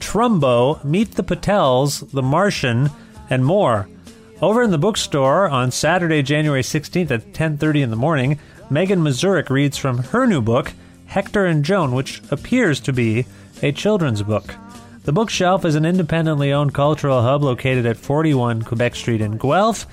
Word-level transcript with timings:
Trumbo, 0.00 0.82
Meet 0.84 1.12
the 1.12 1.24
Patels, 1.24 2.10
The 2.10 2.22
Martian, 2.22 2.90
and 3.28 3.44
more. 3.44 3.88
Over 4.42 4.62
in 4.62 4.70
the 4.70 4.78
bookstore 4.78 5.48
on 5.48 5.70
Saturday, 5.70 6.22
January 6.22 6.62
16th 6.62 7.10
at 7.10 7.32
10:30 7.32 7.82
in 7.82 7.90
the 7.90 7.96
morning, 7.96 8.38
Megan 8.68 9.00
Mazurik 9.00 9.48
reads 9.48 9.78
from 9.78 9.98
her 9.98 10.26
new 10.26 10.40
book, 10.40 10.72
Hector 11.06 11.46
and 11.46 11.64
Joan, 11.64 11.92
which 11.92 12.20
appears 12.30 12.80
to 12.80 12.92
be 12.92 13.26
a 13.62 13.72
children's 13.72 14.22
book. 14.22 14.54
The 15.04 15.12
Bookshelf 15.12 15.64
is 15.64 15.76
an 15.76 15.86
independently 15.86 16.52
owned 16.52 16.74
cultural 16.74 17.22
hub 17.22 17.42
located 17.42 17.86
at 17.86 17.96
41 17.96 18.62
Quebec 18.62 18.96
Street 18.96 19.20
in 19.20 19.38
Guelph. 19.38 19.86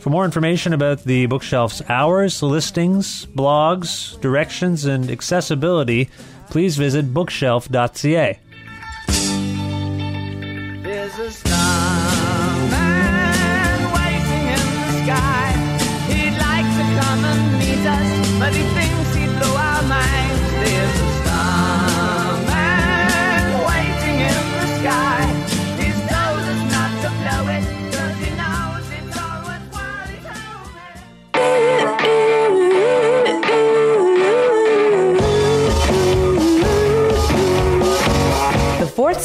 For 0.00 0.10
more 0.10 0.24
information 0.24 0.72
about 0.72 1.04
the 1.04 1.26
bookshelf's 1.26 1.80
hours, 1.88 2.42
listings, 2.42 3.26
blogs, 3.26 4.20
directions, 4.20 4.84
and 4.84 5.10
accessibility, 5.10 6.10
please 6.50 6.76
visit 6.76 7.14
bookshelf.ca. 7.14 8.38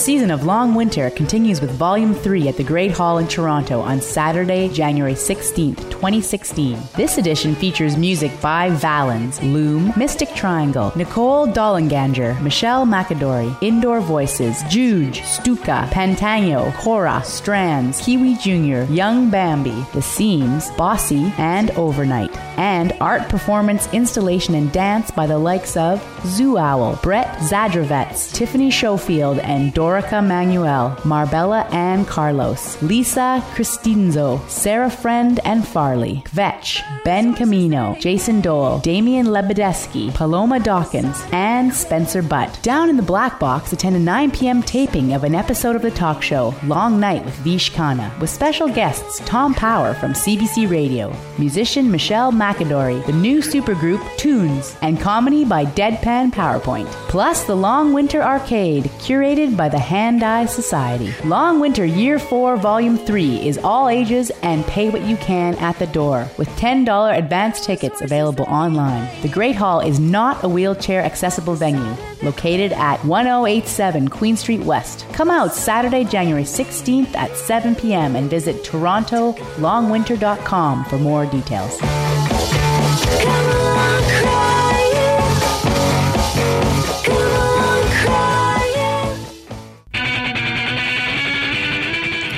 season 0.03 0.31
of 0.31 0.43
Long 0.43 0.75
Winter 0.75 1.09
continues 1.11 1.61
with 1.61 1.71
Volume 1.71 2.13
3 2.13 2.49
at 2.49 2.57
the 2.57 2.63
Great 2.63 2.91
Hall 2.91 3.19
in 3.19 3.27
Toronto 3.29 3.79
on 3.79 4.01
Saturday, 4.01 4.67
January 4.67 5.13
16th, 5.13 5.92
2016. 6.03 6.77
This 6.97 7.17
edition 7.17 7.55
features 7.55 7.95
music 7.95 8.29
by 8.41 8.69
Valens, 8.71 9.41
Loom, 9.41 9.93
Mystic 9.95 10.27
Triangle, 10.35 10.91
Nicole 10.97 11.47
Dollanganger, 11.47 12.41
Michelle 12.41 12.85
McAdorey, 12.85 13.55
Indoor 13.63 14.01
Voices, 14.01 14.63
Juge, 14.67 15.23
Stuka, 15.23 15.87
Pantano, 15.93 16.75
Cora, 16.75 17.21
Strands, 17.23 18.01
Kiwi 18.01 18.35
Jr., 18.35 18.91
Young 18.91 19.29
Bambi, 19.29 19.85
The 19.93 20.01
Seams, 20.01 20.71
Bossy, 20.71 21.31
and 21.37 21.71
Overnight. 21.71 22.35
And 22.57 22.91
art 22.99 23.29
performance, 23.29 23.87
installation, 23.93 24.55
and 24.55 24.73
dance 24.73 25.09
by 25.09 25.25
the 25.25 25.39
likes 25.39 25.77
of 25.77 26.03
Zoo 26.25 26.57
Owl, 26.57 26.99
Brett 27.01 27.27
Zadravets, 27.37 28.33
Tiffany 28.33 28.71
Schofield, 28.71 29.39
and 29.39 29.73
Dorica 29.73 30.21
Manuel, 30.25 30.99
Marbella 31.05 31.61
Ann 31.71 32.03
Carlos, 32.03 32.81
Lisa 32.81 33.41
Cristinzo, 33.53 34.45
Sarah 34.49 34.89
Friend 34.89 35.39
and 35.45 35.65
Farley, 35.93 36.23
Kvetch, 36.25 37.03
Ben 37.03 37.35
Camino, 37.35 37.95
Jason 37.99 38.41
Dole, 38.41 38.79
Damian 38.79 39.27
Lebedeski, 39.27 40.11
Paloma 40.15 40.59
Dawkins, 40.59 41.23
and 41.31 41.71
Spencer 41.71 42.23
Butt. 42.23 42.57
Down 42.63 42.89
in 42.89 42.97
the 42.97 43.03
Black 43.03 43.39
Box, 43.39 43.73
attend 43.73 43.95
a 43.95 43.99
9 43.99 44.31
p.m. 44.31 44.63
taping 44.63 45.13
of 45.13 45.23
an 45.23 45.35
episode 45.35 45.75
of 45.75 45.83
the 45.83 45.91
talk 45.91 46.23
show 46.23 46.55
Long 46.63 46.99
Night 46.99 47.23
with 47.23 47.35
Vish 47.35 47.71
Khanna, 47.71 48.09
with 48.19 48.31
special 48.31 48.67
guests 48.67 49.21
Tom 49.25 49.53
Power 49.53 49.93
from 49.93 50.13
CBC 50.13 50.67
Radio, 50.67 51.15
musician 51.37 51.91
Michelle 51.91 52.31
McAdorey, 52.31 53.05
the 53.05 53.13
new 53.13 53.41
supergroup 53.41 54.01
Tunes, 54.17 54.75
and 54.81 54.99
comedy 54.99 55.45
by 55.45 55.63
Deadpan 55.63 56.31
PowerPoint. 56.31 56.87
Plus 57.07 57.43
the 57.43 57.55
Long 57.55 57.93
Winter 57.93 58.23
Arcade, 58.23 58.85
curated 58.97 59.55
by 59.55 59.69
the 59.69 59.77
Hand 59.77 60.23
Eye 60.23 60.47
Society. 60.47 61.13
Long 61.23 61.59
Winter 61.59 61.85
Year 61.85 62.17
4 62.17 62.57
Volume 62.57 62.97
3 62.97 63.45
is 63.45 63.59
all 63.59 63.89
ages 63.89 64.31
and 64.41 64.65
pay 64.65 64.89
what 64.89 65.03
you 65.03 65.17
can 65.17 65.53
at 65.59 65.72
the 65.79 65.87
door, 65.87 66.27
with 66.37 66.47
$10 66.49 67.17
advance 67.17 67.65
tickets 67.65 68.01
available 68.01 68.45
online. 68.45 69.09
The 69.21 69.29
Great 69.29 69.55
Hall 69.55 69.79
is 69.79 69.99
not 69.99 70.43
a 70.43 70.49
wheelchair 70.49 71.03
accessible 71.03 71.55
venue, 71.55 71.95
located 72.21 72.73
at 72.73 73.03
1087 73.05 74.09
Queen 74.09 74.37
Street 74.37 74.61
West. 74.61 75.05
Come 75.13 75.29
out 75.29 75.53
Saturday, 75.53 76.03
January 76.03 76.43
16th 76.43 77.15
at 77.15 77.35
7 77.35 77.75
p.m. 77.75 78.15
and 78.15 78.29
visit 78.29 78.63
torontolongwinter.com 78.63 80.85
for 80.85 80.97
more 80.97 81.25
details. 81.25 81.79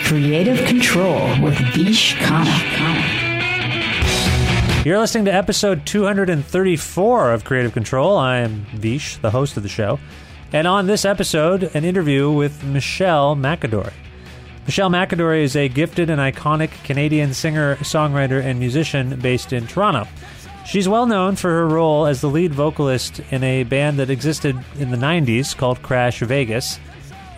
Creative 0.05 0.65
Control 0.67 1.41
with 1.41 1.57
Vish 1.73 2.15
Khanna. 2.15 3.14
You're 4.85 4.99
listening 4.99 5.25
to 5.25 5.33
episode 5.33 5.87
234 5.87 7.31
of 7.31 7.43
Creative 7.43 7.73
Control. 7.73 8.19
I 8.19 8.37
am 8.37 8.67
Vish, 8.75 9.17
the 9.17 9.31
host 9.31 9.57
of 9.57 9.63
the 9.63 9.69
show. 9.69 9.99
And 10.53 10.67
on 10.67 10.85
this 10.85 11.05
episode, 11.05 11.63
an 11.73 11.83
interview 11.83 12.29
with 12.29 12.63
Michelle 12.63 13.35
McAdorey. 13.35 13.93
Michelle 14.67 14.91
McAdorey 14.91 15.41
is 15.41 15.55
a 15.55 15.69
gifted 15.69 16.11
and 16.11 16.21
iconic 16.21 16.69
Canadian 16.83 17.33
singer, 17.33 17.77
songwriter, 17.77 18.39
and 18.39 18.59
musician 18.59 19.19
based 19.19 19.53
in 19.53 19.65
Toronto. 19.65 20.07
She's 20.67 20.87
well 20.87 21.07
known 21.07 21.35
for 21.35 21.49
her 21.49 21.67
role 21.67 22.05
as 22.05 22.21
the 22.21 22.29
lead 22.29 22.53
vocalist 22.53 23.21
in 23.31 23.43
a 23.43 23.63
band 23.63 23.97
that 23.97 24.11
existed 24.11 24.55
in 24.77 24.91
the 24.91 24.97
90s 24.97 25.57
called 25.57 25.81
Crash 25.81 26.19
Vegas. 26.19 26.79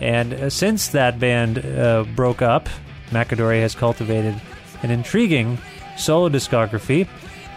And 0.02 0.34
uh, 0.34 0.50
since 0.50 0.88
that 0.88 1.18
band 1.18 1.64
uh, 1.64 2.04
broke 2.14 2.42
up, 2.42 2.68
McAdorey 3.08 3.62
has 3.62 3.74
cultivated 3.74 4.38
an 4.82 4.90
intriguing 4.90 5.56
solo 5.96 6.28
discography. 6.28 7.08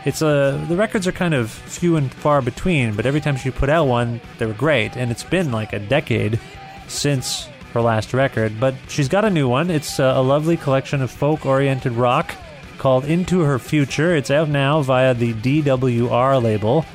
It's 0.04 0.22
a 0.22 0.64
the 0.68 0.76
records 0.76 1.08
are 1.08 1.12
kind 1.12 1.34
of 1.34 1.52
few 1.52 1.96
and 1.96 2.12
far 2.12 2.42
between, 2.42 2.96
but 2.96 3.06
every 3.06 3.22
time 3.22 3.38
she 3.38 3.52
put 3.52 3.70
out 3.70 3.88
one, 3.88 4.20
they 4.40 4.46
were 4.46 4.54
great. 4.54 4.96
And 4.96 5.12
it's 5.12 5.24
been 5.24 5.52
like 5.52 5.74
a 5.74 5.80
decade 5.80 6.40
since 6.88 7.48
her 7.74 7.82
last 7.82 8.14
record, 8.14 8.60
but 8.60 8.74
she's 8.88 9.08
got 9.08 9.26
a 9.26 9.30
new 9.30 9.48
one. 9.48 9.70
It's 9.70 10.00
a 10.00 10.20
lovely 10.22 10.58
collection 10.58 11.02
of 11.02 11.12
folk-oriented 11.12 11.94
rock 11.94 12.36
called 12.78 13.06
Into 13.06 13.42
Her 13.42 13.60
Future. 13.60 14.16
It's 14.16 14.32
out 14.32 14.50
now 14.50 14.82
via 14.82 15.14
the 15.14 15.34
DWR 15.34 16.42
label, 16.42 16.86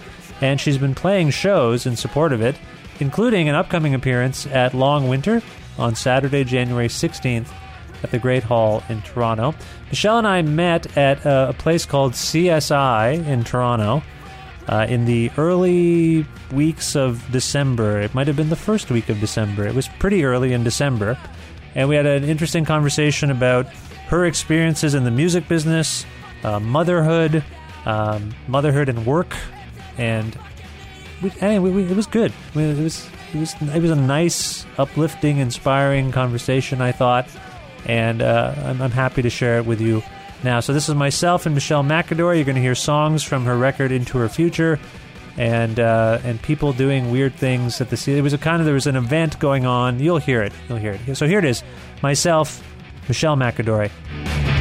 and 0.40 0.60
she's 0.60 0.76
been 0.76 0.94
playing 0.94 1.30
shows 1.30 1.86
in 1.86 1.96
support 1.96 2.32
of 2.32 2.42
it, 2.42 2.56
including 2.98 3.48
an 3.48 3.54
upcoming 3.54 3.94
appearance 3.94 4.46
at 4.48 4.74
Long 4.74 5.08
Winter 5.08 5.42
on 5.78 5.94
Saturday, 5.94 6.44
January 6.44 6.88
16th 6.88 7.48
at 8.02 8.10
the 8.10 8.19
Great 8.19 8.43
Hall 8.43 8.82
in 8.88 9.02
Toronto. 9.02 9.54
Michelle 9.88 10.19
and 10.19 10.26
I 10.26 10.43
met 10.43 10.96
at 10.96 11.25
uh, 11.26 11.46
a 11.50 11.52
place 11.52 11.87
called 11.87 12.12
CSI 12.12 13.26
in 13.26 13.44
Toronto 13.44 14.02
uh, 14.69 14.87
in 14.88 15.04
the 15.04 15.31
early 15.37 16.26
weeks 16.52 16.96
of 16.96 17.25
December. 17.31 18.00
It 18.00 18.14
might 18.14 18.26
have 18.26 18.37
been 18.37 18.50
the 18.50 18.56
first 18.56 18.90
week 18.90 19.08
of 19.08 19.20
December. 19.20 19.66
It 19.66 19.75
was 19.75 19.88
pretty 19.98 20.25
early 20.25 20.52
in 20.52 20.64
December. 20.64 21.19
And 21.75 21.88
we 21.88 21.96
had 21.96 22.06
an 22.06 22.25
interesting 22.25 22.64
conversation 22.64 23.31
about 23.31 23.66
her 24.08 24.25
experiences 24.25 24.94
in 24.94 25.04
the 25.04 25.10
music 25.10 25.46
business, 25.49 26.06
uh, 26.42 26.60
motherhood, 26.60 27.44
um, 27.84 28.34
motherhood 28.49 28.88
and 28.88 29.04
work, 29.06 29.37
and 29.99 30.38
we, 31.22 31.32
anyway, 31.40 31.70
we, 31.70 31.84
it 31.84 31.96
was 31.96 32.06
good. 32.06 32.32
It 32.54 32.78
was 32.78 33.08
it 33.32 33.38
was 33.38 33.54
it 33.75 33.81
was 33.81 33.90
a 33.90 33.96
nice, 33.96 34.66
uplifting, 34.78 35.38
inspiring 35.38 36.12
conversation. 36.12 36.81
I 36.81 36.92
thought, 36.92 37.28
and 37.86 38.20
uh, 38.20 38.54
I'm, 38.64 38.82
I'm 38.82 38.90
happy 38.90 39.22
to 39.22 39.30
share 39.30 39.58
it 39.58 39.66
with 39.66 39.80
you 39.80 40.02
now. 40.44 40.60
So 40.60 40.72
this 40.72 40.88
is 40.88 40.94
myself 40.94 41.46
and 41.46 41.54
Michelle 41.54 41.82
McAdorey. 41.82 42.36
You're 42.36 42.44
going 42.44 42.56
to 42.56 42.60
hear 42.60 42.74
songs 42.74 43.22
from 43.22 43.44
her 43.44 43.56
record 43.56 43.92
"Into 43.92 44.18
Her 44.18 44.28
Future," 44.28 44.78
and 45.36 45.80
uh, 45.80 46.20
and 46.24 46.40
people 46.42 46.72
doing 46.72 47.10
weird 47.10 47.34
things 47.34 47.80
at 47.80 47.90
the. 47.90 48.12
It 48.16 48.22
was 48.22 48.32
a 48.32 48.38
kind 48.38 48.60
of 48.60 48.66
there 48.66 48.74
was 48.74 48.86
an 48.86 48.96
event 48.96 49.38
going 49.38 49.64
on. 49.64 50.00
You'll 50.00 50.18
hear 50.18 50.42
it. 50.42 50.52
You'll 50.68 50.78
hear 50.78 50.92
it. 50.92 51.16
So 51.16 51.26
here 51.26 51.38
it 51.38 51.44
is. 51.44 51.62
Myself, 52.02 52.62
Michelle 53.08 53.36
McAdorey. 53.36 54.55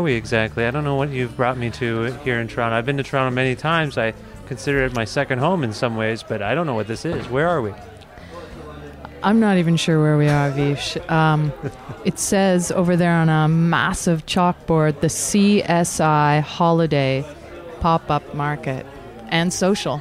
Are 0.00 0.02
we 0.02 0.14
exactly? 0.14 0.64
I 0.64 0.70
don't 0.70 0.84
know 0.84 0.96
what 0.96 1.10
you've 1.10 1.36
brought 1.36 1.58
me 1.58 1.68
to 1.72 2.04
here 2.24 2.40
in 2.40 2.48
Toronto. 2.48 2.74
I've 2.74 2.86
been 2.86 2.96
to 2.96 3.02
Toronto 3.02 3.34
many 3.34 3.54
times. 3.54 3.98
I 3.98 4.14
consider 4.46 4.82
it 4.84 4.94
my 4.94 5.04
second 5.04 5.40
home 5.40 5.62
in 5.62 5.74
some 5.74 5.94
ways, 5.94 6.22
but 6.22 6.40
I 6.40 6.54
don't 6.54 6.66
know 6.66 6.74
what 6.74 6.86
this 6.86 7.04
is. 7.04 7.28
Where 7.28 7.46
are 7.46 7.60
we? 7.60 7.74
I'm 9.22 9.40
not 9.40 9.58
even 9.58 9.76
sure 9.76 10.00
where 10.00 10.16
we 10.16 10.28
are, 10.28 10.50
Vish. 10.52 10.96
Um, 11.10 11.52
it 12.06 12.18
says 12.18 12.72
over 12.72 12.96
there 12.96 13.12
on 13.12 13.28
a 13.28 13.46
massive 13.46 14.24
chalkboard 14.24 15.00
the 15.00 15.08
CSI 15.08 16.40
Holiday 16.40 17.22
Pop 17.80 18.10
Up 18.10 18.34
Market 18.34 18.86
and 19.28 19.52
Social. 19.52 20.00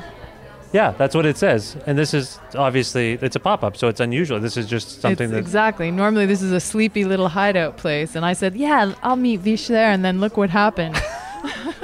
Yeah, 0.71 0.91
that's 0.91 1.15
what 1.15 1.25
it 1.25 1.37
says. 1.37 1.75
And 1.87 1.97
this 1.97 2.13
is 2.13 2.39
obviously 2.55 3.13
it's 3.13 3.35
a 3.35 3.39
pop-up, 3.39 3.75
so 3.75 3.87
it's 3.87 3.99
unusual. 3.99 4.39
This 4.39 4.55
is 4.55 4.67
just 4.67 5.01
something 5.01 5.25
It's 5.25 5.33
that 5.33 5.39
exactly. 5.39 5.89
Normally, 5.89 6.25
this 6.25 6.41
is 6.41 6.51
a 6.51 6.59
sleepy 6.59 7.05
little 7.05 7.29
hideout 7.29 7.77
place, 7.77 8.15
and 8.15 8.23
I 8.25 8.33
said, 8.33 8.55
"Yeah, 8.55 8.93
I'll 9.01 9.15
meet 9.15 9.37
Vish 9.37 9.67
there." 9.67 9.89
And 9.89 10.05
then 10.05 10.19
look 10.19 10.37
what 10.37 10.49
happened. 10.49 10.95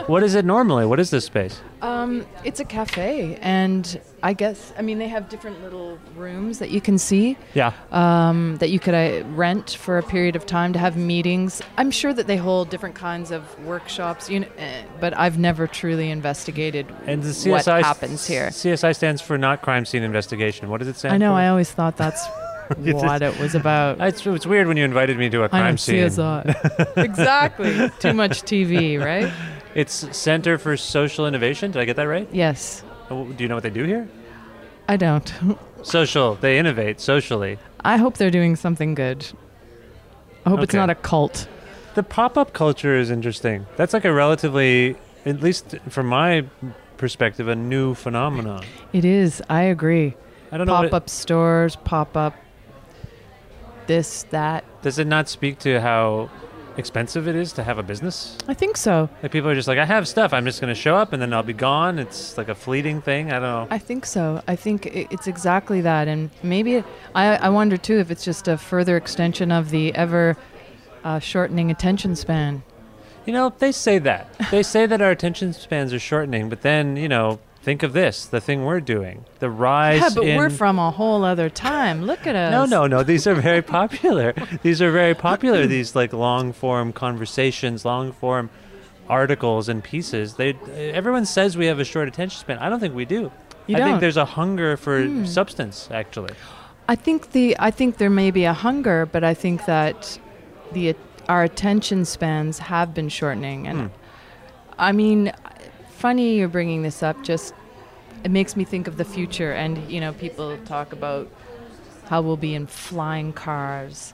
What 0.08 0.22
is 0.22 0.36
it 0.36 0.46
normally? 0.46 0.86
What 0.86 1.00
is 1.00 1.10
this 1.10 1.26
space? 1.26 1.60
Um, 1.82 2.28
it's 2.44 2.60
a 2.60 2.66
cafe, 2.66 3.40
and 3.42 4.00
I 4.25 4.33
guess 4.33 4.74
I 4.75 4.81
mean 4.81 4.98
they 4.98 5.07
have 5.07 5.30
different 5.30 5.62
little 5.62 6.00
rooms 6.16 6.57
that 6.57 6.72
you 6.72 6.81
can 6.81 6.98
see. 6.98 7.38
Yeah. 7.54 7.74
um, 7.92 8.57
that 8.57 8.72
you 8.72 8.80
could 8.80 8.95
uh, 8.95 9.24
rent 9.36 9.77
for 9.80 10.00
a 10.00 10.04
period 10.04 10.36
of 10.36 10.48
time 10.48 10.74
to 10.74 10.80
have 10.80 10.98
meetings. 10.98 11.62
I'm 11.77 11.92
sure 11.92 12.12
that 12.12 12.25
they 12.25 12.36
hold 12.36 12.72
different 12.72 12.95
kinds 12.95 13.30
of 13.30 13.44
workshops, 13.63 14.27
you 14.27 14.39
know, 14.39 14.48
eh, 14.57 14.81
but 15.00 15.16
I've 15.16 15.38
never 15.38 15.68
truly 15.68 16.10
investigated 16.10 16.88
And 17.06 17.22
the 17.22 17.30
CSI 17.30 17.51
what 17.51 17.86
happens 17.86 18.25
here. 18.25 18.48
CSI 18.48 18.95
stands 18.95 19.22
for 19.22 19.38
not 19.38 19.62
crime 19.62 19.86
scene 19.86 20.01
investigation. 20.01 20.69
What 20.69 20.80
does 20.80 20.88
it 20.88 20.95
stand 20.95 21.13
I 21.13 21.18
know. 21.18 21.30
for? 21.30 21.36
I 21.36 21.50
always 21.50 21.69
thought 21.71 21.95
that's 21.95 22.25
what 22.78 23.21
it 23.21 23.39
was 23.39 23.54
about. 23.54 24.01
It's, 24.07 24.25
it's 24.25 24.48
weird 24.48 24.66
when 24.68 24.75
you 24.78 24.86
invited 24.86 25.19
me 25.19 25.30
to 25.30 25.44
a 25.44 25.50
crime 25.50 25.78
scene. 25.78 26.04
CSI. 26.04 26.98
exactly. 26.98 27.92
Too 28.00 28.13
much 28.13 28.42
TV, 28.42 29.00
right? 29.00 29.31
It's 29.75 30.18
Center 30.18 30.57
for 30.57 30.78
Social 30.78 31.28
Innovation. 31.28 31.71
Did 31.71 31.81
I 31.81 31.86
get 31.86 31.98
that 31.98 32.07
right? 32.07 32.28
Yes. 32.31 32.81
Oh, 33.10 33.25
Do 33.25 33.44
you 33.44 33.48
know 33.48 33.56
what 33.56 33.63
they 33.63 33.69
do 33.69 33.84
here? 33.84 34.07
I 34.88 34.98
don't. 34.98 35.31
Social. 35.84 36.36
They 36.36 36.57
innovate 36.60 37.00
socially. 37.00 37.57
I 37.84 37.98
hope 37.98 38.18
they're 38.18 38.31
doing 38.31 38.56
something 38.56 38.96
good. 38.96 39.25
I 40.46 40.50
hope 40.50 40.62
it's 40.62 40.72
Okay. 40.72 40.78
not 40.80 40.90
a 40.90 40.96
cult. 40.96 41.48
The 41.96 42.04
pop-up 42.04 42.54
culture 42.54 42.96
is 42.98 43.10
interesting. 43.10 43.66
That's 43.78 43.94
like 43.94 44.06
a 44.06 44.13
relatively, 44.13 44.96
at 45.25 45.42
least 45.42 45.75
from 45.90 46.07
my 46.07 46.46
perspective, 46.98 47.48
a 47.48 47.56
new 47.56 47.94
phenomenon. 47.94 48.63
It 48.94 49.06
is. 49.06 49.42
I 49.50 49.63
agree. 49.63 50.16
I 50.52 50.57
don't 50.57 50.68
know. 50.68 50.74
what 50.74 50.92
Pop 50.92 50.94
up 51.04 51.10
stores, 51.10 51.75
pop 51.78 52.16
up 52.18 52.36
this, 53.88 54.24
that. 54.31 54.63
does 54.81 54.98
it 55.00 55.06
not 55.07 55.30
speak 55.30 55.60
to 55.60 55.80
how 55.81 56.30
expensive 56.77 57.27
it 57.27 57.36
is 57.36 57.54
to 57.54 57.63
have 57.63 57.77
a 57.77 57.83
business? 57.83 58.38
I 58.48 58.54
think 58.54 58.78
so. 58.78 59.09
Like 59.23 59.31
people 59.31 59.50
are 59.50 59.56
just 59.56 59.68
like, 59.68 59.78
I 59.78 59.85
have 59.85 60.07
stuff. 60.07 60.33
I'm 60.33 60.45
just 60.45 60.61
going 60.61 60.73
to 60.73 60.80
show 60.80 60.95
up 60.95 61.14
and 61.14 61.21
then 61.21 61.33
I'll 61.33 61.44
be 61.44 61.54
gone. 61.54 62.00
It's 62.00 62.38
like 62.38 62.50
a 62.50 62.56
fleeting 62.56 63.02
thing. 63.02 63.31
I 63.31 63.40
don't 63.40 63.42
know. 63.42 63.68
I 63.69 63.78
think 63.78 64.06
so. 64.06 64.42
I 64.47 64.56
think 64.56 64.88
it's 64.88 65.28
exactly 65.28 65.81
that, 65.81 66.07
and 66.07 66.30
maybe 66.44 66.76
it, 66.76 66.85
I. 67.14 67.35
I 67.38 67.50
wonder 67.50 67.78
too 67.78 68.00
if 68.00 68.09
it's 68.11 68.26
just 68.26 68.47
a 68.47 68.57
further 68.57 68.97
extension 68.97 69.52
of 69.52 69.69
the 69.69 69.94
ever 69.95 70.35
uh, 71.04 71.19
shortening 71.19 71.69
attention 71.71 72.16
span. 72.16 72.64
You 73.26 73.33
know, 73.33 73.54
they 73.57 73.71
say 73.71 73.97
that. 74.00 74.28
They 74.52 74.64
say 74.64 74.85
that 74.85 75.02
our 75.02 75.11
attention 75.11 75.54
spans 75.54 75.94
are 75.94 76.00
shortening, 76.00 76.50
but 76.50 76.61
then, 76.61 76.95
you 76.95 77.07
know, 77.07 77.40
think 77.66 77.81
of 77.81 77.94
this, 77.94 78.28
the 78.28 78.40
thing 78.40 78.64
we're 78.64 78.80
doing. 78.80 79.26
The 79.40 79.50
rise 79.50 80.00
Yeah, 80.00 80.10
but 80.14 80.24
in 80.24 80.38
we're 80.38 80.52
from 80.52 80.78
a 80.78 80.92
whole 80.92 81.26
other 81.26 81.50
time. 81.50 82.04
Look 82.06 82.28
at 82.28 82.36
us. 82.36 82.52
No, 82.52 82.66
no, 82.66 82.86
no. 82.86 83.02
These 83.04 83.26
are 83.26 83.34
very 83.34 83.64
popular. 83.64 84.34
these 84.62 84.84
are 84.84 84.92
very 84.92 85.16
popular. 85.16 85.66
These 85.66 85.95
like 85.95 86.14
long 86.14 86.54
form 86.54 86.94
conversations, 86.94 87.84
long 87.84 88.12
form 88.14 88.52
articles 89.10 89.68
and 89.68 89.84
pieces. 89.84 90.36
They 90.36 90.54
everyone 90.78 91.26
says 91.26 91.57
we 91.57 91.66
have 91.66 91.80
a 91.80 91.84
short 91.84 92.07
attention 92.07 92.40
span. 92.40 92.60
I 92.60 92.69
don't 92.69 92.80
think 92.80 92.95
we 92.95 93.06
do. 93.06 93.31
You 93.68 93.78
I 93.78 93.80
think 93.80 93.80
don't. 93.80 93.94
Hmm. 93.95 94.00
there's 94.00 94.18
a 94.18 94.26
hunger 94.26 94.78
for 94.78 95.26
substance 95.26 95.90
actually. 95.92 96.36
I 96.88 96.95
think 96.95 97.31
the. 97.31 97.56
I 97.57 97.72
think 97.72 97.98
there 97.98 98.12
may 98.12 98.30
be 98.30 98.45
a 98.45 98.54
hunger, 98.54 99.07
but 99.07 99.24
I 99.24 99.34
think 99.34 99.66
that 99.66 100.19
the 100.72 100.95
our 101.28 101.44
attention 101.44 102.06
spans 102.06 102.60
have 102.60 102.94
been 102.94 103.10
shortening, 103.10 103.68
and 103.68 103.80
Hmm. 103.80 103.88
I 104.78 104.92
mean, 104.92 105.31
funny 106.06 106.35
you're 106.38 106.47
bringing 106.47 106.83
this 106.83 107.02
up. 107.02 107.18
Just 107.24 107.54
it 108.24 108.30
makes 108.30 108.56
me 108.56 108.64
think 108.64 108.88
of 108.88 108.97
the 108.97 109.06
future, 109.06 109.52
and 109.54 109.71
you 109.92 110.00
know, 110.00 110.14
people 110.14 110.56
talk 110.66 110.94
about 110.94 111.28
how 112.09 112.21
we'll 112.21 112.38
be 112.38 112.54
in 112.54 112.68
flying 112.68 113.33
cars. 113.33 114.14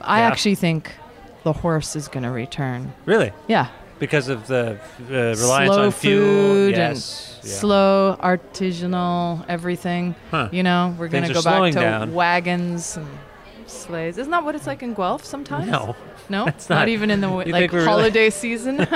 I 0.00 0.18
Yeah. 0.20 0.26
actually 0.26 0.56
think 0.56 0.90
the 1.44 1.52
horse 1.52 1.94
is 1.94 2.08
going 2.08 2.24
to 2.24 2.30
return. 2.30 2.92
Really? 3.06 3.30
Yeah, 3.46 3.68
Because 4.00 4.26
of 4.28 4.46
the 4.48 4.64
uh, 5.08 5.12
reliance 5.44 5.74
slow 5.74 5.84
on 5.86 5.92
fuel. 5.92 6.26
food 6.26 6.74
Yes. 6.76 7.38
and 7.42 7.48
yeah. 7.50 7.56
slow 7.58 8.16
artisanal 8.20 9.44
everything. 9.48 10.14
Huh. 10.32 10.48
You 10.50 10.62
know, 10.64 10.94
we're 10.98 11.08
going 11.08 11.24
to 11.28 11.32
go 11.32 11.42
back 11.42 11.72
to 11.74 11.78
down. 11.80 12.12
wagons 12.12 12.96
and 12.96 13.06
sleighs. 13.70 14.18
Isn't 14.18 14.30
that 14.30 14.44
what 14.44 14.54
it's 14.54 14.66
like 14.66 14.82
in 14.82 14.94
Guelph 14.94 15.24
sometimes? 15.24 15.66
No. 15.70 15.96
No, 16.28 16.46
It's 16.48 16.68
not. 16.68 16.76
not. 16.80 16.88
even 16.88 17.10
in 17.10 17.20
the 17.20 17.28
like 17.46 17.72
we're 17.72 17.78
really- 17.78 17.84
holiday 17.84 18.30
season. 18.42 18.86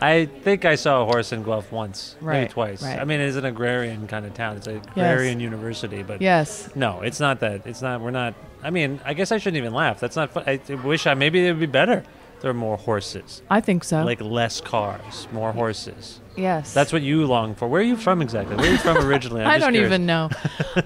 I 0.00 0.24
think 0.26 0.64
I 0.64 0.74
saw 0.74 1.02
a 1.02 1.04
horse 1.04 1.32
in 1.32 1.42
Guelph 1.42 1.70
once, 1.70 2.16
maybe 2.20 2.48
twice. 2.50 2.82
right. 2.82 2.98
I 2.98 3.04
mean, 3.04 3.20
it's 3.20 3.36
an 3.36 3.44
agrarian 3.44 4.06
kind 4.06 4.24
of 4.26 4.34
town. 4.34 4.56
It's 4.56 4.66
an 4.66 4.78
agrarian 4.92 5.40
university, 5.40 6.02
but 6.02 6.20
yes. 6.22 6.68
no, 6.74 7.00
it's 7.02 7.20
not 7.20 7.40
that. 7.40 7.66
It's 7.66 7.82
not. 7.82 8.00
We're 8.00 8.10
not. 8.10 8.34
I 8.62 8.70
mean, 8.70 9.00
I 9.04 9.14
guess 9.14 9.32
I 9.32 9.38
shouldn't 9.38 9.58
even 9.58 9.72
laugh. 9.74 10.00
That's 10.00 10.16
not. 10.16 10.30
Fun. 10.32 10.44
I 10.46 10.60
I 10.68 10.74
wish 10.74 11.06
I 11.06 11.14
maybe 11.14 11.46
it 11.46 11.50
would 11.52 11.60
be 11.60 11.66
better. 11.66 12.04
There 12.40 12.50
are 12.50 12.54
more 12.54 12.76
horses, 12.78 13.42
I 13.50 13.60
think 13.60 13.84
so. 13.84 14.02
like 14.02 14.20
less 14.22 14.60
cars, 14.62 15.28
more 15.30 15.52
horses. 15.52 16.20
yes. 16.36 16.72
That's 16.72 16.90
what 16.92 17.02
you 17.02 17.26
long 17.26 17.54
for. 17.54 17.68
Where 17.68 17.80
are 17.82 17.84
you 17.84 17.96
from 17.96 18.22
exactly? 18.22 18.56
Where 18.56 18.66
are 18.68 18.72
you 18.72 18.78
from 18.78 18.96
originally? 19.06 19.42
I 19.42 19.58
don't 19.58 19.72
curious. 19.72 19.88
even 19.90 20.06
know. 20.06 20.30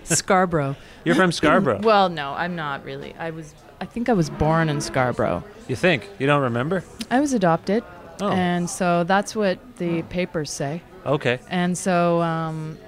Scarborough. 0.03 0.77
You're 1.05 1.15
from 1.15 1.33
Scarborough. 1.33 1.81
Well, 1.83 2.09
no, 2.09 2.33
I'm 2.33 2.57
not 2.57 2.85
really. 2.85 3.15
I 3.19 3.31
was. 3.31 3.55
I 3.81 3.85
think 3.87 4.09
I 4.09 4.15
was 4.15 4.31
born 4.31 4.69
in 4.69 4.81
Scarborough. 4.81 5.45
you 5.69 5.77
think 5.77 6.09
you 6.19 6.27
don't 6.27 6.43
remember? 6.43 6.83
I 7.11 7.21
was 7.21 7.33
adopted, 7.35 7.85
Oh, 8.21 8.31
and 8.31 8.69
so 8.71 9.05
that's 9.05 9.37
what 9.37 9.59
the 9.77 10.03
papers 10.03 10.51
say. 10.51 10.81
okay. 11.05 11.39
And 11.51 11.77
so, 11.77 12.21
um, 12.23 12.79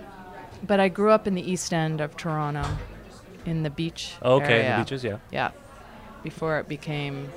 but 0.66 0.80
I 0.80 0.88
grew 0.88 1.11
up 1.11 1.26
in 1.26 1.35
the 1.35 1.42
East 1.52 1.73
End 1.73 2.00
of 2.00 2.16
Toronto, 2.16 2.64
in 3.44 3.62
the 3.62 3.70
beach. 3.70 4.14
Okay, 4.23 4.61
area. 4.62 4.76
the 4.76 4.82
beaches, 4.82 5.04
yeah. 5.04 5.18
Yeah, 5.30 5.50
before 6.23 6.58
it 6.58 6.66
became 6.68 7.28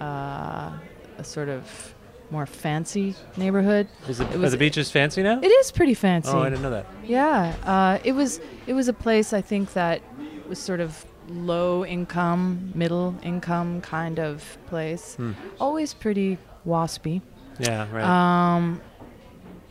uh, 0.00 0.72
a 1.18 1.24
sort 1.24 1.48
of 1.48 1.94
more 2.30 2.46
fancy 2.46 3.14
neighborhood. 3.36 3.88
Is 4.08 4.20
it, 4.20 4.30
It 4.32 4.38
was- 4.38 4.52
the 4.52 4.58
beaches 4.58 4.90
fancy 4.90 5.22
now? 5.22 5.38
It 5.40 5.48
is 5.48 5.70
pretty 5.72 5.94
fancy. 5.94 6.30
oh, 6.32 6.40
I 6.40 6.48
didn't 6.48 6.62
know 6.62 6.70
that. 6.70 6.86
Yeah, 7.04 7.54
uh, 7.64 7.98
it 8.04 8.12
was. 8.12 8.40
It 8.66 8.72
was 8.72 8.88
a 8.88 8.92
place 8.94 9.32
I 9.32 9.40
think 9.42 9.74
that 9.74 10.00
was 10.48 10.58
sort 10.58 10.80
of 10.80 11.04
low 11.28 11.84
income, 11.84 12.72
middle 12.74 13.14
income 13.22 13.80
kind 13.82 14.18
of 14.18 14.56
place. 14.66 15.14
Hmm. 15.16 15.32
Always 15.60 15.94
pretty 15.94 16.38
waspy. 16.66 17.20
Yeah, 17.58 17.86
right. 17.92 18.04
Um, 18.04 18.80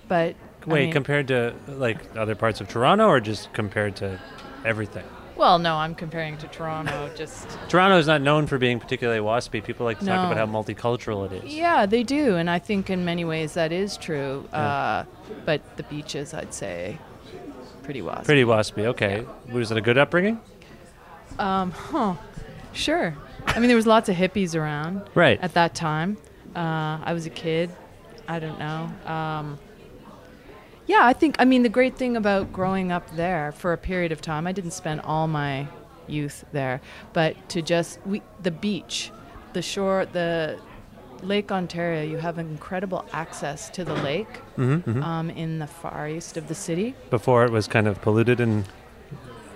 but 0.07 0.35
I 0.65 0.69
Wait, 0.69 0.83
mean- 0.85 0.93
compared 0.93 1.27
to 1.29 1.53
like 1.67 1.97
other 2.15 2.35
parts 2.35 2.61
of 2.61 2.67
Toronto, 2.67 3.07
or 3.07 3.19
just 3.19 3.51
compared 3.53 3.95
to 3.97 4.19
everything? 4.65 5.03
Well, 5.41 5.57
no, 5.57 5.75
I'm 5.75 5.95
comparing 5.95 6.37
to 6.37 6.47
Toronto. 6.47 7.09
Just 7.15 7.49
Toronto 7.67 7.97
is 7.97 8.05
not 8.05 8.21
known 8.21 8.45
for 8.45 8.59
being 8.59 8.79
particularly 8.79 9.19
waspy. 9.19 9.63
People 9.63 9.85
like 9.87 9.99
to 9.99 10.05
talk 10.05 10.31
about 10.31 10.37
how 10.37 10.45
multicultural 10.45 11.25
it 11.25 11.43
is. 11.43 11.53
yeah, 11.53 11.87
they 11.87 12.03
do, 12.03 12.35
and 12.35 12.47
I 12.47 12.59
think 12.59 12.91
in 12.91 13.03
many 13.03 13.25
ways 13.25 13.55
that 13.55 13.71
is 13.71 13.97
true. 13.97 14.47
Uh, 14.53 15.03
but 15.43 15.77
the 15.77 15.83
beaches, 15.83 16.35
I'd 16.35 16.53
say, 16.53 16.99
pretty 17.81 18.01
waspy. 18.01 18.25
Pretty 18.25 18.43
waspy. 18.43 18.85
Okay. 18.85 19.25
Was 19.51 19.71
it 19.71 19.77
a 19.77 19.81
good 19.81 19.97
upbringing? 19.97 20.39
Um, 21.39 21.71
huh. 21.71 22.15
Sure. 22.73 23.17
I 23.47 23.59
mean, 23.59 23.67
there 23.67 23.75
was 23.75 23.87
lots 23.87 24.09
of 24.09 24.15
hippies 24.15 24.55
around. 24.55 25.01
Right. 25.15 25.39
At 25.41 25.55
that 25.55 25.73
time, 25.73 26.17
uh, 26.55 26.99
I 27.03 27.13
was 27.13 27.25
a 27.25 27.31
kid. 27.31 27.71
I 28.27 28.37
don't 28.37 28.59
know. 28.59 29.11
Um, 29.11 29.57
yeah, 30.87 31.01
I 31.03 31.13
think. 31.13 31.35
I 31.39 31.45
mean, 31.45 31.63
the 31.63 31.69
great 31.69 31.95
thing 31.97 32.17
about 32.17 32.51
growing 32.51 32.91
up 32.91 33.15
there 33.15 33.51
for 33.51 33.73
a 33.73 33.77
period 33.77 34.11
of 34.11 34.21
time, 34.21 34.47
I 34.47 34.51
didn't 34.51 34.71
spend 34.71 35.01
all 35.01 35.27
my 35.27 35.67
youth 36.07 36.43
there, 36.51 36.81
but 37.13 37.35
to 37.49 37.61
just 37.61 37.99
we 38.05 38.21
the 38.41 38.51
beach, 38.51 39.11
the 39.53 39.61
shore, 39.61 40.05
the 40.05 40.59
Lake 41.23 41.51
Ontario, 41.51 42.03
you 42.03 42.17
have 42.17 42.37
incredible 42.39 43.05
access 43.13 43.69
to 43.69 43.85
the 43.85 43.93
lake 43.95 44.27
Mm-hmm, 44.57 45.01
um, 45.03 45.29
in 45.29 45.59
the 45.59 45.67
far 45.67 46.09
east 46.09 46.35
of 46.37 46.47
the 46.47 46.55
city. 46.55 46.95
Before 47.09 47.45
it 47.45 47.51
was 47.51 47.67
kind 47.67 47.87
of 47.87 48.01
polluted 48.01 48.39
and 48.39 48.65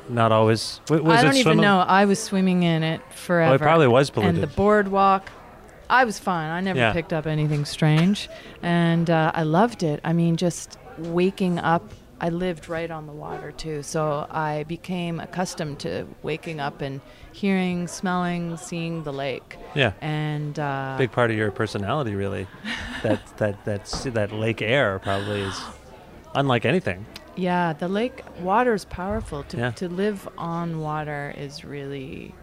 not 0.08 0.32
always. 0.32 0.79
w- 0.86 1.10
I 1.12 1.22
don't 1.24 1.36
even 1.36 1.58
know. 1.58 1.79
I 1.79 2.05
was 2.05 2.20
swimming 2.22 2.62
in 2.63 2.84
it 2.84 3.01
forever. 3.12 3.51
Oh, 3.51 3.55
it 3.55 3.62
probably 3.62 3.88
was 3.88 4.10
polluted. 4.12 4.36
And 4.36 4.44
the 4.44 4.55
boardwalk, 4.55 5.29
I 5.89 6.05
was 6.05 6.20
fine. 6.20 6.50
I 6.51 6.62
never 6.62 6.79
Yeah. 6.79 6.94
picked 6.94 7.12
up 7.13 7.25
anything 7.25 7.65
strange, 7.65 8.29
and 8.62 9.10
uh, 9.10 9.32
I 9.34 9.41
loved 9.44 9.82
it. 9.82 10.00
I 10.03 10.13
mean, 10.13 10.38
just 10.38 10.77
waking 10.97 11.59
up. 11.59 11.83
I 12.21 12.29
lived 12.29 12.69
right 12.69 12.89
on 12.89 13.07
the 13.07 13.13
water 13.13 13.51
too, 13.51 13.83
so 13.83 14.25
I 14.31 14.63
became 14.63 15.19
accustomed 15.19 15.79
to 15.79 16.07
waking 16.23 16.61
up 16.61 16.81
and 16.81 17.01
hearing, 17.33 17.87
smelling, 17.87 18.55
seeing 18.55 19.03
the 19.03 19.11
lake. 19.11 19.57
yeah. 19.75 19.91
And 19.99 20.57
uh, 20.57 20.95
Big 20.97 21.11
part 21.11 21.29
of 21.29 21.35
your 21.37 21.51
personality, 21.51 22.15
really. 22.15 22.47
that 23.03 23.19
that 23.37 23.65
that 23.65 23.85
that 24.13 24.31
lake 24.31 24.61
air 24.61 24.99
probably 24.99 25.41
is 25.41 25.61
unlike 26.33 26.65
anything. 26.65 27.05
Yeah, 27.35 27.73
the 27.73 27.89
lake 27.89 28.23
water 28.39 28.73
is 28.73 28.85
powerful. 28.85 29.43
To 29.43 29.57
Yeah. 29.57 29.71
to 29.71 29.89
live 29.89 30.27
on 30.37 30.79
water 30.79 31.33
is 31.37 31.65
really, 31.65 32.33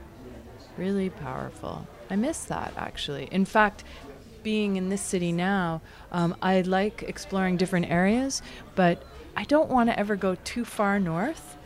really 0.77 1.09
powerful. 1.09 1.87
I 2.11 2.17
miss 2.17 2.45
that 2.45 2.75
actually. 2.77 3.25
In 3.33 3.47
fact, 3.47 3.85
being 4.43 4.77
in 4.77 4.89
this 4.89 5.03
city 5.03 5.33
now, 5.33 5.81
um, 6.11 6.37
I 6.43 6.61
like 6.63 7.03
exploring 7.03 7.57
different 7.57 7.91
areas, 7.91 8.43
but 8.75 9.03
I 9.37 9.45
don't 9.45 9.71
want 9.71 9.89
to 9.91 9.99
ever 9.99 10.17
go 10.17 10.37
too 10.45 10.65
far 10.65 10.99
north 10.99 11.57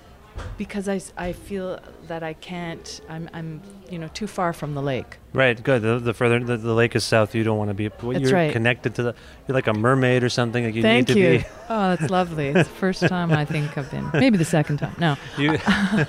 because 0.58 0.88
I, 0.88 1.00
I 1.16 1.32
feel 1.32 1.80
that 2.08 2.22
I 2.22 2.34
can't. 2.34 3.00
I'm 3.08 3.28
I'm 3.32 3.62
you 3.90 3.98
know 3.98 4.08
too 4.08 4.26
far 4.26 4.52
from 4.52 4.74
the 4.74 4.82
lake. 4.82 5.18
Right. 5.32 5.60
Good. 5.62 5.82
The, 5.82 5.98
the 5.98 6.14
further 6.14 6.38
the, 6.40 6.56
the 6.56 6.72
lake 6.72 6.96
is 6.96 7.04
south, 7.04 7.34
you 7.34 7.44
don't 7.44 7.58
want 7.58 7.70
to 7.70 7.74
be. 7.74 7.88
That's 7.88 8.02
you're 8.20 8.32
right. 8.32 8.52
connected 8.52 8.94
to 8.96 9.02
the. 9.02 9.14
You're 9.46 9.54
like 9.54 9.66
a 9.66 9.74
mermaid 9.74 10.22
or 10.22 10.28
something. 10.28 10.64
Like 10.64 10.74
you 10.74 10.82
Thank 10.82 11.08
need 11.08 11.14
to 11.14 11.20
you. 11.20 11.38
be. 11.38 11.44
Oh, 11.68 11.96
that's 11.96 12.10
lovely. 12.10 12.48
It's 12.48 12.68
the 12.68 12.74
first 12.76 13.00
time 13.08 13.32
I 13.32 13.44
think 13.44 13.76
I've 13.76 13.90
been. 13.90 14.08
Maybe 14.12 14.38
the 14.38 14.44
second 14.44 14.76
time. 14.76 14.94
No. 15.00 15.16
You, 15.36 15.58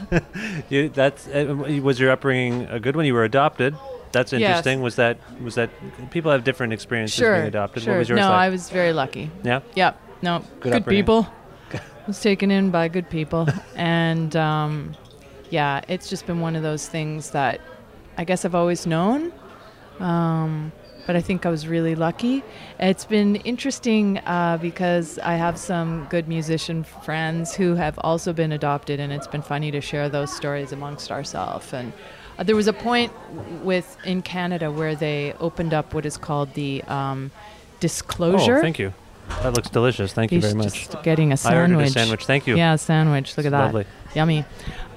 you 0.69 0.89
that's 0.89 1.27
uh, 1.27 1.79
was 1.81 1.99
your 1.99 2.11
upbringing 2.11 2.65
a 2.65 2.79
good 2.79 2.95
one? 2.95 3.05
You 3.05 3.15
were 3.15 3.23
adopted. 3.23 3.75
That's 4.11 4.31
Yes. 4.31 4.41
interesting. 4.41 4.81
Was 4.81 4.95
that 4.95 5.17
was 5.43 5.55
that 5.55 5.69
people 6.11 6.31
have 6.31 6.43
different 6.43 6.73
experiences 6.73 7.17
Sure. 7.17 7.35
being 7.35 7.47
adopted? 7.47 7.83
Sure. 7.83 7.93
What 7.93 7.99
was 7.99 8.09
yours 8.09 8.19
no, 8.19 8.29
like? 8.29 8.39
I 8.39 8.49
was 8.49 8.69
very 8.69 8.93
lucky. 8.93 9.29
yeah. 9.43 9.61
Yep. 9.75 9.99
No. 10.21 10.43
Good 10.59 10.73
Good, 10.73 10.85
people. 10.87 11.27
was 12.07 12.21
taken 12.21 12.49
in 12.51 12.71
by 12.71 12.87
good 12.87 13.09
people, 13.09 13.47
and 13.75 14.35
um, 14.35 14.95
yeah, 15.49 15.81
it's 15.89 16.09
just 16.09 16.25
been 16.25 16.39
one 16.39 16.55
of 16.55 16.63
those 16.63 16.87
things 16.87 17.31
that 17.31 17.59
I 18.17 18.23
guess 18.23 18.45
I've 18.45 18.55
always 18.55 18.87
known. 18.87 19.31
Um, 19.99 20.71
but 21.05 21.15
I 21.15 21.21
think 21.21 21.45
I 21.45 21.49
was 21.49 21.67
really 21.67 21.95
lucky. 21.95 22.43
It's 22.79 23.05
been 23.05 23.37
interesting 23.37 24.17
uh, 24.25 24.57
because 24.61 25.17
I 25.19 25.35
have 25.35 25.57
some 25.57 26.05
good 26.09 26.27
musician 26.27 26.83
friends 26.83 27.55
who 27.55 27.75
have 27.75 27.97
also 27.99 28.33
been 28.33 28.51
adopted, 28.51 28.99
and 28.99 29.13
it's 29.13 29.27
been 29.27 29.41
funny 29.41 29.71
to 29.71 29.79
share 29.81 30.09
those 30.09 30.35
stories 30.35 30.71
amongst 30.73 31.11
ourselves. 31.11 31.71
And 31.73 31.93
uh, 32.37 32.43
there 32.43 32.55
was 32.55 32.67
a 32.67 32.73
point 32.73 33.11
with 33.63 33.97
in 34.05 34.21
Canada 34.21 34.71
where 34.71 34.95
they 34.95 35.33
opened 35.39 35.73
up 35.73 35.93
what 35.93 36.05
is 36.05 36.17
called 36.17 36.53
the 36.53 36.83
um, 36.83 37.31
disclosure. 37.79 38.57
Oh, 38.57 38.61
thank 38.61 38.79
you. 38.79 38.93
That 39.43 39.53
looks 39.53 39.69
delicious. 39.69 40.13
Thank 40.13 40.31
you 40.31 40.37
He's 40.37 40.45
very 40.53 40.55
much. 40.63 40.73
just 40.89 41.03
getting 41.03 41.31
a 41.31 41.33
I 41.33 41.35
sandwich. 41.35 41.71
ordered 41.77 41.87
a 41.87 41.91
sandwich. 41.91 42.25
Thank 42.25 42.47
you. 42.47 42.55
Yeah, 42.55 42.73
a 42.73 42.77
sandwich. 42.77 43.35
Look 43.37 43.45
at 43.45 43.51
that. 43.51 43.65
Lovely. 43.65 43.85
Yummy. 44.15 44.45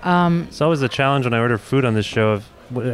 Um, 0.02 0.44
It's 0.49 0.61
always 0.61 0.82
a 0.82 0.88
challenge 0.88 1.26
when 1.26 1.35
I 1.35 1.40
order 1.40 1.59
food 1.59 1.85
on 1.85 1.94
this 1.94 2.06
show 2.06 2.30
of 2.30 2.47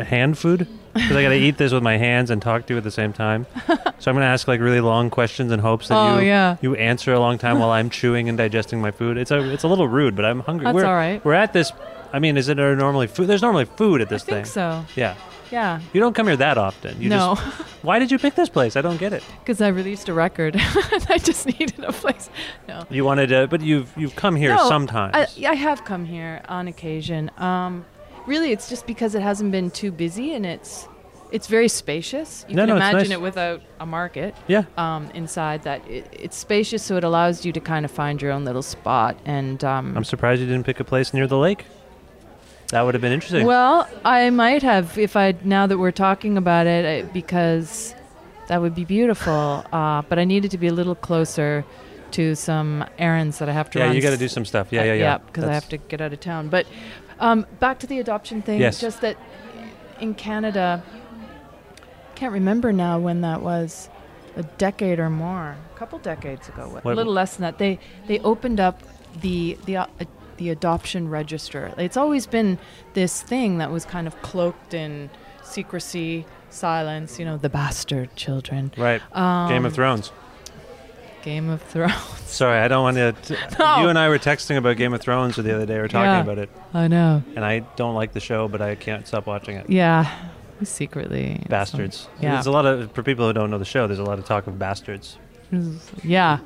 hand 0.08 0.38
food 0.38 0.66
because 0.94 1.14
I 1.14 1.22
got 1.22 1.28
to 1.28 1.36
eat 1.36 1.58
this 1.58 1.72
with 1.72 1.82
my 1.82 1.98
hands 1.98 2.30
and 2.30 2.40
talk 2.40 2.66
to 2.66 2.72
you 2.72 2.78
at 2.78 2.84
the 2.84 2.90
same 2.90 3.12
time. 3.12 3.46
so 3.66 4.10
I'm 4.10 4.14
going 4.14 4.22
to 4.22 4.24
ask 4.24 4.48
like 4.48 4.60
really 4.60 4.80
long 4.80 5.10
questions 5.10 5.52
in 5.52 5.60
hopes 5.60 5.88
that 5.88 5.94
Oh, 5.96 6.18
you 6.18 6.26
yeah. 6.28 6.56
you 6.62 6.74
answer 6.76 7.12
a 7.12 7.20
long 7.20 7.36
time 7.36 7.58
while 7.58 7.70
I'm 7.70 7.90
chewing 7.90 8.30
and 8.30 8.38
digesting 8.38 8.80
my 8.80 8.90
food. 8.90 9.18
It's 9.18 9.30
a 9.30 9.52
it's 9.52 9.62
a 9.64 9.68
little 9.68 9.88
rude, 9.88 10.16
but 10.16 10.24
I'm 10.24 10.40
hungry. 10.40 10.64
That's 10.64 10.74
we're, 10.74 10.86
all 10.86 10.94
right. 10.94 11.22
We're 11.22 11.34
at 11.34 11.52
this. 11.52 11.70
I 12.16 12.18
mean, 12.18 12.36
is 12.36 12.48
it 12.48 12.56
there 12.56 12.74
normally 12.74 13.06
food? 13.08 13.26
There's 13.26 13.42
normally 13.42 13.66
food 13.66 14.00
at 14.00 14.08
this 14.08 14.24
thing. 14.24 14.36
I 14.36 14.40
this 14.40 14.54
think 14.54 14.54
so. 14.54 14.84
Yeah. 15.00 15.14
Yeah. 15.52 15.80
You 15.92 16.00
don't 16.00 16.14
come 16.14 16.26
here 16.26 16.36
that 16.38 16.58
often. 16.58 17.00
You 17.00 17.08
no, 17.10 17.34
Just, 17.36 17.56
why 17.82 17.98
did 17.98 18.10
you 18.10 18.18
pick 18.18 18.34
this 18.34 18.48
place? 18.48 18.74
I 18.74 18.80
don't 18.82 18.96
get 18.98 19.12
it. 19.12 19.22
because 19.40 19.60
I 19.60 19.68
released 19.68 20.08
a 20.08 20.14
record. 20.14 20.56
And 20.56 21.06
I 21.10 21.18
just 21.18 21.46
needed 21.46 21.84
a 21.84 21.92
place. 21.92 22.30
No. 22.66 22.84
You 22.90 23.04
wanted 23.04 23.28
to, 23.28 23.46
but 23.46 23.60
you've 23.60 23.92
you've 23.96 24.16
come 24.16 24.34
here 24.34 24.54
no, 24.56 24.68
sometimes. 24.68 25.14
I, 25.14 25.26
I 25.50 25.54
have 25.54 25.84
come 25.84 26.04
here 26.04 26.42
on 26.48 26.66
occasion. 26.68 27.30
Um, 27.36 27.84
really, 28.26 28.50
it's 28.50 28.68
just 28.68 28.86
because 28.86 29.14
it 29.14 29.22
hasn't 29.22 29.52
been 29.52 29.70
too 29.70 29.92
busy 29.92 30.34
and 30.34 30.44
it's 30.46 30.88
it's 31.30 31.46
very 31.48 31.68
spacious. 31.68 32.44
You 32.48 32.54
No, 32.56 32.62
can 32.62 32.68
no, 32.70 32.76
it's 32.76 32.82
imagine 32.82 33.08
nice. 33.10 33.18
it 33.18 33.20
without 33.20 33.60
a 33.78 33.86
market. 33.86 34.34
yeah. 34.48 34.64
Um, 34.78 35.10
inside 35.12 35.62
that, 35.64 35.86
it, 35.88 36.08
it's 36.12 36.36
spacious, 36.36 36.82
so 36.82 36.96
it 36.96 37.04
allows 37.04 37.44
you 37.44 37.52
to 37.52 37.60
kind 37.60 37.84
of 37.84 37.90
find 37.90 38.22
your 38.22 38.32
own 38.32 38.44
little 38.44 38.62
spot. 38.62 39.16
And 39.24 39.62
um, 39.64 39.96
I'm 39.96 40.04
surprised 40.04 40.40
you 40.40 40.46
didn't 40.46 40.64
pick 40.64 40.80
a 40.80 40.84
place 40.84 41.12
near 41.12 41.26
the 41.26 41.36
lake. 41.38 41.64
That 42.70 42.82
would 42.82 42.94
have 42.94 43.00
been 43.00 43.12
interesting. 43.12 43.46
Well, 43.46 43.88
I 44.04 44.30
might 44.30 44.62
have 44.62 44.98
if 44.98 45.16
I 45.16 45.34
now 45.44 45.66
that 45.66 45.78
we're 45.78 45.92
talking 45.92 46.36
about 46.36 46.66
it 46.66 46.84
I, 46.84 47.08
because 47.08 47.94
that 48.48 48.60
would 48.60 48.74
be 48.74 48.84
beautiful. 48.84 49.64
Uh, 49.72 50.02
but 50.08 50.18
I 50.18 50.24
needed 50.24 50.50
to 50.50 50.58
be 50.58 50.66
a 50.66 50.72
little 50.72 50.94
closer 50.94 51.64
to 52.12 52.34
some 52.34 52.84
errands 52.98 53.38
that 53.38 53.48
I 53.48 53.52
have 53.52 53.70
to 53.70 53.78
yeah, 53.78 53.86
run. 53.86 53.96
you 53.96 54.02
got 54.02 54.10
to 54.10 54.16
do 54.16 54.28
some 54.28 54.44
stuff. 54.44 54.68
Yeah, 54.72 54.82
uh, 54.82 54.84
yeah, 54.84 54.94
yeah. 54.94 55.18
because 55.18 55.44
I 55.44 55.52
have 55.52 55.68
to 55.68 55.76
get 55.76 56.00
out 56.00 56.12
of 56.12 56.20
town. 56.20 56.48
But 56.48 56.66
um, 57.20 57.46
back 57.60 57.78
to 57.80 57.86
the 57.86 57.98
adoption 58.00 58.42
thing. 58.42 58.60
Yes. 58.60 58.80
Just 58.80 59.00
that 59.00 59.16
in 60.00 60.14
Canada, 60.14 60.82
can't 62.14 62.32
remember 62.32 62.72
now 62.72 62.98
when 62.98 63.20
that 63.22 63.42
was. 63.42 63.88
A 64.38 64.42
decade 64.58 64.98
or 64.98 65.08
more, 65.08 65.56
a 65.74 65.78
couple 65.78 65.98
decades 65.98 66.46
ago, 66.46 66.64
a 66.64 66.80
What- 66.82 66.94
little 66.94 67.14
less 67.14 67.36
than 67.36 67.44
that. 67.44 67.56
They 67.56 67.78
they 68.06 68.18
opened 68.18 68.60
up 68.60 68.82
the 69.22 69.56
the 69.64 69.78
uh, 69.78 69.86
the 70.36 70.50
adoption 70.50 71.08
register. 71.08 71.72
It's 71.78 71.96
always 71.96 72.26
been 72.26 72.58
this 72.94 73.22
thing 73.22 73.58
that 73.58 73.70
was 73.70 73.84
kind 73.84 74.06
of 74.06 74.20
cloaked 74.22 74.74
in 74.74 75.10
secrecy, 75.42 76.26
silence. 76.50 77.18
You 77.18 77.24
know, 77.24 77.36
the 77.36 77.48
bastard 77.48 78.14
children. 78.16 78.72
Right. 78.76 79.00
Um, 79.16 79.48
Game 79.48 79.64
of 79.64 79.72
Thrones. 79.74 80.12
Game 81.22 81.48
of 81.48 81.60
Thrones. 81.62 81.94
Sorry, 82.26 82.58
I 82.60 82.68
don't 82.68 82.82
want 82.82 82.96
to. 82.96 83.36
No. 83.58 83.80
You 83.82 83.88
and 83.88 83.98
I 83.98 84.08
were 84.08 84.18
texting 84.18 84.56
about 84.56 84.76
Game 84.76 84.92
of 84.92 85.00
Thrones 85.00 85.36
the 85.36 85.54
other 85.54 85.66
day. 85.66 85.74
We 85.74 85.80
were 85.80 85.88
talking 85.88 86.04
Yeah. 86.10 86.20
about 86.20 86.38
it, 86.38 86.50
I 86.74 86.88
know. 86.88 87.22
and 87.34 87.44
I 87.44 87.60
don't 87.76 87.94
like 87.94 88.12
the 88.12 88.20
show, 88.20 88.46
but 88.48 88.60
I 88.62 88.74
can't 88.76 89.06
stop 89.08 89.26
watching 89.26 89.56
it. 89.56 89.68
Yeah, 89.70 90.14
secretly. 90.62 91.42
Bastards. 91.48 92.08
Yeah. 92.20 92.32
There's 92.34 92.46
a 92.46 92.50
lot 92.52 92.64
of 92.66 92.92
for 92.92 93.02
people 93.02 93.26
who 93.26 93.32
don't 93.32 93.50
know 93.50 93.58
the 93.58 93.64
show. 93.64 93.86
There's 93.86 93.98
a 93.98 94.04
lot 94.04 94.18
of 94.18 94.24
talk 94.24 94.46
of 94.46 94.58
bastards. 94.58 95.18
Yeah. 96.04 96.38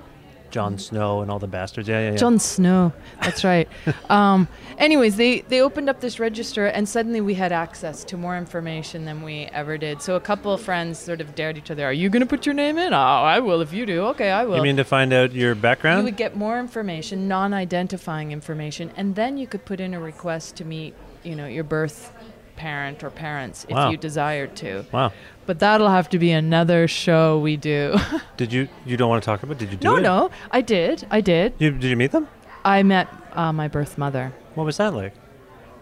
Jon 0.51 0.79
Snow 0.79 1.23
and 1.23 1.31
all 1.31 1.39
the 1.39 1.47
bastards. 1.47 1.89
Yeah, 1.89 2.01
yeah, 2.01 2.11
yeah. 2.13 2.17
Jon 2.17 2.39
Snow. 2.39 2.93
That's 3.23 3.45
right. 3.45 3.69
um, 4.11 4.49
anyways, 4.79 5.17
they, 5.17 5.41
they 5.43 5.61
opened 5.61 5.89
up 5.89 6.01
this 6.01 6.19
register, 6.19 6.67
and 6.67 6.89
suddenly 6.89 7.21
we 7.21 7.35
had 7.35 7.53
access 7.53 8.05
to 8.05 8.17
more 8.17 8.37
information 8.37 9.05
than 9.05 9.23
we 9.23 9.45
ever 9.53 9.79
did. 9.79 10.03
So 10.03 10.17
a 10.17 10.21
couple 10.21 10.53
of 10.53 10.61
friends 10.61 10.99
sort 10.99 11.21
of 11.21 11.35
dared 11.35 11.59
each 11.59 11.71
other, 11.71 11.85
Are 11.85 11.93
you 11.93 12.11
going 12.11 12.21
to 12.21 12.27
put 12.27 12.47
your 12.47 12.55
name 12.55 12.79
in? 12.79 12.93
Oh, 12.93 12.97
I 12.97 13.41
will 13.41 13.61
if 13.61 13.73
you 13.73 13.87
do. 13.87 14.03
Okay, 14.07 14.31
I 14.31 14.45
will. 14.45 14.57
You 14.57 14.63
mean 14.63 14.77
to 14.77 14.85
find 14.85 15.13
out 15.13 15.33
your 15.33 15.55
background? 15.55 15.99
you 15.99 16.05
would 16.05 16.17
get 16.17 16.37
more 16.37 16.59
information, 16.59 17.29
non-identifying 17.29 18.33
information, 18.33 18.91
and 18.97 19.15
then 19.15 19.39
you 19.39 19.47
could 19.47 19.65
put 19.65 19.81
in 19.81 19.95
a 19.95 20.01
request 20.01 20.57
to 20.57 20.65
meet, 20.65 20.95
you 21.23 21.37
know, 21.37 21.47
your 21.47 21.65
birth 21.65 22.13
parent 22.61 23.03
or 23.03 23.09
parents 23.11 23.65
if 23.71 23.91
you 23.91 23.97
desired 23.97 24.55
to. 24.57 24.85
wow. 24.93 25.13
But 25.47 25.59
that'll 25.59 25.89
have 25.89 26.09
to 26.11 26.19
be 26.19 26.31
another 26.31 26.87
show 26.87 27.39
we 27.39 27.57
do. 27.57 27.97
Did 28.37 28.53
you? 28.53 28.69
You 28.85 28.97
don't 28.99 29.09
want 29.09 29.23
to 29.23 29.27
talk 29.27 29.43
about? 29.43 29.57
Did 29.59 29.71
you 29.73 29.79
do 29.79 29.89
no, 29.89 29.97
it? 29.97 30.03
no, 30.03 30.31
I 30.53 30.61
did. 30.61 31.07
I 31.11 31.21
did. 31.23 31.55
You, 31.59 31.71
did 31.73 31.89
you 31.91 31.97
meet 31.97 32.13
them? 32.13 32.29
I 32.65 32.83
met 32.83 33.09
uh, 33.33 33.53
my 33.53 33.67
birth 33.67 33.97
mother. 33.97 34.33
What 34.55 34.65
was 34.65 34.77
that 34.77 34.93
like? 34.95 35.15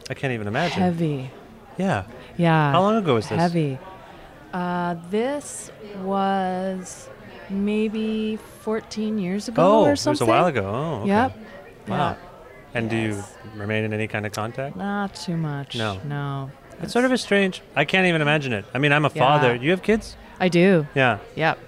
I 0.08 0.14
can't 0.14 0.32
even 0.32 0.46
imagine. 0.46 0.80
Heavy. 0.80 1.30
Yeah. 1.76 2.04
Yeah. 2.36 2.70
How 2.72 2.80
long 2.80 2.96
ago 2.96 3.14
was 3.14 3.28
this? 3.28 3.38
Heavy. 3.38 3.78
Uh, 4.54 4.94
this 5.10 5.70
was 6.02 7.10
maybe 7.50 8.36
14 8.62 9.18
years 9.18 9.48
ago 9.48 9.62
Oh, 9.62 9.82
or 9.84 9.88
it 9.88 9.90
was 9.90 10.00
something. 10.00 10.26
a 10.26 10.30
while 10.30 10.46
ago. 10.46 10.64
Oh, 10.64 11.00
okay. 11.00 11.08
Yep. 11.08 11.36
Wow. 11.88 11.96
Yeah. 11.96 12.14
And 12.74 12.88
do 12.88 12.96
you 12.96 13.22
remain 13.56 13.84
in 13.84 13.92
any 13.92 14.06
kind 14.08 14.24
of 14.24 14.32
contact? 14.32 14.76
Not 14.76 15.14
too 15.14 15.36
much. 15.36 15.74
No. 15.76 15.98
No. 16.04 16.50
It's 16.82 16.92
sort 16.92 17.04
of 17.04 17.12
a 17.12 17.18
strange. 17.18 17.60
I 17.74 17.84
can't 17.84 18.06
even 18.06 18.22
imagine 18.22 18.52
it. 18.52 18.64
I 18.74 18.78
mean, 18.78 18.92
I'm 18.92 19.04
a 19.04 19.10
Yeah. 19.14 19.22
father. 19.22 19.54
You 19.54 19.70
have 19.70 19.82
kids? 19.82 20.16
I 20.40 20.48
do. 20.48 20.86
Yeah. 20.94 21.18
Yep. 21.34 21.58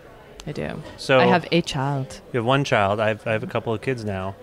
I 0.47 0.53
do. 0.53 0.83
So 0.97 1.19
I 1.21 1.27
have 1.27 1.47
a 1.53 1.61
child. 1.63 2.21
you 2.33 2.39
have 2.39 2.47
one 2.47 2.65
child. 2.65 3.01
I 3.01 3.09
have, 3.09 3.27
I 3.27 3.33
have 3.33 3.43
a 3.43 3.47
couple 3.49 3.73
of 3.75 3.81
kids 3.81 4.05
now. 4.05 4.37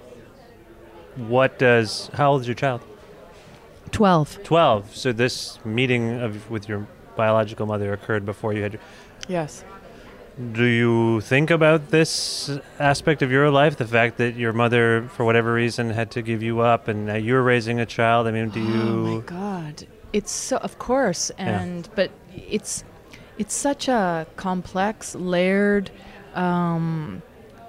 What 1.15 1.57
does? 1.57 2.09
How 2.13 2.31
old 2.31 2.41
is 2.41 2.47
your 2.47 2.55
child? 2.55 2.81
12. 3.91 4.43
Twelve. 4.43 4.95
So 4.95 5.11
this 5.13 5.59
meeting 5.65 6.19
of 6.21 6.49
with 6.51 6.67
your 6.69 6.87
biological 7.15 7.65
mother 7.65 7.93
occurred 7.93 8.25
before 8.25 8.53
you 8.53 8.61
had. 8.63 8.73
Your, 8.73 8.81
Yes. 9.27 9.63
do 10.53 10.65
you 10.65 11.21
think 11.21 11.49
about 11.49 11.89
this 11.89 12.59
aspect 12.79 13.21
of 13.21 13.31
your 13.31 13.49
life? 13.49 13.77
The 13.77 13.87
fact 13.87 14.17
that 14.17 14.35
your 14.35 14.53
mother, 14.53 15.09
for 15.15 15.25
whatever 15.25 15.53
reason, 15.53 15.89
had 15.91 16.11
to 16.11 16.21
give 16.21 16.43
you 16.43 16.59
up, 16.59 16.87
and 16.87 17.05
now 17.07 17.15
you're 17.15 17.41
raising 17.41 17.79
a 17.79 17.85
child. 17.85 18.27
I 18.27 18.31
mean, 18.31 18.49
do 18.49 18.59
you 18.59 18.81
Oh 18.81 19.15
my? 19.15 19.21
God. 19.25 19.87
It's 20.17 20.31
so, 20.31 20.57
of 20.57 20.73
course, 20.79 21.23
Yeah. 21.37 21.61
and 21.61 21.89
but 21.95 22.09
it's 22.35 22.83
it's 23.37 23.53
such 23.53 23.87
a 23.87 24.25
complex, 24.35 25.13
layered 25.13 25.91
um, 26.33 27.21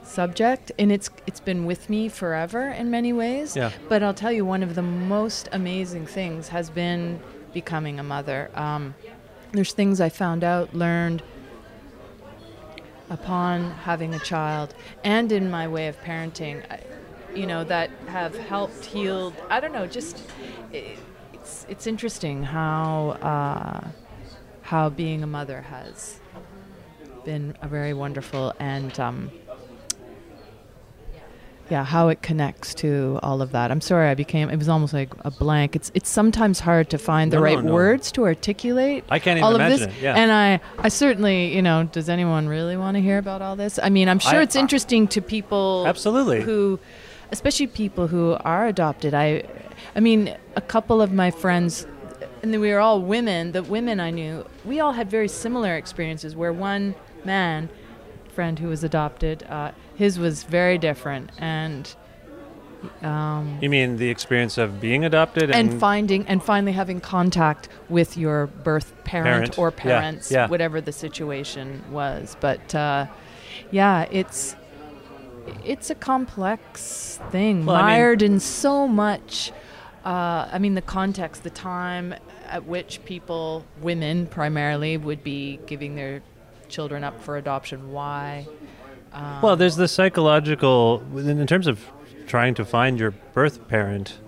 subject, 0.02 0.72
and 0.78 0.90
it's 0.90 1.10
it's 1.26 1.40
been 1.40 1.66
with 1.66 1.82
me 1.90 2.08
forever 2.08 2.62
in 2.80 2.90
many 2.90 3.12
ways. 3.12 3.54
Yeah. 3.54 3.70
But 3.90 4.02
I'll 4.02 4.14
tell 4.24 4.32
you, 4.32 4.44
one 4.46 4.62
of 4.68 4.74
the 4.74 4.82
most 4.82 5.48
amazing 5.52 6.06
things 6.06 6.48
has 6.48 6.70
been 6.70 7.20
becoming 7.52 7.98
a 8.00 8.02
mother. 8.02 8.50
Um, 8.54 8.94
there's 9.52 9.72
things 9.74 10.00
I 10.00 10.08
found 10.08 10.42
out, 10.42 10.66
learned 10.74 11.22
upon 13.10 13.70
having 13.84 14.14
a 14.14 14.18
child, 14.18 14.74
and 15.04 15.32
in 15.32 15.50
my 15.50 15.66
way 15.68 15.88
of 15.88 15.96
parenting, 16.02 16.62
I- 16.70 16.80
you 17.34 17.46
know, 17.46 17.62
that 17.64 17.90
have 18.08 18.34
helped 18.36 18.84
heal. 18.86 19.32
I 19.50 19.60
don't 19.60 19.72
know, 19.72 19.86
just 19.86 20.16
i 20.72 20.96
it's 21.48 21.66
it's 21.68 21.86
interesting 21.86 22.42
how 22.42 23.16
uh, 23.22 23.88
how 24.62 24.90
being 24.90 25.22
a 25.22 25.26
mother 25.26 25.62
has 25.62 26.20
been 27.24 27.56
a 27.62 27.68
very 27.68 27.94
wonderful 27.94 28.52
and. 28.58 28.98
Um, 29.00 29.30
yeah, 31.70 31.84
how 31.84 32.08
it 32.08 32.22
connects 32.22 32.72
to 32.76 33.20
all 33.22 33.42
of 33.42 33.52
that. 33.52 33.70
I'm 33.70 33.82
sorry, 33.82 34.08
I 34.08 34.14
became. 34.14 34.48
It 34.48 34.56
was 34.56 34.70
almost 34.70 34.94
like 34.94 35.10
a 35.26 35.30
blank. 35.30 35.76
It's 35.76 35.90
it's 35.92 36.08
sometimes 36.08 36.60
hard 36.60 36.88
to 36.88 36.96
find 36.98 37.30
the 37.30 37.36
No, 37.36 37.42
right 37.42 37.62
no. 37.62 37.74
words 37.74 38.10
to 38.12 38.24
articulate 38.24 39.04
I 39.10 39.18
can't 39.18 39.36
even 39.36 39.44
all 39.44 39.54
of 39.54 39.60
imagine 39.60 39.88
this. 39.90 39.98
it, 39.98 40.02
yeah. 40.02 40.14
And 40.14 40.32
I, 40.32 40.60
I 40.78 40.88
certainly, 40.88 41.54
you 41.54 41.60
know, 41.60 41.84
does 41.84 42.08
anyone 42.08 42.48
really 42.48 42.78
want 42.78 42.94
to 42.96 43.02
hear 43.02 43.18
about 43.18 43.42
all 43.42 43.54
this? 43.54 43.78
I 43.82 43.90
mean, 43.90 44.08
I'm 44.08 44.18
sure 44.18 44.38
I- 44.38 44.44
it's 44.44 44.56
interesting 44.56 45.08
to 45.08 45.20
people 45.20 45.84
Absolutely. 45.86 46.40
who, 46.40 46.80
especially 47.30 47.66
people 47.66 48.06
who 48.08 48.36
are 48.40 48.66
adopted. 48.66 49.14
I, 49.14 49.44
I 49.94 50.00
mean, 50.00 50.36
a 50.56 50.60
couple 50.60 51.00
of 51.02 51.12
my 51.12 51.30
friends, 51.30 51.86
and 52.42 52.52
we 52.52 52.70
were 52.72 52.80
all 52.80 53.00
women. 53.00 53.52
The 53.52 53.62
women 53.62 54.00
I 54.00 54.10
knew, 54.10 54.46
we 54.64 54.80
all 54.80 54.92
had 54.92 55.10
very 55.10 55.28
similar 55.28 55.74
experiences. 55.76 56.34
Where 56.34 56.52
one 56.52 56.94
man, 57.24 57.68
friend 58.34 58.58
who 58.58 58.68
was 58.68 58.84
adopted, 58.84 59.44
uh, 59.44 59.72
his 59.96 60.18
was 60.18 60.44
very 60.44 60.78
different, 60.78 61.30
and. 61.38 61.94
Um, 63.02 63.58
You 63.60 63.68
mean 63.68 63.96
the 63.96 64.08
experience 64.08 64.56
of 64.56 64.80
being 64.80 65.04
adopted 65.04 65.50
and 65.50 65.80
finding 65.80 66.24
and 66.28 66.40
finally 66.40 66.70
having 66.70 67.00
contact 67.00 67.68
with 67.88 68.16
your 68.16 68.46
birth 68.46 68.94
parent, 69.02 69.26
Parent, 69.26 69.58
or 69.58 69.70
yeah, 69.70 69.82
parents, 69.82 70.30
yeah. 70.30 70.46
whatever 70.46 70.80
the 70.80 70.92
situation 70.92 71.82
was. 71.90 72.36
But 72.38 72.72
uh, 72.76 73.06
yeah, 73.72 74.06
it's 74.12 74.54
it's 75.64 75.90
a 75.90 75.94
complex 75.94 77.18
thing, 77.30 77.66
Well, 77.66 77.76
I 77.76 77.80
mean- 77.80 77.86
mired 77.86 78.22
in 78.22 78.40
so 78.40 78.86
much. 78.88 79.52
Uh, 80.04 80.48
I 80.52 80.58
mean, 80.58 80.74
the 80.74 80.82
context, 80.82 81.42
the 81.42 81.50
time 81.50 82.14
at 82.48 82.64
which 82.66 83.04
people, 83.04 83.64
women 83.82 84.26
primarily, 84.26 84.96
would 84.96 85.22
be 85.22 85.58
giving 85.66 85.96
their 85.96 86.22
children 86.68 87.04
up 87.04 87.20
for 87.22 87.36
adoption. 87.36 87.92
Why? 87.92 88.46
Um, 89.12 89.42
Well, 89.42 89.56
there's 89.56 89.76
the 89.76 89.88
psychological, 89.88 91.02
in 91.16 91.46
terms 91.46 91.66
of 91.66 91.84
trying 92.26 92.54
to 92.54 92.64
find 92.64 92.98
your 92.98 93.10
birth 93.10 93.66
parent, 93.68 94.18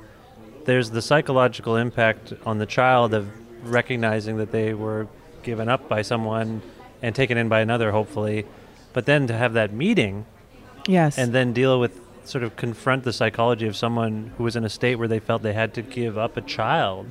there's 0.64 0.90
the 0.90 1.02
psychological 1.02 1.76
impact 1.76 2.32
on 2.44 2.58
the 2.58 2.66
child 2.66 3.14
of 3.14 3.28
recognizing 3.62 4.36
that 4.38 4.52
they 4.52 4.74
were 4.74 5.06
given 5.42 5.68
up 5.68 5.88
by 5.88 6.02
someone 6.02 6.62
and 7.02 7.14
taken 7.14 7.38
in 7.38 7.48
by 7.48 7.60
another, 7.60 7.92
hopefully. 7.92 8.44
But 8.92 9.06
then 9.06 9.26
to 9.28 9.34
have 9.36 9.52
that 9.54 9.72
meeting 9.72 10.26
yes, 10.90 11.18
and 11.18 11.32
then 11.32 11.52
deal 11.52 11.78
with, 11.80 11.92
sort 12.24 12.44
of 12.44 12.56
confront 12.56 13.04
the 13.04 13.12
psychology 13.12 13.66
of 13.66 13.74
someone 13.76 14.32
who 14.36 14.44
was 14.44 14.54
in 14.56 14.64
a 14.64 14.68
state 14.68 14.96
where 14.96 15.08
they 15.08 15.20
felt 15.20 15.42
they 15.42 15.52
had 15.54 15.72
to 15.74 15.82
give 15.82 16.16
up 16.18 16.36
a 16.36 16.40
child. 16.42 17.06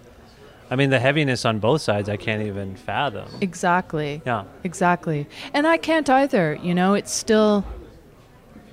I 0.71 0.75
mean, 0.75 0.91
the 0.91 0.99
heaviness 0.99 1.45
on 1.45 1.57
both 1.59 1.81
sides, 1.81 2.07
I 2.09 2.17
can't 2.17 2.43
even 2.43 2.75
fathom. 2.75 3.27
exactly. 3.41 4.21
Yeah. 4.25 4.43
Exactly. 4.63 5.27
And 5.53 5.65
I 5.65 5.77
can't 5.77 6.07
either. 6.09 6.59
You 6.61 6.75
know, 6.75 6.93
it's 6.93 7.11
still. 7.11 7.65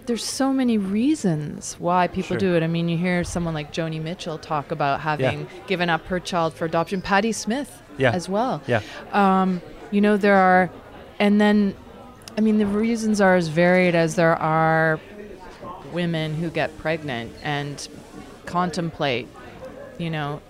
There's 0.05 0.25
so 0.25 0.53
many 0.53 0.79
reasons 0.79 1.75
why 1.81 2.07
people 2.07 2.35
Sure. 2.35 2.38
do 2.38 2.55
it. 2.55 2.62
I 2.62 2.69
mean, 2.69 2.88
you 2.88 2.97
hear 2.97 3.25
someone 3.25 3.55
like 3.55 3.73
Joni 3.73 4.01
Mitchell 4.01 4.38
talk 4.38 4.71
about 4.71 5.01
having 5.01 5.49
given 5.66 5.88
up 5.90 6.05
her 6.07 6.21
child 6.21 6.55
for 6.55 6.64
adoption. 6.64 7.01
Patti 7.03 7.33
Smith 7.33 7.83
Yeah. 7.99 8.12
as 8.12 8.29
well. 8.29 8.61
Yeah. 8.69 8.83
Um, 9.12 9.61
you 9.90 10.01
know, 10.01 10.16
there 10.16 10.37
are. 10.37 10.71
And 11.19 11.40
then, 11.40 11.75
I 12.37 12.40
mean, 12.40 12.59
the 12.59 12.66
reasons 12.66 13.20
are 13.20 13.35
as 13.35 13.49
varied 13.49 13.94
as 13.94 14.14
there 14.14 14.37
are 14.37 15.01
women 15.92 16.35
who 16.35 16.51
get 16.51 16.77
pregnant 16.79 17.33
and 17.42 17.88
contemplate, 18.44 19.29
you 19.99 20.11
know. 20.11 20.42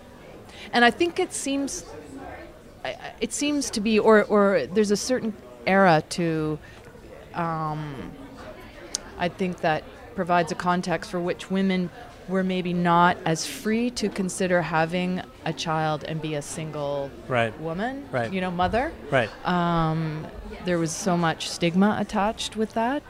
And 0.73 0.85
I 0.85 0.91
think 0.91 1.21
it 1.21 1.33
seems 1.33 1.85
it 3.21 3.33
seems 3.33 3.71
to 3.71 3.81
be, 3.81 3.99
or, 3.99 4.25
or 4.25 4.67
there's 4.67 4.91
a 4.91 4.97
certain 4.97 5.35
era 5.67 6.03
to, 6.11 6.59
um, 7.35 8.13
I 9.19 9.29
think 9.29 9.61
that 9.61 9.85
provides 10.15 10.53
a 10.53 10.55
context 10.55 11.11
for 11.11 11.21
which 11.21 11.51
women 11.51 11.91
were 12.29 12.43
maybe 12.43 12.73
not 12.73 13.17
as 13.25 13.47
free 13.47 13.91
to 13.91 14.09
consider 14.09 14.63
having 14.63 15.23
a 15.45 15.53
child 15.53 16.05
and 16.05 16.21
be 16.21 16.35
a 16.35 16.43
single 16.43 17.11
Right. 17.29 17.59
woman, 17.61 18.05
Right. 18.11 18.33
you 18.33 18.41
know, 18.41 18.51
mother. 18.51 18.93
Right. 19.11 19.31
Um, 19.47 20.27
there 20.65 20.79
was 20.79 20.91
so 20.91 21.17
much 21.17 21.49
stigma 21.49 21.97
attached 22.01 22.57
with 22.57 22.75
that. 22.75 23.03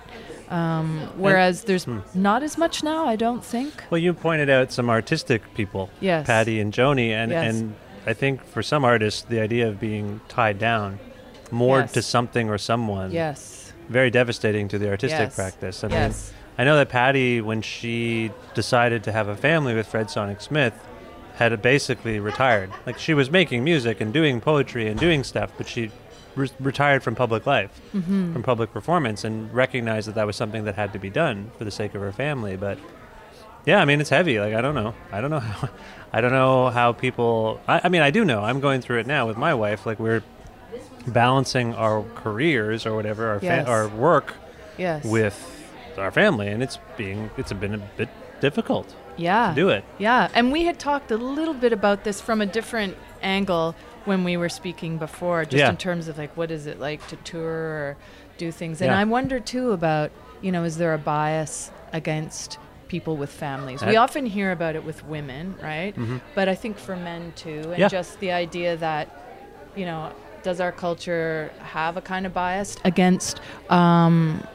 Um, 0.51 1.09
whereas 1.17 1.63
there's 1.65 1.85
Hmm. 1.85 2.01
not 2.15 2.43
as 2.43 2.57
much 2.57 2.85
now, 2.85 3.07
I 3.09 3.17
don't 3.17 3.45
think. 3.45 3.73
Well, 3.91 3.99
you 3.99 4.13
pointed 4.13 4.49
out 4.49 4.71
some 4.71 4.89
artistic 4.89 5.43
people, 5.55 5.91
Yes. 6.01 6.27
Patti 6.27 6.61
and 6.61 6.73
Joni, 6.73 7.11
and 7.11 7.33
Yes. 7.33 7.55
and 7.55 7.75
I 8.07 8.13
think 8.13 8.45
for 8.45 8.63
some 8.63 8.85
artists, 8.85 9.23
the 9.23 9.41
idea 9.41 9.67
of 9.67 9.81
being 9.81 10.21
tied 10.29 10.59
down, 10.61 11.01
moored 11.51 11.85
Yes. 11.85 11.93
to 11.93 12.03
something 12.03 12.49
or 12.49 12.59
someone, 12.59 13.11
Yes. 13.11 13.73
very 13.89 14.11
devastating 14.11 14.69
to 14.69 14.79
the 14.79 14.89
artistic 14.89 15.35
practice. 15.35 15.83
I 15.83 15.89
Yes. 15.89 16.33
mean, 16.33 16.37
I 16.59 16.65
know 16.65 16.77
that 16.77 16.89
Patti, 16.89 17.41
when 17.41 17.61
she 17.63 18.31
decided 18.55 19.05
to 19.05 19.13
have 19.13 19.29
a 19.29 19.37
family 19.37 19.75
with 19.75 19.87
Fred 19.87 20.11
Sonic 20.11 20.41
Smith, 20.41 20.75
had 21.37 21.61
basically 21.61 22.19
retired. 22.19 22.71
Like 22.87 22.99
she 22.99 23.13
was 23.15 23.31
making 23.31 23.63
music 23.63 24.01
and 24.01 24.13
doing 24.13 24.41
poetry 24.41 24.89
and 24.89 24.99
doing 24.99 25.23
stuff, 25.23 25.53
but 25.59 25.69
she 25.69 25.91
re- 26.35 26.49
retired 26.59 27.03
from 27.03 27.15
public 27.15 27.45
life, 27.47 27.79
Mm-hmm. 27.95 28.33
from 28.33 28.43
public 28.43 28.73
performance, 28.73 29.23
and 29.25 29.53
recognized 29.53 30.09
that 30.09 30.15
that 30.15 30.27
was 30.27 30.35
something 30.37 30.65
that 30.65 30.77
had 30.77 30.95
to 30.95 30.99
be 30.99 31.11
done 31.11 31.51
for 31.59 31.65
the 31.65 31.71
sake 31.71 31.95
of 31.95 32.01
her 32.01 32.13
family. 32.13 32.57
But 32.57 32.79
yeah, 33.67 33.81
I 33.83 33.85
mean, 33.85 34.01
it's 34.01 34.09
heavy. 34.11 34.41
Like 34.41 34.55
I 34.55 34.63
don't 34.63 34.75
know. 34.75 34.95
I 35.13 35.21
don't 35.21 35.31
know 35.31 35.41
how. 35.41 35.69
I 36.13 36.23
don't 36.23 36.33
know 36.33 36.71
how 36.71 36.93
people. 36.93 37.61
I, 37.69 37.83
I 37.85 37.89
mean, 37.91 38.01
I 38.01 38.11
do 38.11 38.25
know. 38.25 38.43
I'm 38.43 38.61
going 38.61 38.81
through 38.81 39.01
it 39.01 39.07
now 39.07 39.27
with 39.27 39.37
my 39.37 39.53
wife. 39.53 39.85
Like 39.85 39.99
we're 40.01 40.23
balancing 41.07 41.75
our 41.75 42.03
careers 42.15 42.87
or 42.87 42.95
whatever, 42.95 43.29
our 43.29 43.39
Yes. 43.43 43.65
fa- 43.65 43.71
our 43.71 43.89
work 43.89 44.35
Yes. 44.79 45.05
with 45.05 45.35
our 45.99 46.11
family, 46.11 46.49
and 46.49 46.63
it's 46.63 46.79
being 46.97 47.31
it's 47.37 47.53
been 47.53 47.75
a 47.75 47.79
bit 47.97 48.09
difficult 48.41 48.95
yeah. 49.17 49.49
to 49.51 49.55
do 49.55 49.69
it. 49.71 49.85
Yeah, 49.99 50.29
and 50.35 50.53
we 50.53 50.65
had 50.65 50.79
talked 50.79 51.11
a 51.11 51.17
little 51.17 51.55
bit 51.55 51.73
about 51.73 52.05
this 52.05 52.21
from 52.21 52.41
a 52.41 52.47
different 52.47 52.97
angle 53.23 53.75
when 54.05 54.23
we 54.25 54.37
were 54.37 54.49
speaking 54.51 54.99
before, 54.99 55.45
just 55.45 55.57
Yeah. 55.57 55.71
in 55.71 55.77
terms 55.77 56.07
of 56.09 56.19
like 56.19 56.37
what 56.37 56.51
is 56.51 56.67
it 56.67 56.79
like 56.79 57.07
to 57.09 57.17
tour 57.17 57.43
or 57.51 57.97
do 58.39 58.53
things. 58.53 58.81
And 58.81 58.91
Yeah. 58.91 58.99
I 58.99 59.05
wonder 59.05 59.41
too 59.41 59.73
about, 59.73 60.11
you 60.43 60.53
know, 60.53 60.63
is 60.65 60.77
there 60.77 60.93
a 60.95 60.99
bias 60.99 61.71
against 61.93 62.59
people 62.89 63.17
with 63.17 63.31
families? 63.31 63.83
I- 63.83 63.89
we 63.89 63.97
often 63.97 64.27
hear 64.27 64.53
about 64.53 64.77
it 64.77 64.85
with 64.85 65.05
women, 65.07 65.57
right? 65.63 65.97
Mhm. 65.97 66.21
But 66.35 66.49
I 66.49 66.55
think 66.55 66.79
for 66.79 66.95
men 66.95 67.33
too, 67.35 67.63
and 67.71 67.79
Yeah. 67.79 67.89
just 67.89 68.21
the 68.21 68.31
idea 68.33 68.77
that, 68.77 69.09
you 69.75 69.87
know, 69.87 70.11
does 70.45 70.61
our 70.61 70.71
culture 70.71 71.51
have 71.73 71.97
a 71.97 72.01
kind 72.01 72.27
of 72.27 72.33
bias 72.35 72.77
against 72.85 73.41
um, 73.71 74.47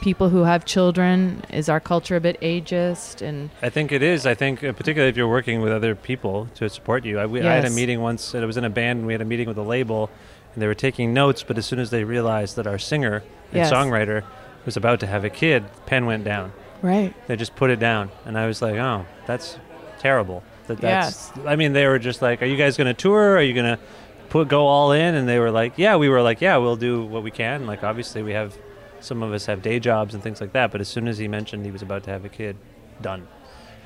people 0.00 0.28
who 0.28 0.42
have 0.44 0.64
children? 0.64 1.42
Is 1.50 1.68
our 1.68 1.80
culture 1.80 2.16
a 2.16 2.20
bit 2.20 2.40
ageist? 2.40 3.22
And 3.22 3.50
I 3.62 3.68
think 3.68 3.92
it 3.92 4.02
is. 4.02 4.26
I 4.26 4.34
think, 4.34 4.62
uh, 4.64 4.72
particularly 4.72 5.10
if 5.10 5.16
you're 5.16 5.28
working 5.28 5.60
with 5.60 5.72
other 5.72 5.94
people 5.94 6.48
to 6.56 6.68
support 6.68 7.04
you. 7.04 7.18
I, 7.18 7.26
we, 7.26 7.40
I 7.40 7.54
had 7.54 7.64
a 7.64 7.70
meeting 7.70 8.00
once, 8.00 8.34
and 8.34 8.42
I 8.42 8.46
was 8.46 8.56
in 8.56 8.64
a 8.64 8.70
band, 8.70 8.98
and 9.00 9.06
we 9.06 9.12
had 9.14 9.20
a 9.22 9.24
meeting 9.26 9.48
with 9.48 9.58
a 9.58 9.62
label, 9.62 10.10
and 10.54 10.62
they 10.62 10.66
were 10.66 10.74
taking 10.74 11.12
notes, 11.14 11.42
but 11.42 11.58
as 11.58 11.66
soon 11.66 11.78
as 11.78 11.90
they 11.90 12.04
realized 12.04 12.56
that 12.56 12.66
our 12.66 12.78
singer 12.78 13.16
and 13.52 13.56
Yes. 13.56 13.72
songwriter 13.72 14.24
was 14.66 14.76
about 14.76 15.00
to 15.00 15.06
have 15.06 15.24
a 15.24 15.30
kid, 15.30 15.64
pen 15.86 16.06
went 16.06 16.24
down. 16.24 16.52
right. 16.82 17.14
They 17.26 17.36
just 17.36 17.56
put 17.56 17.70
it 17.70 17.78
down, 17.80 18.10
and 18.26 18.38
I 18.38 18.46
was 18.46 18.60
like, 18.62 18.76
"Oh, 18.76 19.04
that's 19.26 19.58
terrible." 19.98 20.42
That 20.68 20.80
that's. 20.80 21.32
Yes. 21.36 21.46
I 21.46 21.56
mean, 21.56 21.72
they 21.72 21.86
were 21.86 21.98
just 21.98 22.20
like, 22.22 22.42
"Are 22.42 22.46
you 22.46 22.56
guys 22.56 22.76
going 22.76 22.86
to 22.86 22.94
tour? 22.94 23.36
Are 23.36 23.42
you 23.42 23.54
going 23.54 23.76
to 23.76 23.82
put 24.28 24.48
go 24.48 24.66
all 24.66 24.92
in?" 24.92 25.14
And 25.14 25.26
they 25.28 25.38
were 25.38 25.50
like, 25.50 25.72
"Yeah." 25.76 25.96
We 25.96 26.08
were 26.08 26.20
like, 26.22 26.40
"Yeah, 26.42 26.58
we'll 26.58 26.76
do 26.76 27.04
what 27.04 27.22
we 27.22 27.30
can." 27.30 27.66
Like, 27.66 27.82
obviously, 27.82 28.22
we 28.22 28.32
have 28.32 28.54
some 29.00 29.22
of 29.22 29.32
us 29.32 29.46
have 29.46 29.62
day 29.62 29.78
jobs 29.80 30.14
and 30.14 30.22
things 30.22 30.40
like 30.40 30.52
that. 30.52 30.70
But 30.70 30.80
as 30.80 30.88
soon 30.88 31.08
as 31.08 31.18
he 31.18 31.28
mentioned 31.28 31.64
he 31.64 31.70
was 31.70 31.82
about 31.82 32.04
to 32.04 32.10
have 32.10 32.24
a 32.24 32.28
kid, 32.28 32.56
done. 33.00 33.26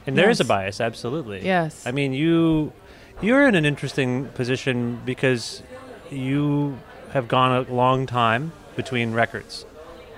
And 0.06 0.18
there 0.18 0.30
is 0.30 0.40
a 0.40 0.44
bias, 0.44 0.80
absolutely. 0.80 1.44
Yes. 1.44 1.86
I 1.86 1.92
mean, 1.92 2.12
you 2.12 2.72
you're 3.20 3.46
in 3.46 3.54
an 3.54 3.64
interesting 3.64 4.26
position 4.28 5.00
because 5.04 5.62
you 6.10 6.78
have 7.10 7.28
gone 7.28 7.66
a 7.66 7.72
long 7.72 8.06
time 8.06 8.52
between 8.74 9.12
records. 9.12 9.64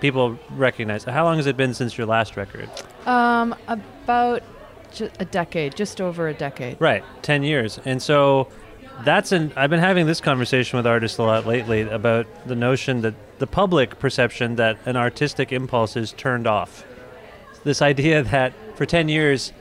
People 0.01 0.39
recognize. 0.51 1.05
How 1.05 1.25
long 1.25 1.37
has 1.37 1.47
it 1.47 1.57
been 1.57 1.75
since 1.75 1.99
your 1.99 2.07
last 2.07 2.37
record? 2.37 2.69
Um, 3.07 3.55
about 3.69 4.43
a 5.19 5.25
decade, 5.25 5.77
just 5.77 6.01
over 6.01 6.29
a 6.29 6.35
decade. 6.35 6.81
Right, 6.81 7.05
10 7.23 7.43
years. 7.43 7.79
And 7.85 8.03
so 8.03 8.49
that's 9.03 9.33
an 9.33 9.53
I've 9.57 9.71
been 9.71 9.81
having 9.81 10.07
this 10.07 10.21
conversation 10.21 10.77
with 10.77 10.87
artists 10.87 11.19
a 11.19 11.23
lot 11.23 11.47
lately 11.47 11.83
about 11.83 12.27
the 12.47 12.55
notion 12.55 13.01
that 13.03 13.15
the 13.39 13.47
public 13.47 13.99
perception 13.99 14.57
that 14.57 14.79
an 14.87 14.97
artistic 14.97 15.53
impulse 15.53 15.97
is 15.97 16.13
turned 16.13 16.47
off. 16.47 16.85
This 17.65 17.83
idea 17.83 18.23
that 18.23 18.53
for 18.77 18.87
10 18.87 19.09
years 19.09 19.53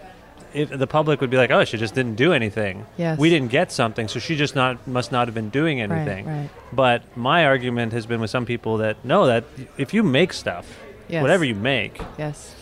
if 0.53 0.69
the 0.69 0.85
public 0.85 1.19
would 1.19 1.31
be 1.31 1.37
like, 1.37 1.49
"Oh, 1.49 1.65
she 1.65 1.77
just 1.77 1.95
didn't 1.95 2.15
do 2.15 2.31
anything. 2.31 2.85
Yes. 2.95 3.17
We 3.17 3.29
didn't 3.31 3.49
get 3.49 3.71
something, 3.71 4.07
so 4.07 4.19
she 4.19 4.35
just 4.35 4.55
not 4.55 4.87
must 4.87 5.11
not 5.11 5.27
have 5.27 5.33
been 5.33 5.49
doing 5.49 5.81
anything." 5.81 6.25
right. 6.27 6.41
right. 6.41 6.49
But 6.71 7.01
my 7.17 7.45
argument 7.45 7.91
has 7.93 8.05
been 8.05 8.21
with 8.21 8.29
some 8.29 8.45
people 8.45 8.77
that 8.77 8.97
no, 9.03 9.25
that 9.25 9.45
if 9.77 9.93
you 9.93 10.03
make 10.03 10.31
stuff, 10.31 10.79
Yes. 11.07 11.21
whatever 11.21 11.43
you 11.43 11.55
make, 11.55 11.99
Yes. 12.19 12.53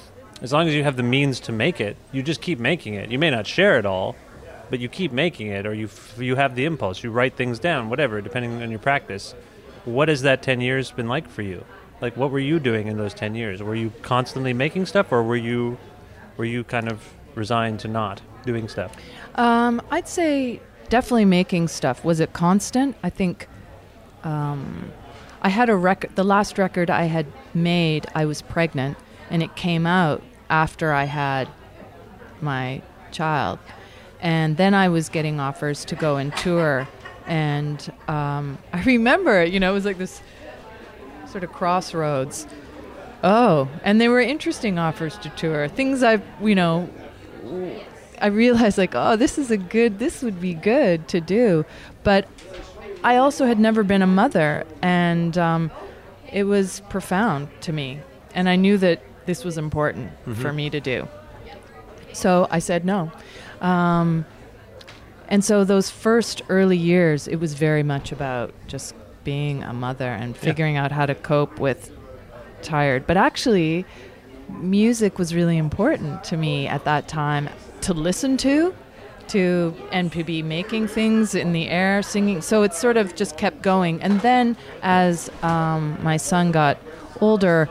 as 0.41 0.53
long 0.53 0.67
as 0.69 0.73
you 0.73 0.83
have 0.83 0.95
the 0.95 1.03
means 1.03 1.39
to 1.41 1.51
make 1.51 1.81
it, 1.81 1.97
you 2.13 2.23
just 2.23 2.41
keep 2.41 2.59
making 2.59 2.93
it. 2.93 3.11
You 3.11 3.19
may 3.19 3.29
not 3.29 3.45
share 3.45 3.77
it 3.77 3.85
all, 3.85 4.15
but 4.71 4.79
you 4.79 4.89
keep 4.89 5.11
making 5.11 5.47
it, 5.47 5.67
or 5.67 5.73
you 5.73 5.85
f- 5.85 6.17
you 6.17 6.35
have 6.37 6.55
the 6.55 6.65
impulse. 6.65 7.03
You 7.03 7.11
write 7.11 7.35
things 7.35 7.59
down, 7.59 7.89
whatever, 7.89 8.21
depending 8.21 8.63
on 8.63 8.71
your 8.71 8.79
practice. 8.79 9.35
What 9.85 10.09
has 10.09 10.23
that 10.23 10.41
ten 10.41 10.61
years 10.61 10.89
been 10.89 11.07
like 11.07 11.29
for 11.29 11.43
you? 11.43 11.63
Like, 11.99 12.17
what 12.17 12.31
were 12.31 12.39
you 12.39 12.57
doing 12.59 12.87
in 12.87 12.97
those 12.97 13.13
ten 13.13 13.35
years? 13.35 13.61
Were 13.61 13.75
you 13.75 13.91
constantly 14.01 14.53
making 14.53 14.87
stuff, 14.87 15.11
or 15.11 15.21
were 15.21 15.35
you 15.35 15.77
were 16.37 16.45
you 16.45 16.63
kind 16.63 16.89
of 16.89 17.13
resigned 17.35 17.79
to 17.81 17.87
not 17.87 18.21
doing 18.45 18.67
stuff? 18.67 18.95
Um, 19.35 19.81
I'd 19.91 20.07
say 20.07 20.59
definitely 20.89 21.25
making 21.25 21.67
stuff. 21.67 22.03
Was 22.03 22.19
it 22.19 22.33
constant? 22.33 22.95
I 23.03 23.09
think 23.09 23.47
um, 24.23 24.91
I 25.41 25.49
had 25.49 25.69
a 25.69 25.75
record. 25.75 26.15
The 26.15 26.23
last 26.23 26.57
record 26.57 26.89
I 26.89 27.03
had 27.03 27.27
made, 27.53 28.07
I 28.15 28.25
was 28.25 28.41
pregnant, 28.41 28.97
and 29.29 29.43
it 29.43 29.55
came 29.55 29.85
out 29.85 30.23
after 30.49 30.93
I 30.93 31.03
had 31.05 31.47
my 32.41 32.81
child, 33.11 33.59
and 34.21 34.57
then 34.57 34.73
I 34.73 34.89
was 34.89 35.09
getting 35.09 35.39
offers 35.39 35.83
to 35.85 35.95
go 35.95 36.17
and 36.17 36.35
tour, 36.37 36.87
and 37.25 37.91
um, 38.07 38.57
I 38.73 38.83
remember, 38.83 39.43
you 39.43 39.59
know, 39.59 39.71
it 39.71 39.73
was 39.73 39.85
like 39.85 39.97
this 39.97 40.21
sort 41.27 41.43
of 41.43 41.51
crossroads. 41.51 42.47
Oh, 43.23 43.69
and 43.83 44.01
they 44.01 44.07
were 44.07 44.19
interesting 44.19 44.79
offers 44.79 45.17
to 45.19 45.29
tour. 45.29 45.67
Things 45.67 46.01
I've, 46.01 46.23
you 46.41 46.55
know, 46.55 46.89
I 48.19 48.27
realized 48.27 48.77
like, 48.77 48.93
oh, 48.95 49.15
this 49.15 49.37
is 49.37 49.51
a 49.51 49.57
good, 49.57 49.99
this 49.99 50.21
would 50.21 50.41
be 50.41 50.53
good 50.53 51.07
to 51.09 51.21
do. 51.21 51.65
But 52.03 52.27
I 53.03 53.17
also 53.17 53.45
had 53.45 53.59
never 53.59 53.83
been 53.83 54.01
a 54.01 54.07
mother, 54.07 54.65
and 54.81 55.37
um, 55.37 55.71
it 56.31 56.43
was 56.43 56.81
profound 56.89 57.49
to 57.61 57.73
me. 57.73 57.99
And 58.33 58.47
I 58.47 58.55
knew 58.55 58.77
that 58.77 59.01
this 59.25 59.43
was 59.43 59.57
important 59.57 60.11
for 60.35 60.53
me 60.53 60.69
to 60.69 60.79
do. 60.79 61.07
So 62.13 62.47
I 62.49 62.59
said 62.59 62.85
no. 62.85 63.11
Um, 63.61 64.25
and 65.27 65.45
so 65.45 65.63
those 65.63 65.89
first 65.89 66.41
early 66.49 66.77
years, 66.77 67.27
it 67.27 67.37
was 67.37 67.53
very 67.53 67.83
much 67.83 68.11
about 68.11 68.53
just 68.67 68.93
being 69.23 69.63
a 69.63 69.73
mother 69.73 70.09
and 70.09 70.35
figuring 70.35 70.77
out 70.77 70.91
how 70.91 71.05
to 71.05 71.15
cope 71.15 71.59
with 71.59 71.91
tired. 72.61 73.07
But 73.07 73.17
actually, 73.17 73.85
music 74.49 75.17
was 75.17 75.33
really 75.33 75.57
important 75.57 76.23
to 76.25 76.37
me 76.37 76.67
at 76.67 76.83
that 76.85 77.07
time 77.07 77.49
to 77.81 77.93
listen 77.93 78.37
to 78.37 78.75
to 79.27 79.73
and 79.91 80.11
to 80.11 80.23
be 80.23 80.41
making 80.41 80.87
things 80.87 81.33
in 81.33 81.53
the 81.53 81.69
air 81.69 82.01
singing 82.01 82.41
so 82.41 82.63
it 82.63 82.73
sort 82.73 82.97
of 82.97 83.15
just 83.15 83.37
kept 83.37 83.61
going 83.61 84.01
and 84.01 84.19
then 84.21 84.57
as 84.81 85.29
um, 85.41 85.97
my 86.03 86.17
son 86.17 86.51
got 86.51 86.77
older 87.21 87.69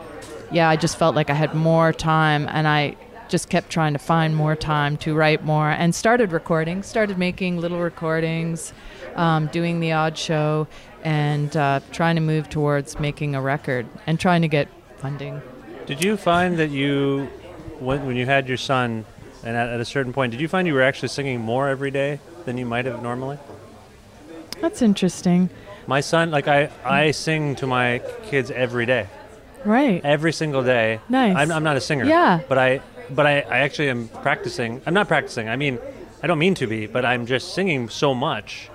yeah 0.51 0.69
i 0.69 0.75
just 0.75 0.97
felt 0.97 1.15
like 1.15 1.29
i 1.29 1.33
had 1.33 1.53
more 1.53 1.93
time 1.93 2.47
and 2.49 2.67
i 2.67 2.95
just 3.31 3.49
kept 3.49 3.69
trying 3.69 3.93
to 3.93 3.99
find 3.99 4.35
more 4.35 4.55
time 4.57 4.97
to 4.97 5.15
write 5.15 5.43
more 5.43 5.69
and 5.69 5.95
started 5.95 6.33
recording 6.33 6.83
started 6.83 7.17
making 7.17 7.57
little 7.57 7.79
recordings 7.79 8.73
um, 9.15 9.47
doing 9.47 9.79
the 9.79 9.91
odd 9.93 10.17
show 10.17 10.67
and 11.03 11.55
uh, 11.55 11.79
trying 11.93 12.15
to 12.15 12.21
move 12.21 12.49
towards 12.49 12.99
making 12.99 13.33
a 13.33 13.41
record 13.41 13.87
and 14.05 14.19
trying 14.19 14.41
to 14.41 14.49
get 14.49 14.67
funding 14.97 15.41
Did 15.85 16.03
you 16.03 16.17
find 16.17 16.57
that 16.59 16.69
you, 16.71 17.29
when, 17.79 18.05
when 18.05 18.15
you 18.17 18.25
had 18.25 18.47
your 18.49 18.57
son, 18.57 19.05
and 19.43 19.55
at, 19.57 19.69
at 19.69 19.79
a 19.79 19.85
certain 19.85 20.13
point, 20.13 20.31
did 20.31 20.41
you 20.41 20.47
find 20.47 20.67
you 20.67 20.73
were 20.73 20.83
actually 20.83 21.07
singing 21.07 21.39
more 21.39 21.69
every 21.69 21.89
day 21.89 22.19
than 22.45 22.57
you 22.57 22.65
might 22.65 22.85
have 22.85 23.01
normally? 23.01 23.39
that's 24.59 24.81
interesting 24.81 25.49
My 25.87 26.01
son, 26.01 26.31
like 26.31 26.47
I, 26.47 26.69
I 26.85 27.11
sing 27.11 27.55
to 27.55 27.65
my 27.65 28.01
kids 28.25 28.51
every 28.51 28.85
day, 28.85 29.07
right 29.65 30.01
every 30.03 30.33
single 30.33 30.63
day. 30.63 30.99
Nice. 31.09 31.35
I'm, 31.37 31.49
I'm 31.51 31.63
not 31.63 31.77
a 31.77 31.81
singer. 31.81 32.05
Yeah. 32.05 32.41
But 32.47 32.57
I, 32.59 32.81
but 33.09 33.25
I, 33.25 33.41
I 33.41 33.57
actually 33.59 33.89
am 33.89 34.07
practicing. 34.07 34.81
I'm 34.85 34.93
not 34.93 35.07
practicing. 35.07 35.49
I 35.49 35.55
mean, 35.55 35.79
I 36.23 36.27
don't 36.27 36.39
mean 36.39 36.55
to 36.55 36.67
be, 36.67 36.87
but 36.87 37.05
I'm 37.05 37.25
just 37.25 37.53
singing 37.53 37.89
so 37.89 38.13
much 38.13 38.69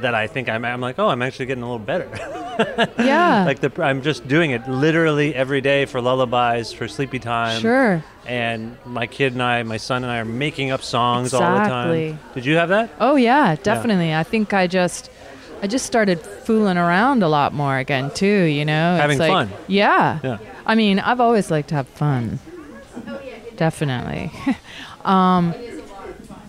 that 0.00 0.14
I 0.14 0.26
think 0.26 0.48
I'm, 0.48 0.64
I'm 0.64 0.80
like, 0.80 0.98
oh, 0.98 1.08
I'm 1.08 1.22
actually 1.22 1.46
getting 1.46 1.62
a 1.62 1.70
little 1.70 1.84
better. 1.84 2.08
yeah 2.98 3.44
like 3.44 3.60
the, 3.60 3.82
I'm 3.82 4.02
just 4.02 4.28
doing 4.28 4.52
it 4.52 4.68
literally 4.68 5.34
every 5.34 5.60
day 5.60 5.86
for 5.86 6.00
lullabies, 6.00 6.72
for 6.72 6.88
sleepy 6.88 7.18
time. 7.18 7.60
sure 7.60 8.04
And 8.26 8.76
my 8.84 9.06
kid 9.06 9.32
and 9.32 9.42
I, 9.42 9.62
my 9.64 9.76
son 9.76 10.04
and 10.04 10.10
I, 10.10 10.18
are 10.18 10.24
making 10.24 10.70
up 10.70 10.82
songs 10.82 11.34
all 11.34 11.40
the 11.40 11.68
time. 11.68 12.18
Did 12.34 12.44
you 12.44 12.56
have 12.56 12.68
that? 12.68 12.90
Oh 13.00 13.16
yeah, 13.16 13.56
definitely. 13.56 14.14
I 14.14 14.22
think 14.22 14.54
I 14.54 14.66
just 14.66 15.10
I 15.62 15.66
just 15.66 15.86
started 15.86 16.20
fooling 16.20 16.76
around 16.76 17.22
a 17.22 17.28
lot 17.28 17.52
more 17.54 17.78
again 17.78 18.10
too, 18.10 18.26
you 18.26 18.64
know. 18.64 18.94
It's 18.94 19.00
Having 19.00 19.18
like- 19.18 19.30
fun. 19.30 19.50
Yeah. 19.66 20.20
Yeah. 20.22 20.38
I 20.66 20.74
mean, 20.74 20.98
I've 20.98 21.20
always 21.20 21.50
liked 21.50 21.68
to 21.70 21.74
have 21.76 21.88
fun. 21.88 22.38
Definitely. 23.56 24.30
um, 25.04 25.54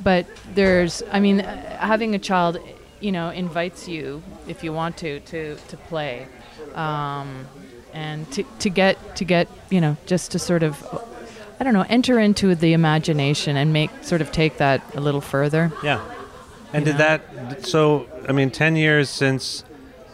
but 0.03 0.25
there's 0.53 1.03
I 1.11 1.19
mean, 1.19 1.39
having 1.39 2.15
a 2.15 2.19
child, 2.19 2.59
you 2.99 3.11
know, 3.11 3.29
invites 3.29 3.87
you 3.87 4.23
if 4.47 4.63
you 4.63 4.73
want 4.73 4.97
to 4.97 5.19
to 5.21 5.55
to 5.55 5.77
play. 5.77 6.27
Um, 6.73 7.47
and 7.93 8.29
to, 8.33 8.43
to 8.59 8.69
get 8.69 9.15
to 9.15 9.23
get 9.23 9.47
you 9.69 9.79
know 9.79 9.95
just 10.05 10.31
to 10.31 10.39
sort 10.39 10.63
of 10.63 10.85
I 11.59 11.63
don't 11.63 11.73
know, 11.73 11.85
enter 11.87 12.19
into 12.19 12.53
the 12.53 12.73
imagination 12.73 13.55
and 13.55 13.71
make 13.71 13.89
sort 14.03 14.19
of 14.21 14.31
take 14.31 14.57
that 14.57 14.81
a 14.93 14.99
little 14.99 15.21
further. 15.21 15.71
Yeah. 15.81 16.03
And 16.73 16.85
You 16.85 16.91
did 16.91 16.99
know? 16.99 17.17
that? 17.17 17.65
So 17.65 18.07
I 18.27 18.33
mean, 18.33 18.51
ten 18.51 18.75
years 18.75 19.09
since 19.09 19.63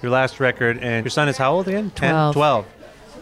your 0.02 0.12
last 0.12 0.40
record, 0.40 0.78
and 0.78 1.04
your 1.04 1.10
son 1.10 1.28
is 1.30 1.38
how 1.38 1.54
old 1.54 1.68
again? 1.68 1.92
10? 1.92 2.12
Twelve. 2.12 2.34
12. 2.34 2.66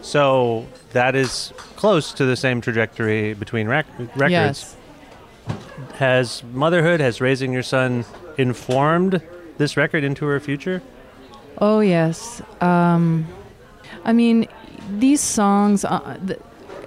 So 0.02 0.66
that 0.92 1.14
is 1.14 1.52
close 1.76 2.12
to 2.14 2.24
the 2.24 2.36
same 2.36 2.60
trajectory 2.60 3.34
between 3.34 3.68
rec- 3.68 3.86
records. 4.16 4.30
Yes. 4.30 4.76
Has 5.94 6.42
motherhood, 6.52 7.00
has 7.00 7.20
raising 7.20 7.52
your 7.52 7.62
son 7.62 8.04
informed 8.38 9.20
this 9.58 9.76
record 9.76 10.04
into 10.04 10.24
her 10.26 10.40
future? 10.40 10.82
Oh 11.58 11.80
yes. 11.80 12.40
Um, 12.60 13.26
I 14.04 14.12
mean, 14.12 14.48
these 14.98 15.20
songs, 15.20 15.84
uh, 15.84 16.18
th- 16.26 16.40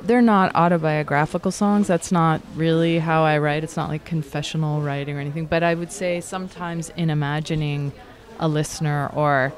they're 0.04 0.22
not 0.22 0.54
autobiographical 0.56 1.52
songs. 1.52 1.88
That's 1.88 2.12
not 2.12 2.42
really 2.56 3.00
how 3.00 3.24
I 3.24 3.38
write. 3.38 3.64
It's 3.64 3.78
not 3.78 3.90
like 3.90 4.04
confessional 4.06 4.82
writing 4.82 5.16
or 5.16 5.20
anything. 5.20 5.46
But 5.46 5.64
I 5.64 5.76
would 5.76 5.92
say 5.92 6.20
sometimes 6.20 6.90
in 6.98 7.10
imagining 7.10 7.94
a 8.40 8.48
listener, 8.48 9.10
or 9.14 9.54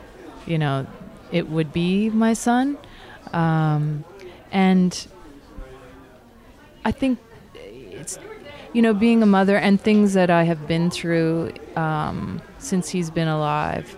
you 0.45 0.57
know, 0.57 0.85
it 1.31 1.49
would 1.49 1.71
be 1.73 2.09
my 2.09 2.33
son, 2.33 2.77
um, 3.35 4.03
and 4.51 5.07
I 6.85 6.91
think 6.91 7.19
it's 7.53 8.17
you 8.73 8.81
know 8.81 8.93
being 8.93 9.21
a 9.21 9.25
mother 9.25 9.57
and 9.57 9.79
things 9.79 10.13
that 10.13 10.29
I 10.29 10.43
have 10.43 10.67
been 10.67 10.89
through 10.89 11.51
um, 11.75 12.41
since 12.57 12.89
he's 12.89 13.09
been 13.09 13.27
alive 13.27 13.95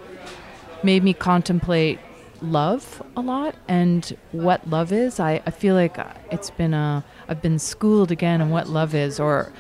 made 0.84 1.04
me 1.04 1.13
contemplate 1.13 2.00
love 2.41 3.02
a 3.15 3.21
lot 3.21 3.56
and 3.67 4.15
what 4.32 4.67
love 4.69 4.91
is. 4.91 5.19
I, 5.19 5.41
I 5.45 5.52
feel 5.52 5.76
like 5.76 5.97
it's 6.32 6.50
been 6.50 6.73
a 6.73 7.04
I've 7.28 7.41
been 7.41 7.60
schooled 7.60 8.12
again 8.12 8.41
on 8.41 8.50
what 8.50 8.67
love 8.67 8.95
is 8.95 9.19
or 9.19 9.52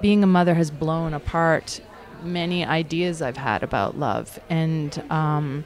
being 0.00 0.22
a 0.22 0.26
mother 0.26 0.54
has 0.54 0.70
blown 0.70 1.12
apart 1.12 1.80
many 2.22 2.64
ideas 2.64 3.20
I've 3.22 3.36
had 3.36 3.62
about 3.62 3.98
love 3.98 4.38
and 4.48 5.02
um, 5.10 5.64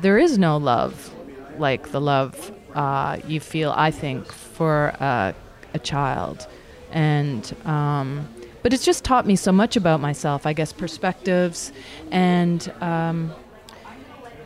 there 0.00 0.18
is 0.18 0.38
no 0.38 0.56
love 0.56 1.12
like 1.58 1.90
the 1.90 2.00
love 2.00 2.52
uh, 2.74 3.18
you 3.26 3.40
feel 3.40 3.72
I 3.76 3.90
think 3.90 4.30
for 4.32 4.88
a 5.00 5.34
child. 5.82 6.46
And 6.90 7.54
um, 7.64 8.28
but 8.62 8.72
it's 8.72 8.84
just 8.84 9.04
taught 9.04 9.26
me 9.26 9.36
so 9.36 9.52
much 9.52 9.76
about 9.76 10.00
myself 10.00 10.46
i 10.46 10.52
guess 10.52 10.72
perspectives. 10.72 11.72
And 12.10 12.72
um, 12.80 13.32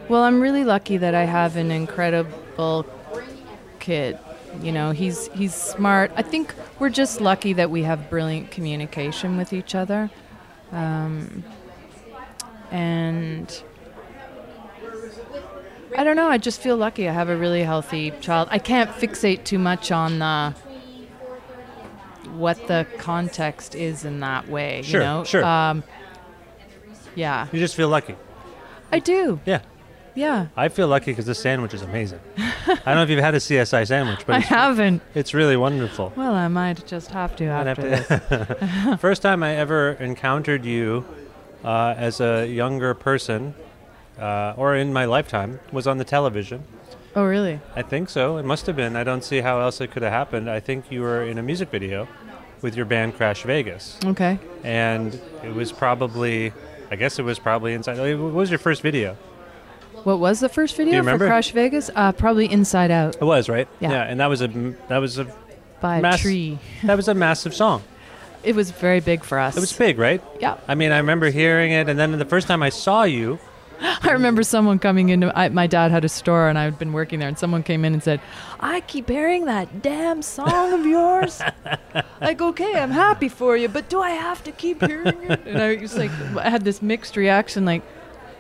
well 0.09 0.23
i'm 0.23 0.41
really 0.41 0.65
lucky 0.65 0.97
that 0.97 1.15
i 1.15 1.25
have 1.25 1.57
an 1.57 1.71
incredible 1.71 2.87
kid 3.79 4.19
you 4.63 4.73
know 4.73 4.91
he's 4.91 5.29
he's 5.29 5.55
smart. 5.55 6.11
I 6.17 6.23
think 6.23 6.55
we're 6.79 6.91
just 6.91 7.21
lucky 7.21 7.53
that 7.55 7.71
we 7.71 7.83
have 7.83 8.11
brilliant 8.11 8.51
communication 8.51 9.37
with 9.37 9.53
each 9.53 9.75
other. 9.75 10.11
Um, 10.73 11.45
and 12.71 13.63
i 15.97 16.05
don't 16.05 16.17
know 16.17 16.29
i 16.29 16.37
just 16.39 16.61
feel 16.61 16.77
lucky 16.77 17.09
i 17.09 17.13
have 17.13 17.29
a 17.29 17.37
really 17.37 17.63
healthy 17.63 18.11
child 18.21 18.49
i 18.51 18.59
can't 18.59 18.91
fixate 18.91 19.45
too 19.45 19.59
much 19.59 19.91
on 19.91 20.19
the 20.19 20.55
what 22.39 22.67
the 22.69 22.87
context 22.99 23.75
is 23.75 24.05
in 24.05 24.21
that 24.21 24.49
way. 24.49 24.83
Sure, 24.83 25.01
you 25.01 25.07
know? 25.07 25.25
sure. 25.25 25.45
Um, 25.45 25.83
yeah, 27.15 27.49
You 27.53 27.59
just 27.59 27.75
feel 27.75 27.89
lucky. 27.89 28.15
I 28.93 29.01
do. 29.01 29.41
Yeah. 29.45 29.63
Yeah, 30.15 30.49
I 30.57 30.69
feel 30.69 30.89
lucky 30.89 31.13
because 31.13 31.27
this 31.27 31.39
sandwich 31.39 31.75
is 31.75 31.83
amazing. 31.83 32.19
I 32.37 32.75
don't 32.87 32.95
know 32.97 33.03
if 33.03 33.11
you've 33.11 33.21
had 33.21 33.35
a 33.35 33.39
CSI 33.39 33.87
sandwich, 33.87 34.27
but 34.27 34.35
I 34.35 34.39
it's, 34.39 34.49
haven't. 34.49 35.01
it's 35.15 35.33
really 35.33 35.57
wonderful. 35.57 36.13
Well, 36.17 36.35
I 36.35 36.49
might 36.49 36.85
just 36.89 37.11
have 37.11 37.37
to 37.37 37.45
after 37.45 37.89
have 37.89 38.59
this. 38.59 39.01
First 39.01 39.23
time 39.23 39.45
I 39.45 39.55
ever 39.55 39.93
encountered 39.93 40.65
you 40.65 41.05
uh, 41.63 41.95
as 41.97 42.21
a 42.21 42.47
younger 42.47 42.95
person, 42.95 43.55
uh, 44.19 44.55
or 44.57 44.75
in 44.77 44.93
my 44.93 45.05
lifetime, 45.05 45.61
was 45.73 45.87
on 45.87 45.99
the 45.99 46.05
television. 46.05 46.65
Oh, 47.17 47.25
really? 47.25 47.61
I 47.75 47.83
think 47.83 48.11
so. 48.11 48.37
It 48.37 48.45
must 48.45 48.67
have 48.67 48.77
been. 48.77 48.95
I 48.97 49.03
don't 49.05 49.25
see 49.25 49.41
how 49.41 49.61
else 49.61 49.81
it 49.81 49.91
could 49.91 50.03
have 50.03 50.13
happened. 50.13 50.49
I 50.51 50.61
think 50.61 50.91
you 50.93 51.01
were 51.03 51.23
in 51.25 51.39
a 51.39 51.43
music 51.43 51.71
video 51.71 52.07
with 52.63 52.77
your 52.77 52.87
band 52.87 53.17
Crash 53.17 53.43
Vegas, 53.45 53.99
Okay. 54.05 54.39
and 54.65 55.19
it 55.45 55.55
was 55.55 55.73
probably, 55.73 56.53
I 56.91 56.97
guess 56.97 57.19
it 57.19 57.23
was 57.25 57.39
probably 57.39 57.73
inside. 57.75 57.99
What 57.99 58.33
was 58.33 58.51
your 58.51 58.59
first 58.59 58.83
video? 58.83 59.17
What 60.05 60.19
was 60.21 60.41
the 60.41 60.49
first 60.49 60.77
video 60.77 61.03
for? 61.03 61.19
Crash 61.19 61.51
Vegas? 61.53 61.91
Uh, 61.95 62.13
probably 62.13 62.51
Inside 62.51 62.91
Out 62.93 63.17
It 63.17 63.25
was 63.25 63.49
right. 63.49 63.67
Yeah. 63.81 64.03
and 64.03 64.21
that 64.21 64.27
was 64.29 64.43
a 64.43 64.49
that 64.89 64.99
was 64.99 65.19
a 65.19 65.27
by 65.81 66.01
Mass- 66.01 66.21
a 66.21 66.23
tree. 66.23 66.59
that 66.85 66.97
was 66.97 67.09
a 67.09 67.15
massive 67.15 67.55
song. 67.55 67.83
It 68.45 68.55
was 68.55 68.71
very 68.71 69.01
big 69.01 69.25
for 69.25 69.39
us. 69.39 69.57
It 69.57 69.61
was 69.61 69.73
big, 69.73 69.99
right? 69.99 70.23
Yeah. 70.41 70.57
I 70.69 70.77
mean, 70.77 70.93
I 70.93 70.99
remember 70.99 71.31
hearing 71.31 71.73
it, 71.73 71.89
and 71.89 71.99
then 71.99 72.13
the 72.19 72.25
first 72.25 72.47
time 72.47 72.63
I 72.63 72.69
saw 72.69 73.03
you, 73.03 73.39
I 73.81 74.11
remember 74.11 74.43
someone 74.43 74.79
coming 74.79 75.09
into 75.09 75.37
I, 75.39 75.49
my 75.49 75.67
dad 75.67 75.91
had 75.91 76.05
a 76.05 76.09
store 76.09 76.49
and 76.49 76.59
I 76.59 76.65
had 76.65 76.79
been 76.79 76.93
working 76.93 77.19
there 77.19 77.29
and 77.29 77.39
someone 77.39 77.63
came 77.63 77.85
in 77.85 77.93
and 77.93 78.03
said, 78.03 78.21
"I 78.61 78.81
keep 78.81 79.09
hearing 79.09 79.45
that 79.47 79.83
damn 79.83 80.23
song 80.23 80.73
of 80.73 80.87
yours." 80.87 81.41
like, 82.21 82.41
okay, 82.41 82.75
I'm 82.75 82.91
happy 82.91 83.29
for 83.29 83.57
you, 83.57 83.69
but 83.69 83.89
do 83.89 84.01
I 84.01 84.11
have 84.11 84.43
to 84.45 84.53
keep 84.53 84.85
hearing 84.85 85.23
it? 85.31 85.47
And 85.47 85.59
I 85.59 85.77
was 85.77 85.97
like, 85.97 86.11
I 86.37 86.49
had 86.51 86.65
this 86.65 86.83
mixed 86.83 87.17
reaction. 87.17 87.65
Like, 87.65 87.83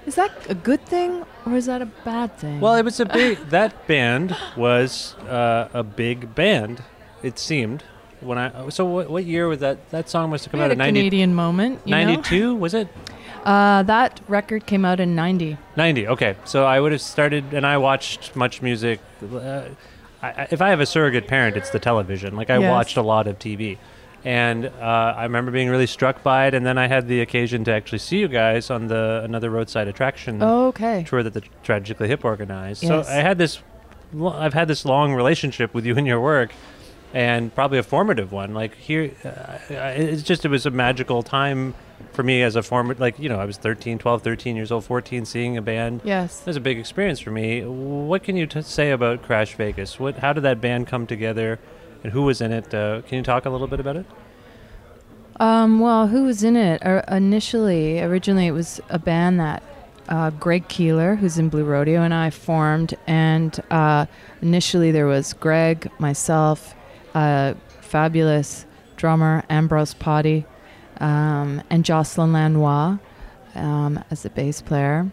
is 0.06 0.14
that 0.14 0.32
a 0.48 0.54
good 0.54 0.84
thing 0.86 1.24
or 1.46 1.54
is 1.54 1.66
that 1.66 1.82
a 1.82 1.86
bad 1.86 2.36
thing? 2.38 2.60
Well, 2.60 2.74
it 2.74 2.84
was 2.84 2.98
a 2.98 3.06
big. 3.20 3.38
that 3.50 3.86
band 3.86 4.36
was 4.56 5.14
uh, 5.28 5.68
a 5.72 5.82
big 5.82 6.34
band. 6.34 6.82
It 7.22 7.38
seemed 7.38 7.84
when 8.20 8.38
I. 8.38 8.68
So 8.70 8.84
what, 8.84 9.10
what 9.10 9.24
year 9.24 9.48
was 9.48 9.60
that? 9.60 9.90
That 9.90 10.08
song 10.08 10.30
must 10.30 10.44
have 10.44 10.52
come 10.52 10.60
we 10.60 10.64
out 10.64 10.70
in 10.72 10.78
90, 10.78 10.98
Canadian 10.98 11.34
moment. 11.34 11.86
92, 11.86 12.54
was 12.54 12.74
it? 12.74 12.88
Uh, 13.48 13.82
that 13.84 14.20
record 14.28 14.66
came 14.66 14.84
out 14.84 15.00
in 15.00 15.14
'90. 15.14 15.56
90. 15.74 16.06
Okay, 16.08 16.36
so 16.44 16.66
I 16.66 16.78
would 16.80 16.92
have 16.92 17.00
started, 17.00 17.54
and 17.54 17.66
I 17.66 17.78
watched 17.78 18.34
MuchMusic. 18.34 18.98
Uh, 19.22 19.70
I, 20.22 20.48
if 20.50 20.60
I 20.60 20.68
have 20.68 20.80
a 20.80 20.86
surrogate 20.86 21.26
parent, 21.26 21.56
it's 21.56 21.70
the 21.70 21.78
television. 21.78 22.36
Like 22.36 22.50
I 22.50 22.58
Yes. 22.58 22.70
watched 22.70 22.96
a 22.98 23.02
lot 23.02 23.26
of 23.26 23.38
TV, 23.38 23.78
and 24.22 24.66
uh, 24.66 25.14
I 25.16 25.22
remember 25.22 25.50
being 25.50 25.70
really 25.70 25.86
struck 25.86 26.22
by 26.22 26.46
it. 26.48 26.52
And 26.52 26.66
then 26.66 26.76
I 26.76 26.88
had 26.88 27.08
the 27.08 27.22
occasion 27.22 27.64
to 27.64 27.72
actually 27.72 28.00
see 28.00 28.18
you 28.18 28.28
guys 28.28 28.68
on 28.68 28.88
the 28.88 29.22
another 29.24 29.48
roadside 29.48 29.88
attraction 29.88 30.42
Okay. 30.42 31.04
tour 31.08 31.22
that 31.22 31.32
the 31.32 31.42
Tragically 31.62 32.08
Hip 32.08 32.26
organized. 32.26 32.82
Yes. 32.82 33.06
So 33.06 33.10
I 33.10 33.16
had 33.22 33.38
this, 33.38 33.62
I've 34.22 34.52
had 34.52 34.68
this 34.68 34.84
long 34.84 35.14
relationship 35.14 35.72
with 35.72 35.86
you 35.86 35.96
and 35.96 36.06
your 36.06 36.20
work, 36.20 36.52
and 37.14 37.54
probably 37.54 37.78
a 37.78 37.82
formative 37.82 38.30
one. 38.30 38.52
Like 38.52 38.74
here, 38.74 39.10
uh, 39.24 39.56
it's 39.70 40.22
just 40.22 40.44
it 40.44 40.48
was 40.48 40.66
a 40.66 40.70
magical 40.70 41.22
time 41.22 41.72
for 42.12 42.22
me 42.22 42.42
as 42.42 42.56
a 42.56 42.62
former. 42.62 42.94
Like 42.94 43.18
you 43.18 43.28
know, 43.28 43.38
I 43.38 43.44
was 43.44 43.56
13, 43.56 43.98
12, 43.98 44.22
13 44.22 44.56
years 44.56 44.72
old, 44.72 44.84
14, 44.84 45.24
seeing 45.24 45.56
a 45.56 45.62
band. 45.62 46.00
Yes. 46.04 46.40
It 46.40 46.46
was 46.46 46.56
a 46.56 46.60
big 46.60 46.78
experience 46.78 47.20
for 47.20 47.30
me. 47.30 47.64
What 47.64 48.22
can 48.22 48.36
you 48.36 48.46
t- 48.46 48.62
say 48.62 48.90
about 48.90 49.22
Crash 49.22 49.54
Vegas? 49.54 49.98
What, 49.98 50.18
how 50.18 50.32
did 50.32 50.42
that 50.42 50.60
band 50.60 50.86
come 50.86 51.06
together, 51.06 51.58
and 52.02 52.12
who 52.12 52.22
was 52.22 52.40
in 52.40 52.52
it? 52.52 52.72
Uh, 52.72 53.02
can 53.02 53.18
you 53.18 53.24
talk 53.24 53.44
a 53.46 53.50
little 53.50 53.68
bit 53.68 53.80
about 53.80 53.96
it? 53.96 54.06
Um, 55.40 55.78
well, 55.78 56.08
who 56.08 56.24
was 56.24 56.42
in 56.42 56.56
it? 56.56 56.84
Uh, 56.84 57.02
initially, 57.08 58.00
originally, 58.00 58.46
it 58.46 58.52
was 58.52 58.80
a 58.88 58.98
band 58.98 59.38
that 59.38 59.62
uh, 60.08 60.30
Greg 60.30 60.66
Keelor, 60.68 61.16
who's 61.16 61.38
in 61.38 61.48
Blue 61.48 61.64
Rodeo, 61.64 62.02
and 62.02 62.12
I 62.12 62.30
formed. 62.30 62.96
And 63.06 63.58
uh, 63.70 64.06
initially, 64.42 64.90
there 64.90 65.06
was 65.06 65.34
Greg, 65.34 65.90
myself, 65.98 66.74
uh, 67.14 67.54
fabulous 67.80 68.66
drummer 68.96 69.44
Ambrose 69.48 69.94
Pottie, 69.94 70.44
um, 70.98 71.62
and 71.70 71.84
Jocelyne 71.84 72.32
Lanois 72.32 72.98
um, 73.54 74.02
as 74.10 74.22
the 74.22 74.30
bass 74.30 74.62
player. 74.62 75.10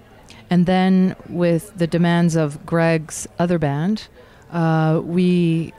And 0.49 0.65
then, 0.65 1.15
with 1.27 1.75
the 1.77 1.87
demands 1.87 2.35
of 2.35 2.65
Greg's 2.65 3.27
other 3.39 3.57
band, 3.57 4.07
uh, 4.51 5.01
we 5.03 5.73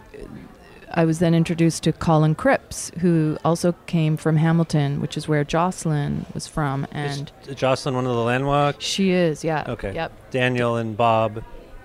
I 0.96 1.04
was 1.04 1.18
then 1.18 1.34
introduced 1.34 1.82
to 1.84 1.92
Colin 1.92 2.34
Cripps, 2.34 2.90
who 3.00 3.36
also 3.44 3.72
came 3.86 4.16
from 4.16 4.36
Hamilton, 4.36 5.00
which 5.00 5.16
is 5.16 5.28
where 5.28 5.44
Jocelyne 5.44 6.24
was 6.32 6.46
from, 6.46 6.86
and 6.90 7.30
Is 7.46 7.54
Jocelyne 7.54 7.94
one 7.94 8.06
of 8.06 8.12
the 8.12 8.22
Lanois? 8.22 8.72
she 8.78 9.10
is, 9.10 9.44
yeah. 9.44 9.64
Okay. 9.68 9.94
Yep. 9.94 10.30
Daniel 10.30 10.76
and 10.76 10.96
Bob 10.96 11.36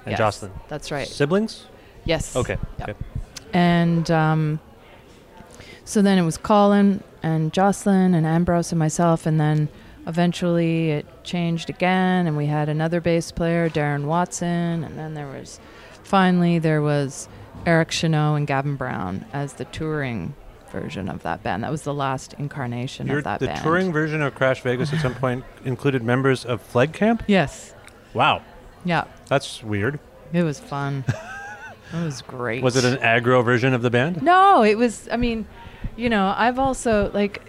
and 0.05 0.11
Yes, 0.11 0.17
Jocelyne. 0.17 0.53
That's 0.69 0.91
right. 0.91 1.07
Siblings? 1.07 1.65
Yes. 2.05 2.35
Okay. 2.37 2.57
Yep. 2.79 2.89
okay. 2.89 2.99
And 3.53 4.09
um, 4.09 4.59
so 5.83 6.01
then 6.01 6.17
it 6.17 6.23
was 6.23 6.37
Colin 6.37 7.03
and 7.23 7.53
Jocelyne 7.53 8.13
and 8.13 8.25
Ambrose 8.25 8.71
and 8.71 8.79
myself, 8.79 9.25
and 9.25 9.39
then 9.39 9.69
eventually 10.07 10.91
it 10.91 11.05
changed 11.23 11.69
again, 11.69 12.27
and 12.27 12.35
we 12.35 12.47
had 12.47 12.69
another 12.69 12.99
bass 13.01 13.31
player, 13.31 13.69
Darren 13.69 14.05
Watson, 14.05 14.83
and 14.83 14.97
then 14.97 15.13
there 15.13 15.27
was 15.27 15.59
finally 16.03 16.59
there 16.59 16.81
was 16.81 17.27
Eric 17.65 17.89
Chenaux 17.89 18.35
and 18.35 18.47
Gavin 18.47 18.75
Brown 18.75 19.25
as 19.33 19.53
the 19.53 19.65
touring 19.65 20.33
version 20.71 21.09
of 21.09 21.21
that 21.23 21.43
band. 21.43 21.63
That 21.63 21.71
was 21.71 21.83
the 21.83 21.93
last 21.93 22.33
incarnation 22.39 23.07
Your- 23.07 23.19
of 23.19 23.23
that 23.25 23.39
the 23.39 23.47
band. 23.47 23.61
touring 23.61 23.91
version 23.91 24.21
of 24.21 24.33
Crash 24.35 24.61
Vegas 24.61 24.91
at 24.93 25.01
some 25.01 25.13
point 25.15 25.43
included 25.65 26.01
members 26.03 26.45
of 26.45 26.61
Phleg 26.61 26.93
Camp? 26.93 27.23
Yes. 27.27 27.73
Wow. 28.13 28.41
Yeah. 28.85 29.03
That's 29.27 29.63
weird. 29.63 29.99
It 30.33 30.43
was 30.43 30.59
fun. 30.59 31.03
It 31.93 32.05
was 32.05 32.21
great. 32.21 32.63
Was 32.63 32.77
it 32.77 32.85
an 32.85 32.99
aggro 32.99 33.43
version 33.43 33.73
of 33.73 33.81
the 33.81 33.89
band? 33.89 34.21
No, 34.21 34.63
it 34.63 34.77
was. 34.77 35.09
I 35.11 35.17
mean, 35.17 35.45
you 36.01 36.09
know, 36.09 36.33
I've 36.35 36.57
also 36.59 37.11
like. 37.13 37.47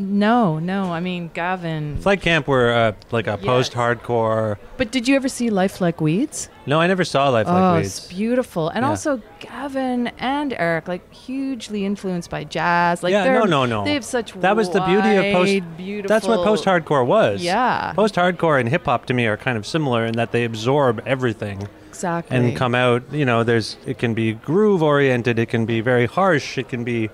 No, 0.00 0.60
no. 0.60 0.92
I 0.92 1.00
mean, 1.00 1.28
Gavin. 1.34 1.96
Phleg 1.98 2.20
Camp 2.20 2.46
were 2.46 2.72
uh, 2.72 2.92
like 3.10 3.26
a 3.26 3.32
Yes. 3.32 3.44
post-hardcore. 3.44 4.56
But 4.76 4.92
did 4.92 5.08
you 5.08 5.16
ever 5.16 5.28
see 5.28 5.50
Life 5.50 5.80
Like 5.80 6.00
Weeds? 6.00 6.48
No, 6.66 6.80
I 6.80 6.86
never 6.86 7.04
saw 7.04 7.28
Life 7.30 7.48
oh, 7.48 7.52
Like 7.52 7.78
Weeds. 7.78 7.98
it's 7.98 8.06
beautiful. 8.06 8.68
And 8.68 8.84
Yeah. 8.84 8.90
also 8.90 9.20
Gavin 9.40 10.12
and 10.20 10.52
Eric, 10.56 10.86
like 10.86 11.12
hugely 11.12 11.84
influenced 11.84 12.30
by 12.30 12.44
jazz. 12.44 13.02
Like 13.02 13.10
yeah, 13.10 13.24
no, 13.24 13.42
no, 13.42 13.66
no. 13.66 13.84
They 13.84 13.94
have 13.94 14.04
such 14.04 14.34
That 14.34 14.54
was 14.54 14.70
the 14.70 14.82
beauty 14.82 15.16
of 15.16 15.32
post. 15.34 15.76
Beautiful. 15.76 16.08
That's 16.14 16.28
what 16.28 16.44
post-hardcore 16.44 17.04
was. 17.04 17.42
Yeah. 17.42 17.92
Post-hardcore 17.96 18.60
and 18.60 18.68
hip 18.68 18.84
hop 18.84 19.06
to 19.06 19.14
me 19.14 19.26
are 19.26 19.36
kind 19.36 19.58
of 19.58 19.66
similar 19.66 20.06
in 20.06 20.14
that 20.14 20.30
they 20.30 20.44
absorb 20.44 21.02
everything 21.06 21.66
Exactly. 21.98 22.36
and 22.36 22.56
come 22.56 22.74
out. 22.74 23.02
You 23.12 23.24
know, 23.24 23.44
there's 23.44 23.76
it 23.86 23.98
can 23.98 24.14
be 24.14 24.32
groove 24.32 24.82
oriented. 24.82 25.38
It 25.38 25.46
can 25.46 25.66
be 25.66 25.80
very 25.80 26.06
harsh. 26.06 26.56
It 26.58 26.68
can 26.68 26.84
be 26.84 27.10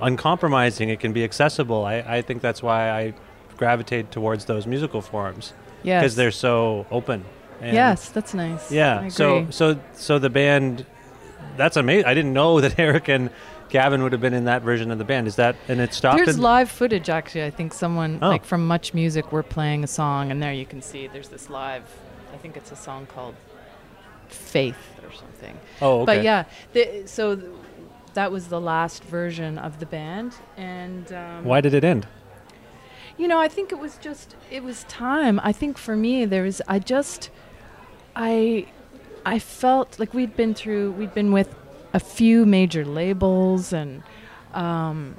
uncompromising. 0.00 0.88
It 0.88 1.00
can 1.00 1.12
be 1.12 1.24
accessible. 1.24 1.84
I, 1.84 1.96
I 1.98 2.22
think 2.22 2.42
that's 2.42 2.62
why 2.62 2.90
I 2.90 3.14
gravitate 3.56 4.10
towards 4.10 4.46
those 4.46 4.66
musical 4.66 5.02
forms 5.02 5.52
Yes. 5.82 6.02
because 6.02 6.16
they're 6.16 6.30
so 6.30 6.86
open. 6.90 7.24
And 7.60 7.74
yes, 7.74 8.08
that's 8.08 8.32
nice. 8.34 8.70
Yeah. 8.72 9.08
So 9.08 9.46
so 9.50 9.78
so 9.94 10.18
the 10.18 10.30
band. 10.30 10.86
That's 11.56 11.76
amazing. 11.76 12.06
I 12.06 12.14
didn't 12.14 12.32
know 12.32 12.60
that 12.60 12.78
Eric 12.78 13.08
and 13.08 13.30
Gavin 13.68 14.02
would 14.02 14.12
have 14.12 14.20
been 14.20 14.32
in 14.34 14.44
that 14.46 14.62
version 14.62 14.90
of 14.90 14.98
the 14.98 15.04
band. 15.04 15.26
Is 15.26 15.36
that 15.36 15.56
and 15.68 15.80
it 15.80 15.92
stopped? 15.92 16.16
There's 16.24 16.38
live 16.38 16.70
footage 16.70 17.08
actually. 17.10 17.44
I 17.44 17.50
think 17.50 17.74
someone 17.74 18.18
Oh. 18.22 18.28
like 18.28 18.44
from 18.44 18.66
MuchMusic 18.68 19.30
we're 19.32 19.42
playing 19.42 19.84
a 19.84 19.86
song 19.86 20.30
and 20.30 20.42
there 20.42 20.52
you 20.52 20.64
can 20.66 20.80
see 20.80 21.06
there's 21.06 21.28
this 21.28 21.50
live 21.50 21.82
I 22.32 22.36
think 22.38 22.56
it's 22.56 22.72
a 22.72 22.76
song 22.76 23.06
called 23.06 23.34
Faith 24.30 24.76
or 25.04 25.12
something. 25.12 25.58
Oh, 25.80 26.00
okay. 26.02 26.16
But 26.16 26.24
yeah, 26.24 26.44
the, 26.72 27.02
so 27.06 27.36
th- 27.36 27.50
that 28.14 28.32
was 28.32 28.48
the 28.48 28.60
last 28.60 29.04
version 29.04 29.58
of 29.58 29.78
the 29.80 29.86
band 29.86 30.34
and 30.56 31.12
um, 31.12 31.44
Why 31.44 31.60
did 31.60 31.74
it 31.74 31.84
end? 31.84 32.06
you 33.16 33.28
know, 33.28 33.38
I 33.38 33.48
think 33.48 33.70
it 33.70 33.78
was 33.78 33.98
just 33.98 34.34
it 34.50 34.62
was 34.62 34.84
time. 34.84 35.38
I 35.42 35.52
think 35.52 35.76
for 35.76 35.94
me 35.94 36.24
there 36.24 36.42
was 36.44 36.62
I 36.66 36.78
just 36.78 37.30
I 38.16 38.66
I 39.26 39.38
felt 39.38 39.98
like 39.98 40.14
we'd 40.14 40.36
been 40.36 40.54
through 40.54 40.92
we'd 40.92 41.12
been 41.12 41.30
with 41.30 41.54
a 41.92 42.00
few 42.00 42.46
major 42.46 42.84
labels 42.84 43.72
and 43.72 44.02
um 44.54 45.16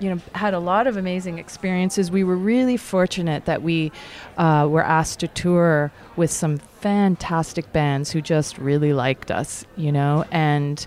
you 0.00 0.10
know 0.10 0.20
had 0.34 0.54
a 0.54 0.58
lot 0.60 0.86
of 0.86 0.96
amazing 0.96 1.38
experiences. 1.38 2.10
We 2.10 2.24
were 2.24 2.36
really 2.36 2.76
fortunate 2.76 3.44
that 3.46 3.62
we 3.62 3.90
uh, 4.36 4.66
were 4.70 4.84
asked 4.84 5.20
to 5.20 5.28
tour 5.28 5.90
with 6.16 6.30
some 6.30 6.58
fantastic 6.58 7.72
bands 7.72 8.10
who 8.12 8.20
just 8.20 8.58
really 8.58 8.92
liked 8.92 9.30
us, 9.30 9.64
you 9.76 9.90
know, 9.92 10.24
and 10.30 10.86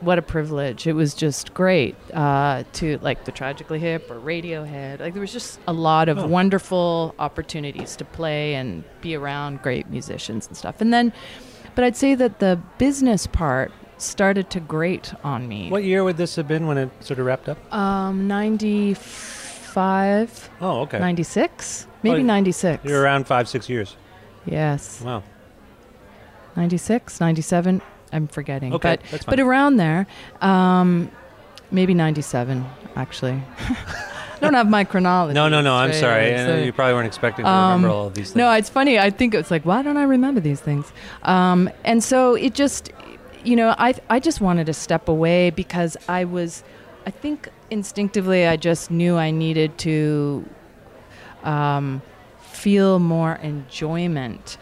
what 0.00 0.16
a 0.16 0.22
privilege. 0.22 0.86
It 0.86 0.92
was 0.92 1.12
just 1.12 1.52
great 1.54 1.96
uh, 2.14 2.62
to 2.74 2.98
like 2.98 3.24
the 3.24 3.32
Tragically 3.32 3.80
Hip 3.80 4.08
or 4.08 4.20
Radiohead. 4.20 5.00
Like 5.00 5.12
there 5.12 5.20
was 5.20 5.32
just 5.32 5.58
a 5.66 5.72
lot 5.72 6.08
of 6.08 6.18
Oh. 6.18 6.26
wonderful 6.28 7.16
opportunities 7.18 7.96
to 7.96 8.04
play 8.04 8.54
and 8.54 8.84
be 9.00 9.16
around 9.16 9.60
great 9.60 9.90
musicians 9.90 10.46
and 10.46 10.56
stuff. 10.56 10.80
And 10.80 10.92
then, 10.92 11.12
but 11.74 11.82
I'd 11.82 11.96
say 11.96 12.14
that 12.14 12.38
the 12.38 12.60
business 12.78 13.26
part 13.26 13.72
started 14.02 14.50
to 14.50 14.60
grate 14.60 15.12
on 15.24 15.48
me. 15.48 15.70
What 15.70 15.84
year 15.84 16.04
would 16.04 16.16
this 16.16 16.36
have 16.36 16.46
been 16.48 16.66
when 16.66 16.78
it 16.78 16.90
sort 17.00 17.18
of 17.18 17.26
wrapped 17.26 17.48
up? 17.48 17.58
Um, 17.74 18.26
95, 18.28 20.50
Oh, 20.60 20.80
okay. 20.82 20.98
96, 20.98 21.86
maybe 22.02 22.20
Oh, 22.20 22.24
96. 22.24 22.84
You're 22.84 23.02
around 23.02 23.26
five, 23.26 23.48
six 23.48 23.68
years. 23.68 23.96
Yes. 24.46 25.00
Wow. 25.02 25.22
96, 26.56 27.20
97. 27.20 27.82
I'm 28.12 28.26
forgetting. 28.26 28.72
Okay, 28.74 28.96
but 28.96 29.02
that's 29.10 29.24
but 29.26 29.38
around 29.38 29.76
there, 29.76 30.06
um, 30.40 31.10
maybe 31.70 31.92
97 31.94 32.64
actually. 32.96 33.40
I 33.60 33.76
don't 34.40 34.54
have 34.54 34.68
my 34.70 34.84
chronology. 34.84 35.34
No, 35.34 35.48
no, 35.48 35.60
no. 35.60 35.74
I'm 35.74 35.92
straight, 35.92 36.36
sorry. 36.38 36.60
so- 36.60 36.64
you 36.64 36.72
probably 36.72 36.94
weren't 36.94 37.06
expecting 37.06 37.44
to 37.44 37.50
Um, 37.50 37.82
remember 37.82 37.88
all 37.94 38.06
of 38.06 38.14
these 38.14 38.28
things. 38.28 38.36
No, 38.36 38.50
it's 38.52 38.70
funny. 38.70 38.98
I 38.98 39.10
think 39.10 39.34
it's 39.34 39.50
like, 39.50 39.64
why 39.66 39.82
don't 39.82 39.98
I 39.98 40.04
remember 40.04 40.40
these 40.40 40.60
things? 40.60 40.90
Um, 41.22 41.68
and 41.84 42.02
so 42.02 42.34
it 42.34 42.54
just, 42.54 42.90
you 43.48 43.56
know, 43.56 43.74
I 43.78 43.94
I 44.10 44.20
just 44.20 44.42
wanted 44.42 44.66
to 44.66 44.74
step 44.74 45.08
away 45.08 45.48
because 45.48 45.96
I 46.06 46.24
was, 46.24 46.62
I 47.06 47.10
think 47.10 47.48
instinctively 47.70 48.46
I 48.46 48.56
just 48.56 48.90
knew 48.90 49.16
I 49.16 49.30
needed 49.30 49.78
to 49.78 50.46
um, 51.44 52.02
feel 52.40 52.98
more 52.98 53.36
enjoyment 53.36 54.58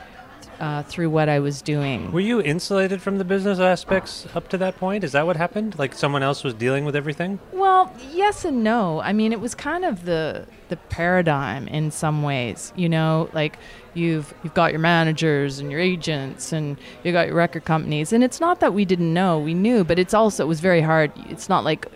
uh, 0.61 0.85
through 0.85 1.11
what 1.11 1.29
I 1.29 1.41
was 1.41 1.63
doing. 1.63 2.13
Were 2.13 2.21
you 2.21 2.41
insulated 2.41 3.03
from 3.03 3.19
the 3.19 3.25
business 3.25 3.59
aspects 3.59 4.27
up 4.37 4.49
to 4.51 4.59
that 4.59 4.77
point? 4.79 5.03
Is 5.03 5.13
that 5.13 5.27
what 5.27 5.37
happened? 5.37 5.77
Like 5.79 5.93
someone 5.93 6.23
else 6.23 6.45
was 6.45 6.55
dealing 6.55 6.85
with 6.85 6.95
everything? 6.95 7.41
Well, 7.53 7.93
yes 8.13 8.45
and 8.45 8.63
no. 8.63 9.01
I 9.01 9.13
mean, 9.13 9.33
it 9.33 9.41
was 9.41 9.57
kind 9.57 9.85
of 9.85 10.05
the 10.05 10.47
the 10.69 10.77
paradigm 10.77 11.67
in 11.67 11.91
some 11.91 12.23
ways. 12.23 12.73
You 12.77 12.89
know, 12.89 13.31
like 13.33 13.59
you've 13.97 14.33
you've 14.43 14.55
got 14.55 14.73
your 14.73 14.81
managers 14.81 15.59
and 15.59 15.71
your 15.71 15.81
agents 15.81 16.53
and 16.53 16.77
you 17.03 17.13
got 17.13 17.27
your 17.27 17.37
record 17.37 17.65
companies, 17.65 18.13
and 18.13 18.23
it's 18.23 18.41
not 18.41 18.61
that 18.61 18.75
we 18.75 18.85
didn't 18.85 19.13
know, 19.13 19.39
we 19.39 19.55
knew, 19.55 19.85
but 19.85 19.99
it's 19.99 20.15
also 20.15 20.45
it 20.45 20.47
was 20.49 20.61
very 20.61 20.81
hard. 20.81 21.13
It's 21.29 21.49
not 21.49 21.65
like. 21.65 21.87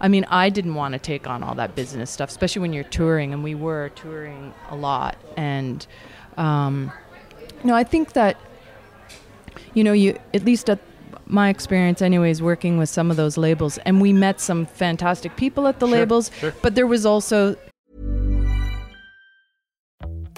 I 0.00 0.08
mean, 0.08 0.26
I 0.28 0.50
didn't 0.50 0.74
want 0.74 0.92
to 0.92 0.98
take 0.98 1.26
on 1.26 1.42
all 1.42 1.54
that 1.54 1.74
business 1.74 2.10
stuff, 2.10 2.28
especially 2.28 2.60
when 2.60 2.72
you're 2.72 2.84
touring, 2.84 3.32
and 3.32 3.42
we 3.42 3.54
were 3.54 3.90
touring 3.94 4.52
a 4.68 4.76
lot. 4.76 5.16
And, 5.36 5.86
um, 6.36 6.92
you 7.62 7.68
know, 7.68 7.74
I 7.74 7.84
think 7.84 8.12
that 8.12 8.36
you 9.72 9.84
know, 9.84 9.92
you 9.92 10.18
at 10.34 10.44
least 10.44 10.68
at 10.68 10.78
my 11.26 11.48
experience, 11.48 12.02
anyways, 12.02 12.42
working 12.42 12.76
with 12.76 12.88
some 12.88 13.10
of 13.10 13.16
those 13.16 13.36
labels, 13.38 13.78
and 13.78 14.00
we 14.00 14.12
met 14.12 14.40
some 14.40 14.66
fantastic 14.66 15.36
people 15.36 15.66
at 15.66 15.80
the 15.80 15.86
Sure, 15.86 15.96
labels. 15.98 16.30
sure. 16.38 16.54
But 16.60 16.74
there 16.74 16.86
was 16.86 17.06
also 17.06 17.56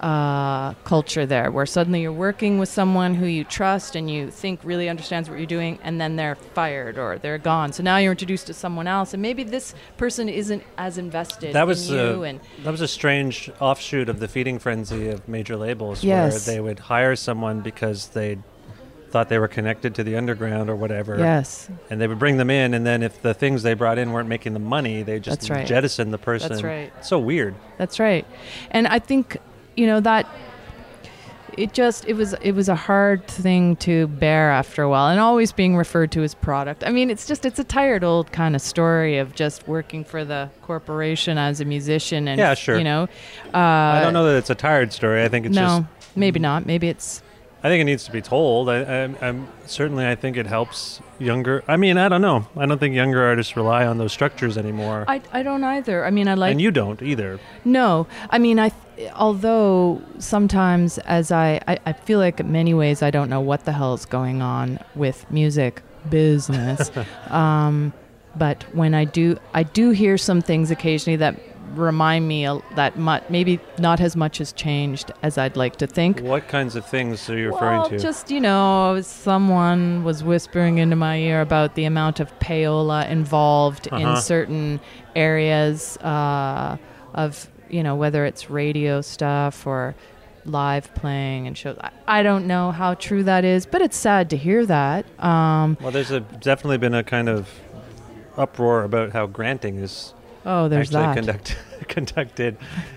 uh, 0.00 0.72
culture 0.84 1.26
there, 1.26 1.50
where 1.50 1.66
suddenly 1.66 2.00
you're 2.02 2.12
working 2.12 2.58
with 2.58 2.68
someone 2.68 3.14
who 3.14 3.26
you 3.26 3.44
trust 3.44 3.94
and 3.96 4.10
you 4.10 4.30
think 4.30 4.60
really 4.64 4.88
understands 4.88 5.28
what 5.28 5.36
you're 5.38 5.46
doing, 5.46 5.78
and 5.82 6.00
then 6.00 6.16
they're 6.16 6.34
fired 6.36 6.98
or 6.98 7.18
they're 7.18 7.38
gone. 7.38 7.72
So 7.72 7.82
now 7.82 7.98
you're 7.98 8.12
introduced 8.12 8.46
to 8.46 8.54
someone 8.54 8.86
else, 8.86 9.12
and 9.12 9.20
maybe 9.22 9.42
this 9.44 9.74
person 9.98 10.28
isn't 10.28 10.62
as 10.78 10.96
invested 10.98 11.52
That 11.54 11.66
was 11.66 11.90
in 11.90 11.96
you. 11.96 12.20
uh, 12.22 12.26
and 12.28 12.40
that 12.64 12.70
was 12.70 12.80
a 12.80 12.88
strange 12.88 13.50
offshoot 13.60 14.08
of 14.08 14.20
the 14.20 14.28
feeding 14.28 14.58
frenzy 14.58 15.08
of 15.08 15.28
major 15.28 15.56
labels, 15.56 16.02
Yes. 16.02 16.46
where 16.46 16.54
they 16.54 16.60
would 16.60 16.78
hire 16.78 17.14
someone 17.14 17.60
because 17.60 18.08
they 18.08 18.38
thought 19.10 19.28
they 19.28 19.40
were 19.40 19.48
connected 19.48 19.92
to 19.96 20.04
the 20.04 20.16
underground 20.16 20.70
or 20.70 20.76
whatever. 20.76 21.18
yes, 21.18 21.68
And 21.90 22.00
they 22.00 22.06
would 22.06 22.20
bring 22.20 22.36
them 22.36 22.48
in, 22.48 22.72
and 22.74 22.86
then 22.86 23.02
if 23.02 23.20
the 23.20 23.34
things 23.34 23.62
they 23.64 23.74
brought 23.74 23.98
in 23.98 24.12
weren't 24.12 24.28
making 24.28 24.52
the 24.54 24.60
money, 24.60 25.02
they 25.02 25.18
just 25.18 25.50
right. 25.50 25.66
jettison 25.66 26.10
the 26.12 26.16
person. 26.18 26.48
That's 26.48 26.62
right. 26.62 26.92
It's 26.98 27.08
so 27.08 27.18
weird. 27.18 27.54
That's 27.76 27.98
right. 27.98 28.24
And 28.70 28.86
I 28.86 29.00
think, 29.00 29.36
you 29.80 29.86
know, 29.86 29.98
that 30.00 30.26
it 31.56 31.72
just 31.72 32.04
it 32.06 32.14
was 32.14 32.32
it 32.34 32.52
was 32.52 32.68
a 32.68 32.74
hard 32.76 33.26
thing 33.26 33.74
to 33.76 34.06
bear 34.06 34.50
after 34.50 34.82
a 34.82 34.88
while 34.88 35.08
and 35.08 35.18
always 35.18 35.50
being 35.52 35.76
referred 35.76 36.12
to 36.12 36.22
as 36.22 36.32
product 36.32 36.84
i 36.86 36.90
mean 36.90 37.10
it's 37.10 37.26
just 37.26 37.44
it's 37.44 37.58
a 37.58 37.64
tired 37.64 38.04
old 38.04 38.30
kind 38.30 38.54
of 38.54 38.62
story 38.62 39.18
of 39.18 39.34
just 39.34 39.66
working 39.66 40.04
for 40.04 40.24
the 40.24 40.48
corporation 40.62 41.38
as 41.38 41.60
a 41.60 41.64
musician 41.64 42.28
and 42.28 42.38
Yeah, 42.38 42.54
sure. 42.54 42.78
you 42.78 42.84
know 42.84 43.08
uh, 43.52 43.58
I 43.58 44.00
don't 44.00 44.12
know 44.12 44.24
that 44.26 44.36
it's 44.38 44.50
a 44.50 44.54
tired 44.54 44.92
story. 44.92 45.24
I 45.24 45.28
think 45.28 45.44
it's 45.46 45.54
no 45.56 45.86
just. 46.00 46.16
maybe 46.16 46.38
not 46.38 46.66
maybe 46.66 46.88
it's 46.88 47.20
I 47.62 47.68
think 47.68 47.80
it 47.82 47.84
needs 47.84 48.04
to 48.04 48.12
be 48.12 48.22
told. 48.22 48.70
I, 48.70 49.04
I'm 49.20 49.46
certainly. 49.66 50.06
I 50.06 50.14
think 50.14 50.36
it 50.36 50.46
helps 50.46 51.00
younger. 51.18 51.62
I 51.68 51.76
mean, 51.76 51.98
I 51.98 52.08
don't 52.08 52.22
know. 52.22 52.46
I 52.56 52.64
don't 52.66 52.78
think 52.78 52.94
younger 52.94 53.22
artists 53.22 53.54
rely 53.56 53.84
on 53.86 53.98
those 53.98 54.12
structures 54.12 54.56
anymore. 54.56 55.04
i, 55.08 55.20
I 55.32 55.42
don't 55.42 55.62
either 55.62 56.06
i 56.06 56.10
mean 56.10 56.26
i 56.28 56.34
like 56.34 56.52
and 56.52 56.60
you 56.60 56.70
don't 56.70 57.02
either. 57.02 57.38
No, 57.64 58.06
I 58.30 58.38
mean, 58.38 58.58
I. 58.58 58.68
th- 58.70 59.10
Although 59.14 60.02
sometimes, 60.18 60.98
as 60.98 61.32
I, 61.32 61.58
I, 61.66 61.78
I 61.86 61.92
feel 61.94 62.18
like 62.18 62.38
in 62.38 62.52
many 62.52 62.74
ways, 62.74 63.02
I 63.02 63.10
don't 63.10 63.30
know 63.30 63.40
what 63.40 63.64
the 63.64 63.72
hell 63.72 63.94
is 63.94 64.04
going 64.04 64.42
on 64.42 64.78
with 64.94 65.24
music 65.30 65.80
business. 66.10 66.90
um, 67.28 67.94
but 68.36 68.62
when 68.74 68.92
I 68.94 69.06
do, 69.06 69.38
I 69.54 69.62
do 69.62 69.88
hear 69.90 70.18
some 70.18 70.42
things 70.42 70.70
occasionally 70.70 71.16
that 71.16 71.34
remind 71.74 72.26
me 72.28 72.46
that 72.74 72.98
mu- 72.98 73.18
maybe 73.28 73.60
not 73.78 74.00
as 74.00 74.16
much 74.16 74.38
has 74.38 74.52
changed 74.52 75.12
as 75.22 75.38
I'd 75.38 75.56
like 75.56 75.76
to 75.76 75.86
think. 75.86 76.20
What 76.20 76.48
kinds 76.48 76.76
of 76.76 76.84
things 76.86 77.28
are 77.30 77.38
you 77.38 77.46
referring 77.52 77.80
well, 77.80 77.88
to? 77.90 77.98
just 77.98 78.30
you 78.30 78.40
know, 78.40 79.00
someone 79.02 80.04
was 80.04 80.22
whispering 80.24 80.78
into 80.78 80.96
my 80.96 81.16
ear 81.18 81.40
about 81.40 81.74
the 81.74 81.84
amount 81.84 82.20
of 82.20 82.36
payola 82.40 83.08
involved 83.08 83.88
Uh-huh. 83.92 84.10
in 84.10 84.16
certain 84.20 84.80
areas 85.16 85.96
uh, 85.98 86.76
of 87.14 87.48
you 87.68 87.82
know 87.82 87.94
whether 87.96 88.24
it's 88.24 88.50
radio 88.50 89.00
stuff 89.00 89.66
or 89.66 89.94
live 90.46 90.92
playing 90.94 91.46
and 91.46 91.56
shows. 91.56 91.76
I, 91.80 91.90
I 92.06 92.22
don't 92.22 92.46
know 92.46 92.70
how 92.72 92.94
true 92.94 93.22
that 93.24 93.44
is, 93.44 93.66
but 93.66 93.82
it's 93.82 93.96
sad 93.96 94.30
to 94.30 94.36
hear 94.36 94.64
that. 94.66 95.04
Um, 95.22 95.76
well, 95.80 95.90
there's 95.90 96.10
a, 96.10 96.20
definitely 96.20 96.78
been 96.78 96.94
a 96.94 97.04
kind 97.04 97.28
of 97.28 97.48
uproar 98.36 98.84
about 98.84 99.12
how 99.12 99.26
granting 99.26 99.76
is 99.76 100.14
oh, 100.46 100.68
there's 100.68 100.94
actually 100.94 101.06
that. 101.06 101.14
conduct, 101.14 101.56
conducted, 101.88 102.56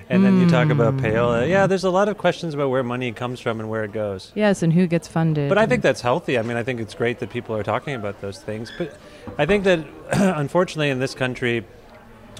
and 0.09 0.23
then 0.23 0.39
you 0.39 0.47
talk 0.49 0.69
about 0.69 0.93
Hmm. 0.95 1.05
payola. 1.05 1.47
Yeah, 1.49 1.67
there's 1.67 1.83
a 1.83 1.89
lot 1.89 2.09
of 2.09 2.17
questions 2.17 2.53
about 2.53 2.69
where 2.69 2.83
money 2.83 3.11
comes 3.11 3.39
from 3.39 3.59
and 3.59 3.69
where 3.69 3.83
it 3.83 3.91
goes. 3.91 4.31
yes, 4.35 4.63
and 4.63 4.73
who 4.73 4.87
gets 4.87 5.07
funded? 5.07 5.49
But 5.49 5.57
I 5.57 5.65
think 5.65 5.81
that's 5.83 6.01
healthy. 6.01 6.37
I 6.37 6.41
mean, 6.41 6.57
I 6.57 6.63
think 6.63 6.79
it's 6.79 6.93
great 6.93 7.19
that 7.19 7.29
people 7.29 7.55
are 7.55 7.63
talking 7.63 7.95
about 7.95 8.21
those 8.21 8.39
things. 8.39 8.71
But 8.77 8.95
I 9.37 9.45
think 9.45 9.63
that, 9.65 9.85
unfortunately, 10.11 10.89
in 10.89 10.99
this 10.99 11.13
country, 11.13 11.65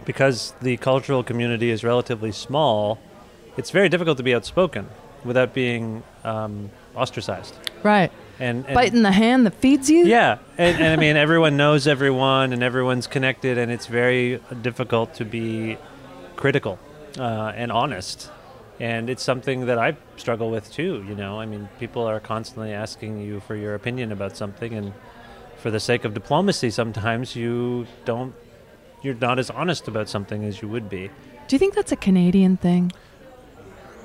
because 0.06 0.54
the 0.62 0.78
cultural 0.78 1.24
community 1.24 1.70
is 1.72 1.84
relatively 1.84 2.32
small, 2.32 3.00
it's 3.58 3.72
very 3.72 3.90
difficult 3.90 4.18
to 4.18 4.24
be 4.24 4.34
outspoken 4.36 4.88
without 5.24 5.54
being 5.54 6.04
um, 6.26 6.70
ostracized. 6.96 7.56
right, 7.84 8.12
And, 8.40 8.66
and 8.66 8.74
biting 8.74 9.04
the 9.04 9.12
hand 9.12 9.46
that 9.46 9.54
feeds 9.56 9.90
you. 9.90 10.06
yeah, 10.06 10.40
and, 10.58 10.78
and 10.82 10.88
I 10.88 10.96
mean, 10.96 11.16
everyone 11.16 11.56
knows 11.56 11.88
everyone, 11.88 12.52
and 12.52 12.64
everyone's 12.64 13.08
connected, 13.08 13.58
and 13.58 13.72
it's 13.72 13.86
very 13.86 14.42
difficult 14.62 15.14
to 15.16 15.26
be 15.26 15.78
critical 16.36 16.80
uh, 17.20 17.54
and 17.56 17.72
honest. 17.72 18.32
And 18.80 19.10
it's 19.10 19.22
something 19.22 19.68
that 19.68 19.78
I 19.78 19.96
struggle 20.18 20.50
with 20.50 20.72
too. 20.72 21.06
You 21.08 21.16
know, 21.16 21.40
I 21.40 21.46
mean, 21.46 21.70
people 21.80 22.04
are 22.04 22.20
constantly 22.20 22.74
asking 22.74 23.22
you 23.22 23.40
for 23.40 23.56
your 23.56 23.76
opinion 23.76 24.12
about 24.12 24.36
something, 24.36 24.74
and 24.74 24.94
for 25.58 25.70
the 25.70 25.80
sake 25.80 26.04
of 26.04 26.14
diplomacy, 26.14 26.72
sometimes 26.72 27.36
you 27.36 27.86
don't, 28.04 28.34
you're 29.04 29.16
not 29.16 29.38
as 29.38 29.50
honest 29.52 29.88
about 29.88 30.10
something 30.10 30.44
as 30.44 30.62
you 30.62 30.68
would 30.68 30.90
be. 30.90 31.10
Do 31.48 31.56
you 31.56 31.60
think 31.60 31.76
that's 31.76 31.92
a 31.92 31.98
Canadian 31.98 32.58
thing? 32.58 32.92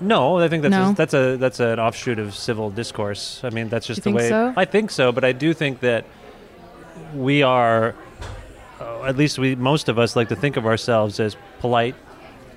No, 0.01 0.39
I 0.39 0.49
think 0.49 0.63
that's 0.63 0.71
No? 0.71 0.91
a, 0.91 0.95
that's 0.95 1.15
a 1.15 1.37
that's 1.37 1.61
an 1.61 1.79
offshoot 1.79 2.19
of 2.19 2.35
civil 2.35 2.71
discourse. 2.71 3.41
I 3.45 3.51
mean, 3.51 3.69
that's 3.69 3.87
just 3.87 3.99
You 3.99 4.01
the 4.03 4.05
think 4.05 4.17
way. 4.19 4.29
so? 4.29 4.53
I 4.57 4.65
think 4.65 4.91
so, 4.91 5.13
but 5.13 5.25
I 5.25 5.33
do 5.33 5.53
think 5.55 5.81
that 5.81 6.05
we 7.15 7.43
are, 7.43 7.95
uh, 8.81 9.05
at 9.05 9.17
least 9.17 9.39
we 9.39 9.55
most 9.57 9.89
of 9.89 9.99
us 9.99 10.15
like 10.17 10.29
to 10.29 10.37
think 10.37 10.57
of 10.57 10.67
ourselves 10.67 11.19
as 11.21 11.37
polite 11.61 11.95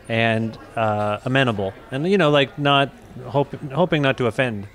and 0.10 0.58
uh, 0.76 1.20
amenable, 1.26 1.74
and 1.92 2.08
you 2.08 2.18
know, 2.18 2.30
like 2.32 2.58
not 2.60 2.92
hope, 3.26 3.54
hoping 3.72 4.02
not 4.02 4.18
to 4.18 4.28
offend 4.28 4.68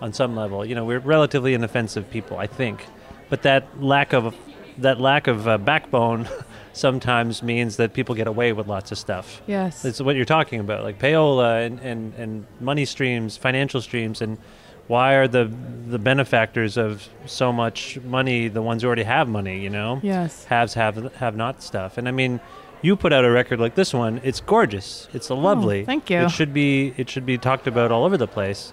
on 0.00 0.12
some 0.12 0.36
level. 0.36 0.64
You 0.64 0.74
know, 0.74 0.84
we're 0.84 0.98
relatively 1.00 1.54
inoffensive 1.54 2.10
people, 2.10 2.38
I 2.38 2.46
think, 2.46 2.86
but 3.30 3.42
that 3.42 3.82
lack 3.82 4.12
of 4.12 4.34
that 4.78 5.00
lack 5.00 5.26
of 5.26 5.48
uh, 5.48 5.58
backbone 5.58 6.28
sometimes 6.76 7.42
means 7.42 7.76
that 7.76 7.94
people 7.94 8.14
get 8.14 8.26
away 8.26 8.52
with 8.52 8.66
lots 8.66 8.92
of 8.92 8.98
stuff. 8.98 9.40
Yes. 9.46 9.84
It's 9.84 10.00
what 10.00 10.14
you're 10.16 10.24
talking 10.24 10.60
about, 10.60 10.84
like 10.84 10.98
payola 10.98 11.64
and, 11.64 11.80
and, 11.80 12.14
and 12.14 12.46
money 12.60 12.84
streams, 12.84 13.36
financial 13.36 13.80
streams, 13.80 14.20
and 14.20 14.38
why 14.86 15.14
are 15.14 15.26
the 15.26 15.50
the 15.88 15.98
benefactors 15.98 16.76
of 16.76 17.08
so 17.26 17.52
much 17.52 17.98
money 18.02 18.46
the 18.48 18.62
ones 18.62 18.82
who 18.82 18.86
already 18.86 19.02
have 19.02 19.28
money? 19.28 19.60
You 19.60 19.70
know, 19.70 20.00
Yes. 20.02 20.44
haves 20.44 20.74
have 20.74 21.12
have 21.14 21.34
not 21.36 21.62
stuff. 21.62 21.98
And 21.98 22.06
I 22.06 22.12
mean, 22.12 22.40
you 22.82 22.94
put 22.94 23.12
out 23.12 23.24
a 23.24 23.30
record 23.30 23.58
like 23.58 23.74
this 23.74 23.92
one. 23.92 24.20
It's 24.22 24.40
gorgeous. 24.40 25.08
It's 25.12 25.30
oh, 25.30 25.36
lovely. 25.36 25.82
Oh, 25.82 25.86
thank 25.86 26.08
you. 26.10 26.18
It 26.18 26.30
should 26.30 26.54
be 26.54 26.94
it 26.96 27.10
should 27.10 27.26
be 27.26 27.36
talked 27.38 27.66
about 27.66 27.90
all 27.90 28.04
over 28.04 28.16
the 28.16 28.28
place. 28.28 28.72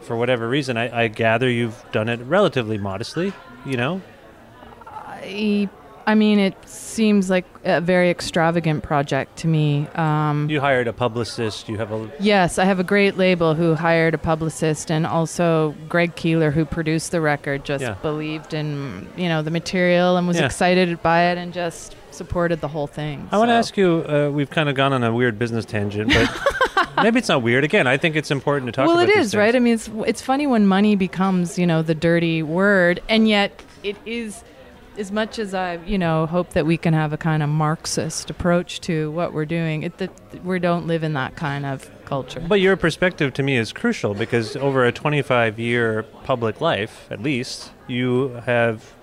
For 0.00 0.16
whatever 0.16 0.48
reason, 0.48 0.76
I, 0.76 1.04
I 1.04 1.08
gather 1.08 1.48
you've 1.48 1.82
done 1.92 2.08
it 2.08 2.20
relatively 2.20 2.76
modestly. 2.76 3.32
You 3.64 3.76
know, 3.78 4.02
I, 4.86 5.68
I 6.06 6.14
mean, 6.14 6.38
it 6.38 6.54
seems 6.68 7.30
like 7.30 7.46
a 7.64 7.80
very 7.80 8.10
extravagant 8.10 8.82
project 8.82 9.36
to 9.38 9.48
me. 9.48 9.86
Um, 9.94 10.48
you 10.50 10.60
hired 10.60 10.86
a 10.86 10.92
publicist. 10.92 11.68
You 11.68 11.78
have 11.78 11.92
a 11.92 12.10
yes, 12.20 12.58
I 12.58 12.64
have 12.66 12.78
a 12.78 12.84
great 12.84 13.16
label 13.16 13.54
who 13.54 13.74
hired 13.74 14.12
a 14.14 14.18
publicist, 14.18 14.90
and 14.90 15.06
also 15.06 15.74
Greg 15.88 16.14
Keelor, 16.14 16.52
who 16.52 16.64
produced 16.66 17.10
the 17.10 17.20
record, 17.22 17.64
just 17.64 17.82
Yeah. 17.82 17.94
believed 18.02 18.52
in 18.52 19.08
you 19.16 19.28
know 19.28 19.40
the 19.42 19.50
material 19.50 20.16
and 20.18 20.28
was 20.28 20.38
Yeah. 20.38 20.44
excited 20.46 21.02
by 21.02 21.22
it, 21.30 21.38
and 21.38 21.52
just 21.54 21.96
supported 22.10 22.60
the 22.60 22.68
whole 22.68 22.86
thing. 22.86 23.26
I 23.32 23.38
want 23.38 23.48
to 23.48 23.54
ask 23.54 23.76
you. 23.76 24.04
Uh, 24.06 24.30
we've 24.30 24.50
kind 24.50 24.68
of 24.68 24.74
gone 24.74 24.92
on 24.92 25.02
a 25.02 25.12
weird 25.12 25.38
business 25.38 25.64
tangent, 25.64 26.12
but 26.12 26.96
maybe 27.02 27.18
it's 27.18 27.28
not 27.28 27.42
weird. 27.42 27.64
Again, 27.64 27.86
I 27.86 27.96
think 27.96 28.14
it's 28.14 28.30
important 28.30 28.66
to 28.66 28.72
talk. 28.72 28.86
well, 28.86 28.98
about 28.98 29.08
it 29.08 29.16
these 29.16 29.34
right. 29.34 29.56
I 29.56 29.58
mean, 29.58 29.74
it's 29.74 29.90
it's 30.06 30.20
funny 30.20 30.46
when 30.46 30.66
money 30.66 30.96
becomes 30.96 31.58
you 31.58 31.66
know 31.66 31.80
the 31.80 31.94
dirty 31.94 32.42
word, 32.42 33.00
and 33.08 33.26
yet 33.26 33.62
it 33.82 33.96
is. 34.04 34.44
As 34.96 35.10
much 35.10 35.38
as 35.38 35.54
I, 35.54 35.76
you 35.84 35.98
know, 35.98 36.26
hope 36.26 36.50
that 36.50 36.66
we 36.66 36.76
can 36.76 36.94
have 36.94 37.12
a 37.12 37.16
kind 37.16 37.42
of 37.42 37.48
Marxist 37.48 38.30
approach 38.30 38.80
to 38.82 39.10
what 39.10 39.32
we're 39.32 39.44
doing, 39.44 39.82
it, 39.82 39.98
that 39.98 40.44
we 40.44 40.58
don't 40.58 40.86
live 40.86 41.02
in 41.02 41.14
that 41.14 41.34
kind 41.34 41.66
of 41.66 41.90
culture. 42.04 42.40
But 42.40 42.60
your 42.60 42.76
perspective 42.76 43.34
to 43.34 43.42
me 43.42 43.56
is 43.56 43.72
crucial 43.72 44.14
because 44.14 44.54
over 44.56 44.84
a 44.84 44.92
25 44.92 45.58
year 45.58 46.04
public 46.22 46.60
life, 46.60 47.08
at 47.10 47.20
least, 47.22 47.72
you 47.88 48.28
have 48.46 48.94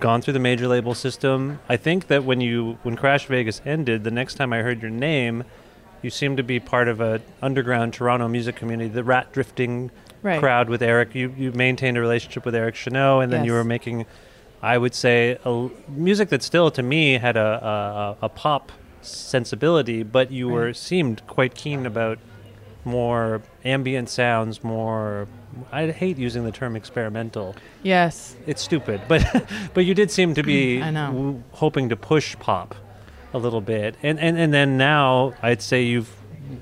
gone 0.00 0.22
through 0.22 0.32
the 0.32 0.40
major 0.40 0.66
label 0.66 0.94
system. 0.94 1.60
I 1.68 1.76
think 1.76 2.08
that 2.08 2.24
when 2.24 2.40
you 2.40 2.78
when 2.82 2.96
Crash 2.96 3.26
Vegas 3.26 3.60
ended, 3.64 4.04
the 4.04 4.10
next 4.10 4.34
time 4.34 4.52
I 4.52 4.62
heard 4.62 4.82
your 4.82 4.90
name, 4.90 5.44
you 6.02 6.10
seemed 6.10 6.36
to 6.38 6.42
be 6.42 6.58
part 6.58 6.88
of 6.88 7.00
an 7.00 7.22
underground 7.42 7.94
Toronto 7.94 8.26
music 8.28 8.56
community, 8.56 8.88
the 8.88 9.04
rat 9.04 9.32
drifting 9.32 9.90
Right. 10.22 10.40
crowd 10.40 10.68
with 10.68 10.82
Eric. 10.82 11.14
You 11.14 11.32
you 11.36 11.52
maintained 11.52 11.96
a 11.96 12.00
relationship 12.00 12.44
with 12.44 12.54
Eric 12.54 12.74
Chenaux, 12.74 13.20
and 13.20 13.32
then 13.32 13.44
you 13.44 13.52
were 13.52 13.62
making, 13.62 14.06
I 14.74 14.78
would 14.82 14.94
say, 14.94 15.38
a 15.44 15.68
music 15.88 16.28
that 16.30 16.42
still 16.42 16.70
to 16.78 16.82
me 16.82 17.02
had 17.26 17.36
a 17.36 18.16
a, 18.22 18.26
a 18.26 18.28
pop 18.28 18.72
sensibility, 19.02 20.02
but 20.02 20.30
you 20.30 20.48
were 20.48 20.66
Right. 20.66 20.76
seemed 20.76 21.16
quite 21.26 21.54
keen 21.54 21.86
about 21.86 22.18
more 22.84 23.42
ambient 23.64 24.08
sounds, 24.08 24.62
more. 24.62 25.26
I 25.72 25.86
hate 25.90 26.18
using 26.18 26.44
the 26.44 26.52
term 26.52 26.76
experimental. 26.76 27.54
yes, 27.82 28.36
It's 28.46 28.62
stupid, 28.62 29.00
but 29.08 29.22
but 29.74 29.84
you 29.84 29.94
did 29.94 30.10
seem 30.10 30.34
to 30.34 30.42
be 30.42 30.80
w- 30.80 31.42
hoping 31.52 31.88
to 31.88 31.96
push 31.96 32.36
pop 32.38 32.74
a 33.32 33.38
little 33.38 33.60
bit, 33.60 33.94
and 34.02 34.18
and 34.20 34.38
and 34.38 34.52
then 34.52 34.76
now 34.76 35.32
I'd 35.42 35.62
say 35.62 35.82
you've 35.82 36.10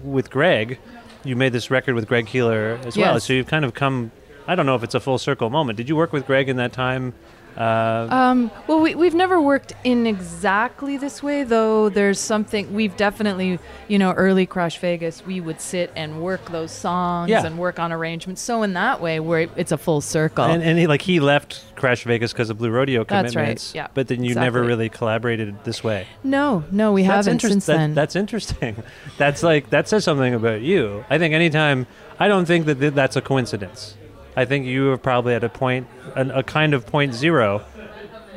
with 0.02 0.30
Greg, 0.30 0.78
you 1.24 1.36
made 1.36 1.52
this 1.52 1.70
record 1.70 1.94
with 1.94 2.06
Greg 2.08 2.26
Keelor 2.26 2.78
as 2.86 2.96
well. 2.96 3.14
Yes. 3.14 3.24
So 3.24 3.32
you've 3.32 3.46
kind 3.48 3.64
of 3.64 3.74
come. 3.74 4.10
I 4.46 4.54
don't 4.54 4.66
know 4.66 4.74
if 4.76 4.82
it's 4.82 4.94
a 4.94 5.00
full 5.00 5.18
circle 5.18 5.48
moment. 5.50 5.76
Did 5.78 5.88
you 5.88 5.96
work 5.96 6.12
with 6.12 6.26
Greg 6.26 6.48
in 6.48 6.56
that 6.56 6.72
time? 6.72 7.12
Uh, 7.56 8.06
Um, 8.10 8.50
well, 8.66 8.80
we, 8.80 8.94
we've 8.94 9.14
never 9.14 9.40
worked 9.40 9.72
in 9.84 10.06
exactly 10.06 10.96
this 10.96 11.22
way, 11.22 11.44
though. 11.44 11.88
There's 11.88 12.18
something 12.18 12.72
we've 12.74 12.96
definitely, 12.96 13.58
you 13.88 13.98
know, 13.98 14.12
early 14.12 14.46
Crash 14.46 14.78
Vegas, 14.78 15.24
we 15.24 15.40
would 15.40 15.60
sit 15.60 15.92
and 15.94 16.20
work 16.20 16.50
those 16.50 16.72
songs 16.72 17.30
Yeah. 17.30 17.46
and 17.46 17.58
work 17.58 17.78
on 17.78 17.92
arrangements. 17.92 18.40
So 18.42 18.62
in 18.62 18.72
that 18.74 19.00
way, 19.00 19.20
where 19.20 19.48
it's 19.56 19.72
a 19.72 19.78
full 19.78 20.00
circle. 20.00 20.44
and, 20.44 20.62
and 20.62 20.78
he, 20.78 20.86
like 20.86 21.02
he 21.02 21.20
left 21.20 21.62
Crash 21.76 22.04
Vegas 22.04 22.32
because 22.32 22.50
of 22.50 22.58
Blue 22.58 22.70
Rodeo 22.70 23.04
commitments. 23.04 23.34
That's 23.34 23.74
right, 23.74 23.74
yeah, 23.74 23.88
But 23.94 24.08
then 24.08 24.24
you 24.24 24.34
never 24.34 24.62
really 24.62 24.88
collaborated 24.88 25.62
this 25.64 25.84
way. 25.84 26.06
no, 26.22 26.64
no, 26.70 26.92
we 26.92 27.04
haven't 27.04 27.32
interest- 27.34 27.52
since 27.52 27.66
that- 27.66 27.76
then. 27.76 27.94
That's 27.94 28.16
interesting. 28.16 28.82
That's 29.18 29.42
like 29.42 29.70
that 29.70 29.88
says 29.88 30.02
something 30.04 30.34
about 30.34 30.60
you. 30.62 31.04
I 31.08 31.18
think 31.18 31.34
anytime 31.34 31.86
I 32.18 32.28
don't 32.28 32.46
think 32.46 32.66
that 32.66 32.80
th- 32.80 32.94
that's 32.94 33.16
a 33.16 33.20
coincidence. 33.20 33.96
I 34.36 34.44
think 34.44 34.66
you 34.66 34.90
are 34.90 34.98
probably 34.98 35.34
at 35.34 35.44
a 35.44 35.48
point, 35.48 35.86
an, 36.16 36.30
a 36.30 36.42
kind 36.42 36.74
of 36.74 36.86
point 36.86 37.14
zero. 37.14 37.62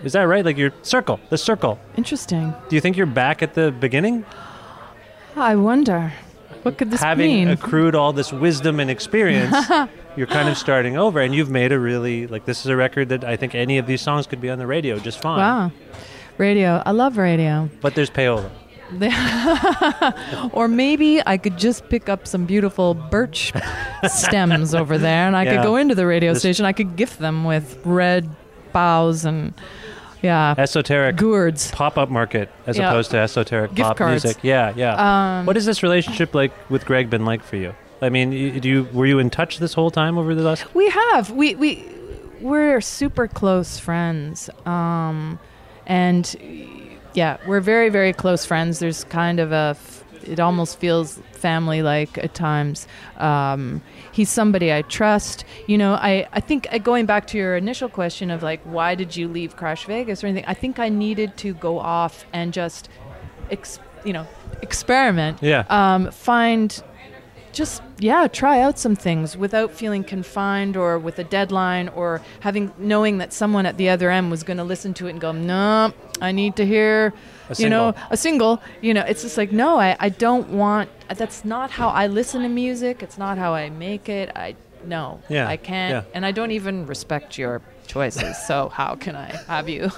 Is 0.03 0.13
that 0.13 0.23
right? 0.23 0.45
Like 0.45 0.57
your 0.57 0.71
circle, 0.83 1.19
the 1.29 1.37
circle. 1.37 1.79
Interesting. 1.95 2.53
Do 2.69 2.75
you 2.75 2.81
think 2.81 2.97
you're 2.97 3.05
back 3.07 3.41
at 3.41 3.55
the 3.55 3.71
beginning? 3.71 4.25
I 5.35 5.55
wonder. 5.55 6.13
What 6.63 6.77
could 6.77 6.91
this 6.91 7.01
having 7.01 7.27
mean? 7.29 7.47
Having 7.47 7.63
accrued 7.63 7.95
all 7.95 8.13
this 8.13 8.31
wisdom 8.33 8.79
and 8.79 8.89
experience, 8.91 9.55
you're 10.17 10.27
kind 10.27 10.49
of 10.49 10.57
starting 10.57 10.97
over, 10.97 11.19
and 11.21 11.33
you've 11.33 11.49
made 11.49 11.71
a 11.71 11.79
really 11.79 12.27
like 12.27 12.45
this 12.45 12.59
is 12.61 12.67
a 12.67 12.75
record 12.75 13.09
that 13.09 13.23
I 13.23 13.37
think 13.37 13.55
any 13.55 13.77
of 13.77 13.87
these 13.87 14.01
songs 14.01 14.27
could 14.27 14.41
be 14.41 14.49
on 14.49 14.59
the 14.59 14.67
radio 14.67 14.99
just 14.99 15.21
fine. 15.21 15.39
wow. 15.39 15.71
Radio. 16.37 16.83
I 16.85 16.91
love 16.91 17.17
radio. 17.17 17.69
But 17.81 17.95
there's 17.95 18.11
payola. 18.11 18.51
or 20.53 20.67
maybe 20.67 21.21
I 21.25 21.38
could 21.38 21.57
just 21.57 21.88
pick 21.89 22.09
up 22.09 22.27
some 22.27 22.45
beautiful 22.45 22.93
birch 22.93 23.53
stems 24.07 24.73
over 24.75 24.97
there 24.97 25.27
and 25.27 25.35
I 25.35 25.43
Yeah. 25.43 25.55
could 25.57 25.63
go 25.63 25.75
into 25.75 25.95
the 25.95 26.05
radio 26.05 26.33
This- 26.33 26.41
station. 26.41 26.65
I 26.65 26.73
could 26.73 26.95
gift 26.95 27.19
them 27.19 27.43
with 27.43 27.77
red 27.85 28.29
boughs 28.73 29.25
and, 29.25 29.53
yeah, 30.21 30.55
Esoteric 30.57 31.15
gourds. 31.15 31.71
pop-up 31.71 32.09
market 32.09 32.49
as 32.65 32.77
Yeah. 32.77 32.89
opposed 32.89 33.11
to 33.11 33.17
esoteric 33.17 33.73
Gift 33.75 33.88
pop 33.88 33.97
cards. 33.97 34.23
music. 34.23 34.43
Yeah, 34.43 34.73
yeah. 34.75 35.39
Um, 35.39 35.45
what 35.45 35.55
has 35.55 35.65
this 35.65 35.83
relationship 35.83 36.33
like 36.35 36.51
with 36.69 36.85
Greg 36.85 37.09
been 37.09 37.25
like 37.25 37.43
for 37.43 37.55
you? 37.57 37.73
I 38.01 38.09
mean, 38.09 38.29
do 38.59 38.69
you 38.69 38.88
were 38.93 39.07
you 39.07 39.17
in 39.19 39.29
touch 39.31 39.57
this 39.57 39.73
whole 39.73 39.89
time 39.89 40.17
over 40.19 40.35
the 40.35 40.43
last? 40.43 40.73
We 40.75 40.88
have. 40.89 41.31
We 41.31 41.55
we 41.55 41.83
we're 42.41 42.79
super 42.81 43.27
close 43.27 43.79
friends. 43.79 44.51
Um 44.67 45.39
and 45.88 46.35
yeah, 47.18 47.38
we're 47.47 47.61
very 47.61 47.89
very 47.89 48.13
close 48.13 48.45
friends. 48.45 48.78
There's 48.78 49.03
kind 49.05 49.39
of 49.39 49.51
a 49.51 49.68
f- 49.80 50.03
it 50.24 50.39
almost 50.39 50.80
feels 50.80 51.20
family 51.32 51.82
like 51.82 52.18
at 52.26 52.34
times. 52.36 52.88
Um 53.18 53.82
he's 54.11 54.30
somebody 54.30 54.72
I 54.72 54.84
trust. 54.84 55.43
You 55.65 55.78
know, 55.82 55.93
I 55.93 56.28
I 56.32 56.39
think 56.39 56.68
uh, 56.72 56.78
going 56.78 57.05
back 57.07 57.26
to 57.32 57.38
your 57.38 57.55
initial 57.57 57.89
question 57.89 58.30
of 58.30 58.43
like 58.43 58.61
why 58.76 58.93
did 58.95 59.15
you 59.15 59.28
leave 59.28 59.55
Crash 59.55 59.86
Vegas 59.86 60.24
or 60.24 60.28
anything? 60.28 60.45
I 60.47 60.53
think 60.53 60.78
I 60.78 60.89
needed 60.89 61.36
to 61.38 61.53
go 61.55 61.80
off 61.80 62.26
and 62.34 62.53
just 62.53 62.89
ex- 63.49 63.80
you 64.05 64.13
know, 64.13 64.28
experiment. 64.61 65.39
Yeah. 65.41 65.63
Um 65.70 66.11
find 66.11 66.70
just 67.58 67.82
yeah 67.99 68.28
try 68.28 68.62
out 68.62 68.78
some 68.78 68.95
things 68.95 69.36
without 69.36 69.72
feeling 69.72 70.03
confined 70.03 70.78
or 70.78 70.99
with 70.99 71.18
a 71.18 71.24
deadline 71.24 71.88
or 71.89 72.22
having 72.41 72.72
knowing 72.78 73.18
that 73.18 73.34
someone 73.34 73.66
at 73.66 73.76
the 73.78 73.89
other 73.89 74.12
end 74.12 74.30
was 74.30 74.43
going 74.43 74.58
to 74.58 74.64
listen 74.74 74.93
to 74.93 75.08
it 75.08 75.12
and 75.12 75.22
go 75.28 75.32
no 75.32 75.91
i 76.22 76.32
need 76.32 76.55
to 76.55 76.66
hear 76.66 77.14
A 77.49 77.55
you 77.58 77.70
know 77.70 77.95
a 78.12 78.18
single 78.18 78.62
you 78.82 78.93
know. 78.93 79.01
It's 79.12 79.24
just 79.24 79.38
like 79.38 79.51
no 79.51 79.80
I, 79.80 79.97
I 79.99 80.10
don't 80.10 80.49
want 80.49 80.89
that's 81.22 81.43
not 81.43 81.72
how 81.72 81.89
i 81.89 82.05
listen 82.20 82.41
to 82.43 82.49
music. 82.49 83.01
It's 83.01 83.18
not 83.18 83.38
how 83.38 83.51
i 83.53 83.70
make 83.70 84.05
it. 84.10 84.28
I 84.36 84.55
no 84.86 85.20
Yeah, 85.28 85.47
i 85.47 85.58
can't. 85.58 85.91
yeah. 85.93 86.12
and 86.16 86.24
i 86.30 86.32
don't 86.32 86.51
even 86.60 86.86
respect 86.86 87.38
your 87.41 87.62
choices 87.88 88.38
so 88.45 88.69
how 88.69 88.95
can 88.95 89.15
i 89.15 89.25
have 89.47 89.67
you 89.69 89.89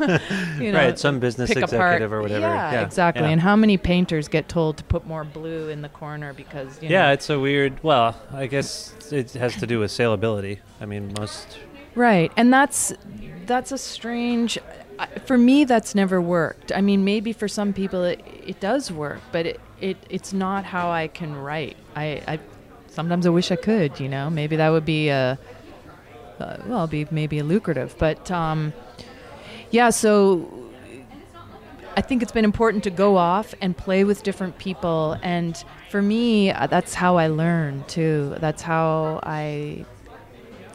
you 0.59 0.71
know 0.71 0.79
Right, 0.79 0.97
some 0.97 1.19
business 1.19 1.49
executive 1.49 2.13
or 2.13 2.21
whatever. 2.21 2.41
yeah, 2.47 2.71
Yeah, 2.73 2.85
exactly 2.85 3.23
yeah. 3.23 3.29
and 3.29 3.41
how 3.41 3.55
many 3.55 3.77
painters 3.77 4.27
get 4.27 4.47
told 4.47 4.77
to 4.77 4.83
put 4.85 5.05
more 5.05 5.23
blue 5.23 5.69
in 5.69 5.81
the 5.81 5.89
corner 5.89 6.31
because 6.33 6.81
you 6.81 6.89
know, 6.89 6.93
Yeah, 6.95 7.11
it's 7.11 7.29
a 7.29 7.39
weird. 7.39 7.81
Well, 7.83 8.15
I 8.31 8.47
guess 8.47 8.93
it 9.11 9.31
has 9.33 9.55
to 9.57 9.67
do 9.67 9.79
with 9.79 9.91
saleability. 9.91 10.59
I 10.79 10.85
mean, 10.85 11.13
most. 11.17 11.57
Right, 11.95 12.31
and 12.37 12.53
that's 12.53 12.93
that's 13.45 13.71
a 13.71 13.77
strange. 13.77 14.57
For 15.25 15.37
me, 15.37 15.63
that's 15.63 15.95
never 15.95 16.21
worked. 16.21 16.71
I 16.73 16.81
mean, 16.81 17.03
maybe 17.03 17.33
for 17.33 17.47
some 17.47 17.73
people 17.73 18.03
it, 18.03 18.21
it 18.45 18.59
does 18.59 18.91
work, 18.91 19.21
but 19.31 19.45
it, 19.45 19.59
it 19.81 19.97
it's 20.09 20.31
not 20.33 20.63
how 20.65 20.91
I 20.91 21.07
can 21.07 21.35
write. 21.35 21.77
I, 21.95 22.21
I 22.27 22.39
sometimes 22.87 23.25
I 23.25 23.29
wish 23.29 23.51
I 23.51 23.55
could. 23.55 23.99
You 23.99 24.09
know, 24.09 24.29
maybe 24.29 24.55
that 24.57 24.69
would 24.69 24.85
be 24.85 25.09
a 25.09 25.39
uh, 26.39 26.57
well, 26.65 26.87
be 26.87 27.07
maybe 27.11 27.41
lucrative. 27.41 27.95
But 27.97 28.29
um, 28.31 28.73
yeah, 29.71 29.89
so 29.89 30.69
I 31.95 32.01
think 32.01 32.21
it's 32.21 32.31
been 32.31 32.45
important 32.45 32.83
to 32.85 32.89
go 32.89 33.17
off 33.17 33.53
and 33.61 33.75
play 33.75 34.03
with 34.03 34.23
different 34.23 34.57
people. 34.57 35.17
And 35.21 35.61
for 35.89 36.01
me, 36.01 36.51
uh, 36.51 36.67
that's 36.67 36.93
how 36.93 37.17
I 37.17 37.27
learn 37.27 37.83
too. 37.87 38.35
That's 38.39 38.61
how 38.61 39.19
I 39.23 39.85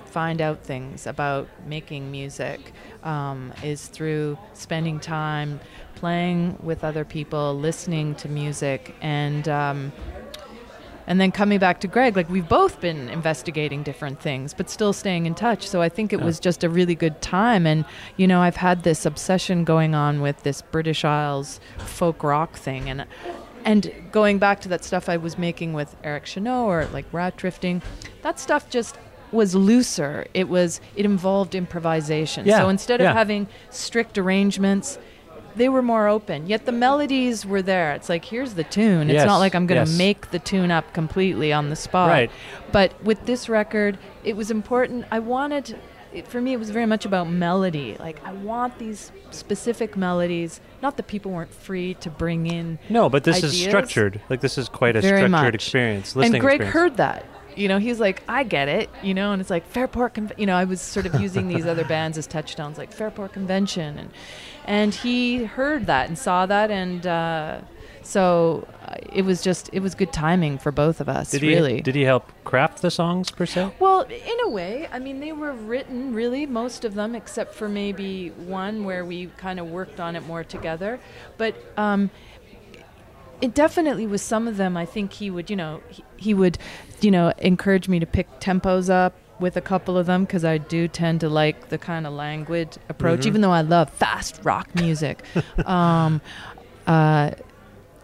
find 0.06 0.40
out 0.40 0.62
things 0.62 1.06
about 1.06 1.48
making 1.66 2.10
music 2.10 2.72
um, 3.02 3.52
is 3.62 3.88
through 3.88 4.38
spending 4.52 5.00
time 5.00 5.60
playing 5.94 6.56
with 6.62 6.84
other 6.84 7.04
people, 7.04 7.58
listening 7.58 8.14
to 8.16 8.28
music, 8.28 8.94
and 9.00 9.48
um, 9.48 9.92
and 11.07 11.20
then 11.20 11.30
coming 11.32 11.59
back 11.59 11.80
to 11.80 11.86
Greg. 11.88 12.16
Like 12.16 12.28
we've 12.30 12.48
both 12.48 12.80
been 12.80 13.09
investigating 13.09 13.82
different 13.82 14.20
things, 14.20 14.55
but 14.55 14.70
still 14.70 14.92
staying 14.92 15.26
in 15.26 15.34
touch. 15.34 15.68
So 15.68 15.82
I 15.82 15.88
think 15.88 16.12
it 16.12 16.18
Yeah. 16.20 16.24
was 16.26 16.40
just 16.40 16.64
a 16.64 16.68
really 16.68 16.94
good 16.94 17.20
time. 17.20 17.66
And 17.66 17.84
you 18.16 18.26
know, 18.26 18.40
I've 18.40 18.57
had 18.57 18.82
this 18.82 19.05
obsession 19.07 19.64
going 19.64 19.94
on 19.94 20.20
with 20.20 20.42
this 20.42 20.62
British 20.62 21.05
Isles 21.05 21.61
folk 21.78 22.22
rock 22.22 22.55
thing, 22.57 22.88
and 22.88 23.07
and 23.64 23.90
going 24.12 24.38
back 24.38 24.61
to 24.61 24.68
that 24.68 24.84
stuff 24.84 25.09
I 25.09 25.16
was 25.16 25.38
making 25.38 25.72
with 25.72 25.96
Eric 26.05 26.24
Chenaux 26.24 26.64
or 26.66 26.86
like 26.92 27.07
rat 27.12 27.36
drifting, 27.36 27.80
that 28.22 28.38
stuff 28.38 28.68
just 28.68 28.98
was 29.32 29.55
looser. 29.55 30.26
It 30.34 30.48
was 30.48 30.80
it 30.94 31.05
involved 31.05 31.55
improvisation. 31.55 32.46
Yeah, 32.46 32.59
So 32.61 32.68
instead 32.68 33.00
of 33.00 33.07
having 33.14 33.48
strict 33.70 34.16
arrangements, 34.18 34.98
they 35.57 35.68
were 35.68 35.82
more 35.82 36.09
open. 36.09 36.46
Yet 36.46 36.66
the 36.66 36.72
melodies 36.72 37.44
were 37.46 37.62
there. 37.62 37.92
It's 37.92 38.09
like 38.09 38.24
here's 38.24 38.55
the 38.55 38.64
tune. 38.64 39.09
It's 39.11 39.14
Yes, 39.14 39.26
not 39.26 39.38
like 39.38 39.55
I'm 39.55 39.66
going 39.66 39.84
to 39.84 39.90
yes. 39.90 39.98
make 39.98 40.30
the 40.30 40.38
tune 40.38 40.70
up 40.70 40.92
completely 40.92 41.52
on 41.52 41.70
the 41.70 41.76
spot. 41.76 42.09
Right. 42.09 42.30
But 42.72 43.02
with 43.05 43.24
this 43.26 43.48
record, 43.48 43.98
it 44.24 44.36
was 44.36 44.50
important. 44.50 45.07
I 45.11 45.18
wanted 45.20 45.78
it, 46.12 46.28
for 46.28 46.40
me 46.40 46.52
it 46.52 46.59
was 46.59 46.70
very 46.70 46.86
much 46.86 47.05
about 47.05 47.28
melody. 47.28 47.96
Like 47.98 48.24
I 48.24 48.32
want 48.32 48.78
these 48.78 49.11
specific 49.30 49.96
melodies. 49.96 50.61
Not 50.80 50.96
that 50.96 51.07
people 51.09 51.32
weren't 51.32 51.52
free 51.52 51.94
to 51.94 52.11
bring 52.11 52.46
in 52.46 52.78
No, 52.88 53.09
but 53.09 53.24
this 53.24 53.42
is 53.42 53.61
structured. 53.61 54.20
Like 54.30 54.40
this 54.40 54.57
is 54.57 54.68
quite 54.68 54.94
a 54.96 55.00
Very 55.00 55.18
structured 55.18 55.30
much. 55.30 55.55
experience. 55.55 56.14
Listening 56.14 56.36
and 56.36 56.40
Greg 56.40 56.61
experience. 56.61 56.72
heard 56.74 56.96
that. 56.98 57.26
You 57.57 57.68
know, 57.68 57.78
he's 57.78 58.00
like, 58.00 58.22
I 58.28 58.44
get 58.44 58.68
it. 58.68 58.90
You 59.02 59.14
know, 59.14 59.32
and 59.32 59.40
it's 59.40 59.50
like 59.50 59.66
Fairport. 59.66 60.14
Conve- 60.14 60.38
you 60.38 60.46
know, 60.46 60.57
I 60.57 60.64
was 60.64 60.80
sort 60.80 61.07
of 61.07 61.20
using 61.20 61.48
these 61.48 61.66
other 61.66 61.84
bands 61.84 62.18
as 62.18 62.26
touchstones, 62.26 62.78
like 62.78 62.92
Fairport 62.92 63.32
Convention, 63.32 63.98
and 63.98 64.11
and 64.64 64.94
he 64.94 65.44
heard 65.44 65.86
that 65.86 66.09
and 66.09 66.18
saw 66.18 66.46
that, 66.46 66.70
and 66.70 67.07
uh, 67.07 67.61
so 68.02 68.66
uh, 68.86 68.96
it 69.12 69.22
was 69.22 69.42
just 69.42 69.70
it 69.72 69.80
was 69.80 69.94
good 69.94 70.12
timing 70.12 70.59
for 70.59 70.70
both 70.70 71.00
of 71.00 71.09
us. 71.09 71.30
Did 71.30 71.42
he? 71.42 71.48
really. 71.48 71.80
Did 71.80 71.94
he 71.94 72.02
help 72.02 72.30
craft 72.44 72.82
the 72.82 72.90
songs 72.90 73.30
per 73.30 73.46
se? 73.46 73.72
Well, 73.78 74.02
in 74.02 74.36
a 74.44 74.48
way, 74.48 74.88
I 74.92 74.98
mean, 74.98 75.20
they 75.20 75.32
were 75.32 75.52
written 75.52 76.14
really, 76.14 76.46
most 76.46 76.84
of 76.84 76.94
them, 76.94 77.14
except 77.14 77.55
for 77.55 77.68
maybe 77.68 78.28
one 78.30 78.84
where 78.84 79.05
we 79.05 79.26
kind 79.38 79.59
of 79.59 79.70
worked 79.70 80.00
on 80.00 80.16
it 80.16 80.26
more 80.26 80.44
together. 80.44 81.00
But 81.38 81.55
um, 81.78 82.11
it 83.40 83.55
definitely 83.55 84.07
was 84.07 84.22
some 84.22 84.46
of 84.48 84.57
them. 84.57 84.76
I 84.76 84.86
think 84.86 85.12
he 85.14 85.30
would, 85.30 85.50
you 85.50 85.57
know, 85.57 85.82
he, 85.88 86.05
he 86.16 86.34
would, 86.34 86.59
you 87.05 87.11
know, 87.11 87.32
encourage 87.38 87.88
me 87.88 88.00
to 88.00 88.07
pick 88.07 88.26
tempos 88.40 88.88
up 88.90 89.14
with 89.40 89.57
a 89.57 89.61
couple 89.61 89.98
of 89.98 90.07
them 90.07 90.24
because 90.24 90.44
I 90.44 90.59
do 90.59 90.88
tend 90.88 91.20
to 91.20 91.28
like 91.28 91.68
the 91.68 91.78
kind 91.78 92.07
of 92.07 92.12
languid 92.12 92.78
approach, 92.88 93.20
Mhm. 93.20 93.26
even 93.26 93.40
though 93.40 93.50
I 93.50 93.61
love 93.62 93.90
fast 93.90 94.40
rock 94.44 94.74
music. 94.74 95.22
um, 95.66 96.20
uh, 96.86 97.32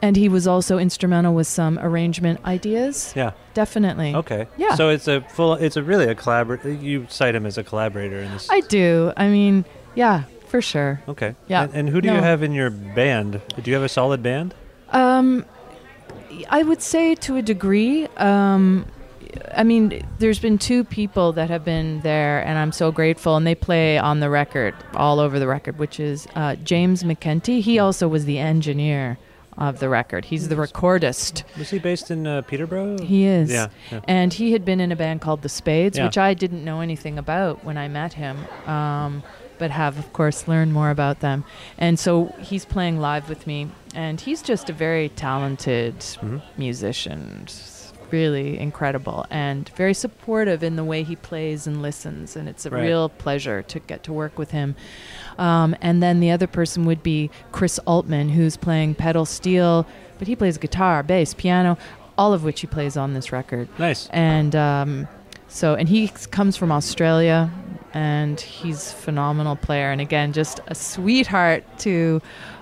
and 0.03 0.17
he 0.17 0.29
was 0.29 0.47
also 0.47 0.79
instrumental 0.79 1.35
with 1.35 1.47
some 1.47 1.79
arrangement 1.79 2.41
ideas. 2.47 3.13
Yeah. 3.15 3.33
Definitely. 3.55 4.15
Okay. 4.15 4.47
Yeah. 4.57 4.75
So 4.75 4.89
it's 4.89 5.07
a 5.09 5.21
full. 5.21 5.55
It's 5.55 5.77
a 5.77 5.83
really 5.83 6.07
a 6.07 6.15
collabor. 6.15 6.83
You 6.83 7.07
cite 7.11 7.35
him 7.35 7.45
as 7.45 7.59
a 7.59 7.65
collaborator 7.65 8.19
in 8.19 8.31
this. 8.33 8.49
I 8.51 8.61
do. 8.61 9.13
I 9.17 9.29
mean, 9.29 9.65
yeah, 9.95 10.23
for 10.49 10.63
sure. 10.63 11.03
okay. 11.09 11.35
Yeah. 11.49 11.65
And, 11.65 11.75
and 11.75 11.89
who 11.91 12.01
do 12.01 12.09
you 12.09 12.15
have 12.15 12.43
in 12.43 12.53
your 12.53 12.71
band? 12.71 13.43
Do 13.63 13.71
you 13.71 13.75
have 13.75 13.85
a 13.85 13.89
solid 13.91 14.23
band? 14.23 14.55
Um, 14.91 15.45
I 16.49 16.63
would 16.63 16.83
say 16.83 17.15
to 17.17 17.37
a 17.37 17.43
degree. 17.43 18.07
Um, 18.17 18.87
I 19.55 19.63
mean, 19.63 20.05
there's 20.19 20.39
been 20.41 20.59
two 20.59 20.83
people 20.85 21.33
that 21.35 21.51
have 21.51 21.65
been 21.65 22.01
there, 22.01 22.41
and 22.45 22.59
I'm 22.59 22.73
so 22.73 22.91
grateful. 22.91 23.37
And 23.37 23.47
they 23.47 23.55
play 23.55 23.97
on 23.99 24.21
the 24.21 24.29
record, 24.31 24.75
all 24.95 25.21
over 25.21 25.39
the 25.39 25.47
record, 25.47 25.79
which 25.79 26.01
is 26.01 26.27
uh, 26.35 26.57
James 26.57 27.03
McKenty. 27.05 27.61
He 27.61 27.79
also 27.79 28.09
was 28.09 28.25
the 28.25 28.39
engineer 28.39 29.19
of 29.57 29.79
the 29.79 29.89
record. 29.89 30.25
He's 30.25 30.49
the 30.49 30.55
recordist. 30.57 31.43
Was 31.59 31.71
he 31.71 31.79
based 31.79 32.11
in 32.11 32.27
uh, 32.27 32.43
Peterborough? 32.43 32.99
He 33.03 33.27
is. 33.27 33.51
Yeah. 33.51 33.69
yeah. 33.93 34.01
And 34.09 34.33
he 34.33 34.53
had 34.53 34.65
been 34.65 34.81
in 34.81 34.91
a 34.91 34.97
band 34.97 35.21
called 35.21 35.43
The 35.43 35.49
Spades, 35.49 35.99
Yeah. 35.99 36.07
which 36.07 36.19
I 36.19 36.35
didn't 36.35 36.65
know 36.65 36.81
anything 36.81 37.19
about 37.19 37.63
when 37.65 37.77
I 37.77 37.87
met 37.89 38.15
him, 38.15 38.39
um, 38.67 39.23
but 39.59 39.71
have, 39.71 39.99
of 39.99 40.13
course, 40.13 40.49
learned 40.49 40.73
more 40.73 40.91
about 40.91 41.21
them. 41.21 41.45
And 41.77 41.99
so 41.99 42.35
he's 42.41 42.65
playing 42.65 43.01
live 43.01 43.29
with 43.29 43.47
me, 43.47 43.71
and 43.95 44.21
he's 44.21 44.43
just 44.43 44.71
a 44.71 44.73
very 44.73 45.09
talented 45.11 45.99
Mhm. 46.01 46.43
musician. 46.57 47.47
Really 48.11 48.59
incredible 48.59 49.25
and 49.31 49.69
very 49.77 49.95
supportive 49.95 50.65
in 50.65 50.75
the 50.75 50.83
way 50.83 51.05
he 51.05 51.15
plays 51.15 51.69
and 51.69 51.81
listens, 51.81 52.35
and 52.35 52.49
it's 52.49 52.67
a 52.67 52.71
Right. 52.71 52.83
real 52.83 53.09
pleasure 53.09 53.63
to 53.63 53.79
get 53.79 54.03
to 54.05 54.13
work 54.13 54.37
with 54.37 54.51
him. 54.51 54.75
Um, 55.39 55.77
and 55.81 56.03
then 56.03 56.19
the 56.19 56.33
other 56.33 56.49
person 56.49 56.85
would 56.87 57.05
be 57.05 57.31
Chris 57.53 57.79
Altman, 57.87 58.31
who's 58.31 58.57
playing 58.57 58.97
pedal 58.97 59.25
steel, 59.25 59.87
but 60.19 60.27
he 60.27 60.35
plays 60.35 60.59
guitar, 60.59 61.05
bass, 61.05 61.35
piano, 61.35 61.79
all 62.19 62.33
of 62.33 62.43
which 62.43 62.63
he 62.63 62.67
plays 62.67 62.97
on 62.97 63.15
this 63.15 63.31
record. 63.31 63.69
Nice. 63.79 64.09
And 64.13 64.57
um, 64.57 65.07
so, 65.47 65.75
and 65.75 65.89
he 65.89 66.09
comes 66.09 66.57
from 66.57 66.73
Australia, 66.73 67.49
and 67.95 68.41
he's 68.41 68.91
a 68.93 68.95
phenomenal 68.97 69.55
player. 69.55 69.93
And 69.93 70.01
again, 70.01 70.33
just 70.33 70.59
a 70.67 70.75
sweetheart 70.75 71.63
to 71.81 72.21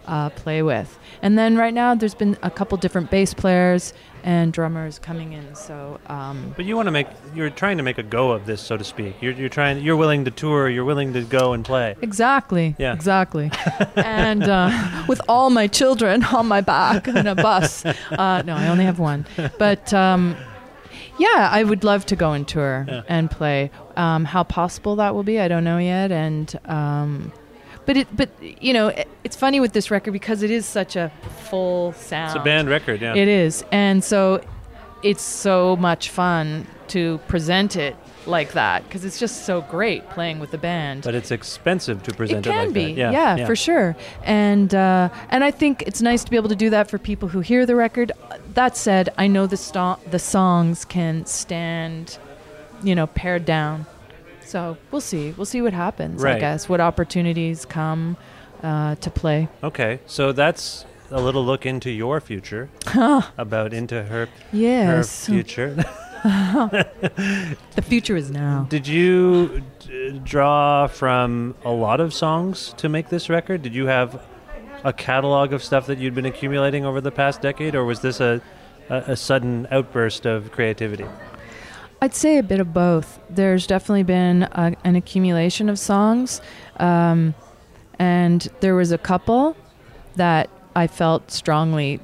uh, 0.08 0.30
play 0.30 0.62
with. 0.62 0.98
And 1.22 1.38
then 1.38 1.56
right 1.56 1.72
now, 1.74 1.94
there's 1.94 2.14
been 2.14 2.36
a 2.42 2.50
couple 2.50 2.76
different 2.78 3.10
bass 3.10 3.34
players 3.34 3.92
and 4.24 4.52
drummers 4.52 4.98
coming 4.98 5.32
in. 5.32 5.54
So 5.54 6.00
um, 6.08 6.52
But 6.56 6.64
you 6.64 6.74
want 6.76 6.86
to 6.88 6.90
make 6.90 7.06
you're 7.34 7.50
trying 7.50 7.76
to 7.76 7.82
make 7.84 7.98
a 7.98 8.02
go 8.02 8.32
of 8.32 8.46
this, 8.46 8.60
so 8.60 8.76
to 8.76 8.82
speak. 8.84 9.14
You're 9.22 9.32
you're 9.32 9.48
trying 9.48 9.80
you're 9.82 9.96
willing 9.96 10.24
to 10.24 10.30
tour. 10.32 10.68
You're 10.68 10.84
willing 10.84 11.12
to 11.12 11.22
go 11.22 11.52
and 11.52 11.64
play. 11.64 11.94
Exactly. 12.02 12.74
Yeah. 12.78 12.94
Exactly. 12.94 13.50
and 13.96 14.42
uh, 14.42 15.04
with 15.08 15.20
all 15.28 15.50
my 15.50 15.66
children 15.68 16.24
on 16.38 16.46
my 16.48 16.60
back 16.60 17.06
in 17.06 17.26
a 17.28 17.34
bus. 17.36 17.84
Uh, 17.84 18.42
no, 18.44 18.54
I 18.56 18.68
only 18.68 18.84
have 18.84 18.98
one. 18.98 19.24
But 19.58 19.92
um, 19.94 20.36
yeah, 21.18 21.48
I 21.50 21.62
would 21.64 21.84
love 21.84 22.06
to 22.06 22.16
go 22.16 22.32
and 22.32 22.46
tour 22.46 22.86
Yeah. 22.88 23.02
and 23.08 23.30
play. 23.30 23.70
Um, 23.96 24.24
how 24.24 24.42
possible 24.44 24.96
that 24.96 25.14
will 25.14 25.24
be, 25.24 25.40
I 25.40 25.48
don't 25.48 25.64
know 25.64 25.78
yet. 25.78 26.12
And 26.12 26.58
um, 26.66 27.32
but 27.88 27.96
it, 27.96 28.14
but 28.14 28.28
you 28.62 28.74
know, 28.74 28.88
it, 28.88 29.08
it's 29.24 29.34
funny 29.34 29.60
with 29.60 29.72
this 29.72 29.90
record 29.90 30.12
because 30.12 30.42
it 30.42 30.50
is 30.50 30.66
such 30.66 30.94
a 30.94 31.10
full 31.48 31.94
sound. 31.94 32.36
It's 32.36 32.38
a 32.38 32.44
band 32.44 32.68
record, 32.68 33.00
yeah. 33.00 33.14
It 33.14 33.28
is, 33.28 33.64
and 33.72 34.04
so 34.04 34.44
it's 35.02 35.22
so 35.22 35.74
much 35.76 36.10
fun 36.10 36.66
to 36.88 37.16
present 37.28 37.76
it 37.76 37.96
like 38.26 38.52
that 38.52 38.84
because 38.84 39.06
it's 39.06 39.18
just 39.18 39.46
so 39.46 39.62
great 39.62 40.06
playing 40.10 40.38
with 40.38 40.50
the 40.50 40.58
band 40.58 41.02
But 41.02 41.14
it's 41.14 41.30
expensive 41.30 42.02
to 42.02 42.12
present 42.12 42.46
it 42.46 42.50
it, 42.50 42.52
can 42.52 42.64
like 42.66 42.74
be, 42.74 42.94
that. 42.96 43.12
Yeah, 43.12 43.46
for 43.46 43.56
sure. 43.56 43.96
And 44.22 44.74
uh, 44.74 45.08
and 45.30 45.42
I 45.42 45.50
think 45.50 45.82
it's 45.86 46.02
nice 46.02 46.22
to 46.24 46.30
be 46.30 46.36
able 46.36 46.50
to 46.50 46.56
do 46.56 46.68
that 46.68 46.90
for 46.90 46.98
people 46.98 47.28
who 47.28 47.40
hear 47.40 47.64
the 47.64 47.74
record. 47.74 48.12
That 48.52 48.76
said, 48.76 49.14
I 49.16 49.28
know 49.28 49.46
the 49.46 49.56
sto- 49.56 49.98
the 50.10 50.18
songs 50.18 50.84
can 50.84 51.24
stand, 51.24 52.18
you 52.82 52.94
know, 52.94 53.06
pared 53.06 53.46
down. 53.46 53.86
So 54.48 54.78
we'll 54.90 55.02
see. 55.02 55.32
We'll 55.32 55.44
see 55.44 55.60
what 55.60 55.74
happens. 55.74 56.24
I 56.24 56.38
guess 56.38 56.70
what 56.70 56.80
opportunities 56.80 57.66
come 57.66 58.16
uh, 58.62 58.94
to 58.94 59.10
play. 59.10 59.48
Okay, 59.62 60.00
so 60.06 60.32
that's 60.32 60.86
a 61.10 61.20
little 61.20 61.44
look 61.44 61.66
into 61.66 61.90
your 61.90 62.18
future, 62.20 62.70
about 63.38 63.74
into 63.74 64.04
her 64.04 64.28
Yes, 64.50 65.26
her 65.26 65.32
future. 65.32 65.74
the 66.24 67.82
future 67.82 68.16
is 68.16 68.30
now. 68.30 68.66
Did 68.70 68.88
you 68.88 69.62
d- 69.80 70.20
draw 70.24 70.86
from 70.86 71.54
a 71.64 71.70
lot 71.70 72.00
of 72.00 72.14
songs 72.14 72.74
to 72.78 72.88
make 72.88 73.10
this 73.10 73.28
record? 73.28 73.60
Did 73.62 73.74
you 73.74 73.86
have 73.86 74.24
a 74.82 74.92
catalog 74.94 75.52
of 75.52 75.62
stuff 75.62 75.86
that 75.86 75.98
you'd 75.98 76.14
been 76.14 76.26
accumulating 76.26 76.86
over 76.86 77.00
the 77.02 77.12
past 77.12 77.42
decade, 77.42 77.74
or 77.74 77.84
was 77.84 78.00
this 78.00 78.18
a, 78.20 78.40
a, 78.88 78.96
a 79.08 79.16
sudden 79.16 79.68
outburst 79.70 80.24
of 80.24 80.52
creativity? 80.52 81.06
I'd 82.00 82.14
say 82.14 82.38
a 82.38 82.42
bit 82.42 82.60
of 82.60 82.72
both. 82.72 83.18
There's 83.28 83.66
definitely 83.66 84.04
been 84.04 84.44
a, 84.52 84.74
an 84.84 84.94
accumulation 84.96 85.68
of 85.68 85.78
songs, 85.78 86.40
um, 86.78 87.34
and 87.98 88.46
there 88.60 88.74
was 88.76 88.92
a 88.92 88.98
couple 88.98 89.56
that 90.16 90.48
I 90.76 90.86
felt 90.86 91.30
strongly 91.32 92.00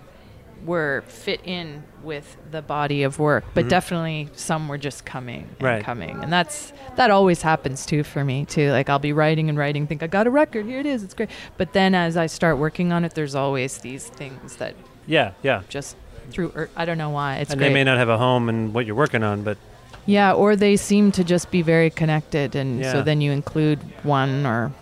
were 0.64 1.04
fit 1.06 1.40
in 1.44 1.84
with 2.02 2.36
the 2.50 2.62
body 2.62 3.02
of 3.02 3.18
work, 3.18 3.44
but 3.54 3.66
Mhm. 3.66 3.68
definitely 3.68 4.28
some 4.34 4.66
were 4.66 4.78
just 4.78 5.04
coming 5.04 5.46
and 5.58 5.62
Right. 5.62 5.84
coming, 5.84 6.18
and 6.22 6.32
that's 6.32 6.72
that 6.96 7.10
always 7.10 7.42
happens 7.42 7.84
too 7.86 8.02
for 8.02 8.24
me 8.24 8.44
too. 8.46 8.70
Like 8.72 8.88
I'll 8.88 8.98
be 8.98 9.12
writing 9.12 9.48
and 9.48 9.58
writing, 9.58 9.86
think 9.86 10.02
I 10.02 10.06
got 10.06 10.26
a 10.26 10.30
record, 10.30 10.64
here 10.66 10.80
it 10.80 10.86
is, 10.86 11.02
it's 11.02 11.12
great, 11.14 11.28
but 11.58 11.72
then 11.74 11.94
as 11.94 12.16
I 12.16 12.26
start 12.26 12.56
working 12.58 12.92
on 12.92 13.04
it, 13.04 13.14
there's 13.14 13.34
always 13.34 13.78
these 13.78 14.08
things 14.08 14.56
that 14.56 14.74
Yeah, 15.06 15.32
yeah. 15.42 15.62
just 15.68 15.96
through 16.30 16.52
er, 16.56 16.70
I 16.74 16.84
don't 16.86 16.96
know 16.98 17.10
why 17.10 17.36
it's 17.36 17.50
and 17.50 17.58
great. 17.58 17.68
they 17.68 17.74
may 17.74 17.84
not 17.84 17.98
have 17.98 18.08
a 18.08 18.16
home 18.18 18.48
in 18.48 18.72
what 18.72 18.86
you're 18.86 18.96
working 18.96 19.22
on, 19.22 19.42
but 19.42 19.58
Yeah, 20.06 20.32
or 20.32 20.54
they 20.56 20.76
seem 20.76 21.12
to 21.12 21.24
just 21.24 21.50
be 21.50 21.62
very 21.62 21.90
connected, 21.90 22.54
and 22.54 22.80
Yeah. 22.80 22.92
so 22.92 23.02
then 23.02 23.20
you 23.20 23.32
include 23.32 23.80
one 24.02 24.44
or 24.46 24.72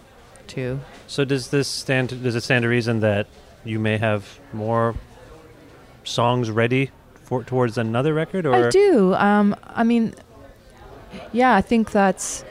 two. 0.49 0.81
so 1.07 1.25
does 1.25 1.49
this 1.49 1.69
stand? 1.69 2.09
To, 2.11 2.17
does 2.17 2.35
it 2.35 2.43
stand 2.43 2.63
to 2.63 2.69
reason 2.69 3.01
that 3.01 3.27
you 3.65 3.79
may 3.79 3.99
have 3.99 4.39
more 4.53 4.95
songs 6.05 6.51
ready 6.51 6.91
for 7.25 7.45
towards 7.45 7.79
another 7.79 8.13
record, 8.15 8.47
or 8.47 8.67
I 8.67 8.71
do. 8.71 9.15
Um, 9.15 9.55
I 9.65 9.85
mean, 9.85 10.15
yeah, 11.33 11.55
I 11.55 11.61
think 11.61 11.93
that's 11.93 12.45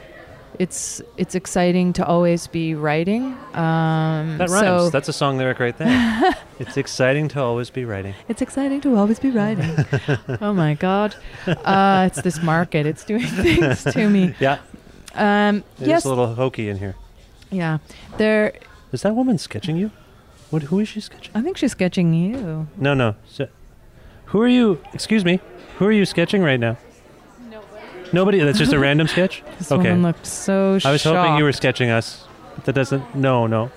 it's 0.58 1.00
it's 1.16 1.34
exciting 1.34 1.92
to 1.94 2.04
always 2.06 2.46
be 2.46 2.74
writing. 2.74 3.22
Um, 3.54 4.38
that 4.38 4.48
rhymes? 4.50 4.60
So 4.60 4.90
That's 4.90 5.08
a 5.08 5.12
song 5.12 5.38
lyric 5.38 5.58
right 5.58 5.76
there. 5.76 6.34
it's 6.58 6.76
exciting 6.76 7.28
to 7.28 7.40
always 7.40 7.70
be 7.70 7.84
writing. 7.84 8.14
it's 8.28 8.42
exciting 8.42 8.80
to 8.82 8.96
always 8.96 9.18
be 9.18 9.30
writing. 9.30 9.74
oh 10.40 10.52
my 10.52 10.74
God, 10.74 11.14
uh, 11.46 12.08
it's 12.10 12.22
this 12.22 12.42
market. 12.42 12.86
It's 12.86 13.04
doing 13.04 13.26
things 13.44 13.84
to 13.84 14.08
me. 14.08 14.34
Yeah, 14.40 14.58
Um, 15.14 15.64
there's 15.78 15.88
yes, 15.88 16.04
a 16.04 16.08
little 16.08 16.34
hokey 16.34 16.68
in 16.68 16.78
here. 16.78 16.94
yeah. 17.50 17.78
There, 18.18 18.52
Is 18.92 19.02
that 19.02 19.14
woman 19.14 19.38
sketching 19.38 19.76
you? 19.76 19.90
What? 20.50 20.64
Who 20.64 20.80
is 20.80 20.88
she 20.88 21.00
sketching? 21.00 21.32
I 21.34 21.40
think 21.42 21.56
she's 21.56 21.72
sketching 21.72 22.12
you. 22.14 22.66
No, 22.76 22.92
no. 22.94 23.14
So, 23.26 23.48
who 24.26 24.40
are 24.42 24.48
you? 24.48 24.80
Excuse 24.92 25.24
me. 25.24 25.40
Who 25.78 25.86
are 25.86 25.92
you 25.92 26.04
sketching 26.04 26.42
right 26.42 26.60
now? 26.60 26.76
Nobody. 28.12 28.38
That's 28.40 28.58
just 28.58 28.72
a 28.72 28.78
random 28.78 29.08
sketch. 29.08 29.42
This 29.58 29.70
okay. 29.72 29.88
woman 29.90 30.02
looked 30.02 30.26
so 30.26 30.78
I 30.84 30.90
was 30.90 31.02
hoping 31.04 31.36
you 31.36 31.44
were 31.44 31.52
sketching 31.52 31.90
us. 31.90 32.24
That 32.64 32.74
doesn't. 32.74 33.14
No, 33.14 33.46
no. 33.46 33.70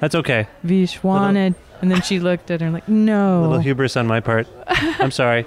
That's 0.00 0.14
okay. 0.14 0.46
Vish 0.62 1.02
wanted, 1.02 1.54
and 1.82 1.90
then 1.90 2.02
she 2.02 2.20
looked 2.20 2.50
at 2.50 2.60
her 2.60 2.70
like, 2.70 2.88
no. 2.88 3.40
A 3.40 3.42
little 3.42 3.58
hubris 3.58 3.96
on 3.96 4.06
my 4.06 4.20
part. 4.20 4.46
I'm 4.68 5.10
sorry. 5.10 5.46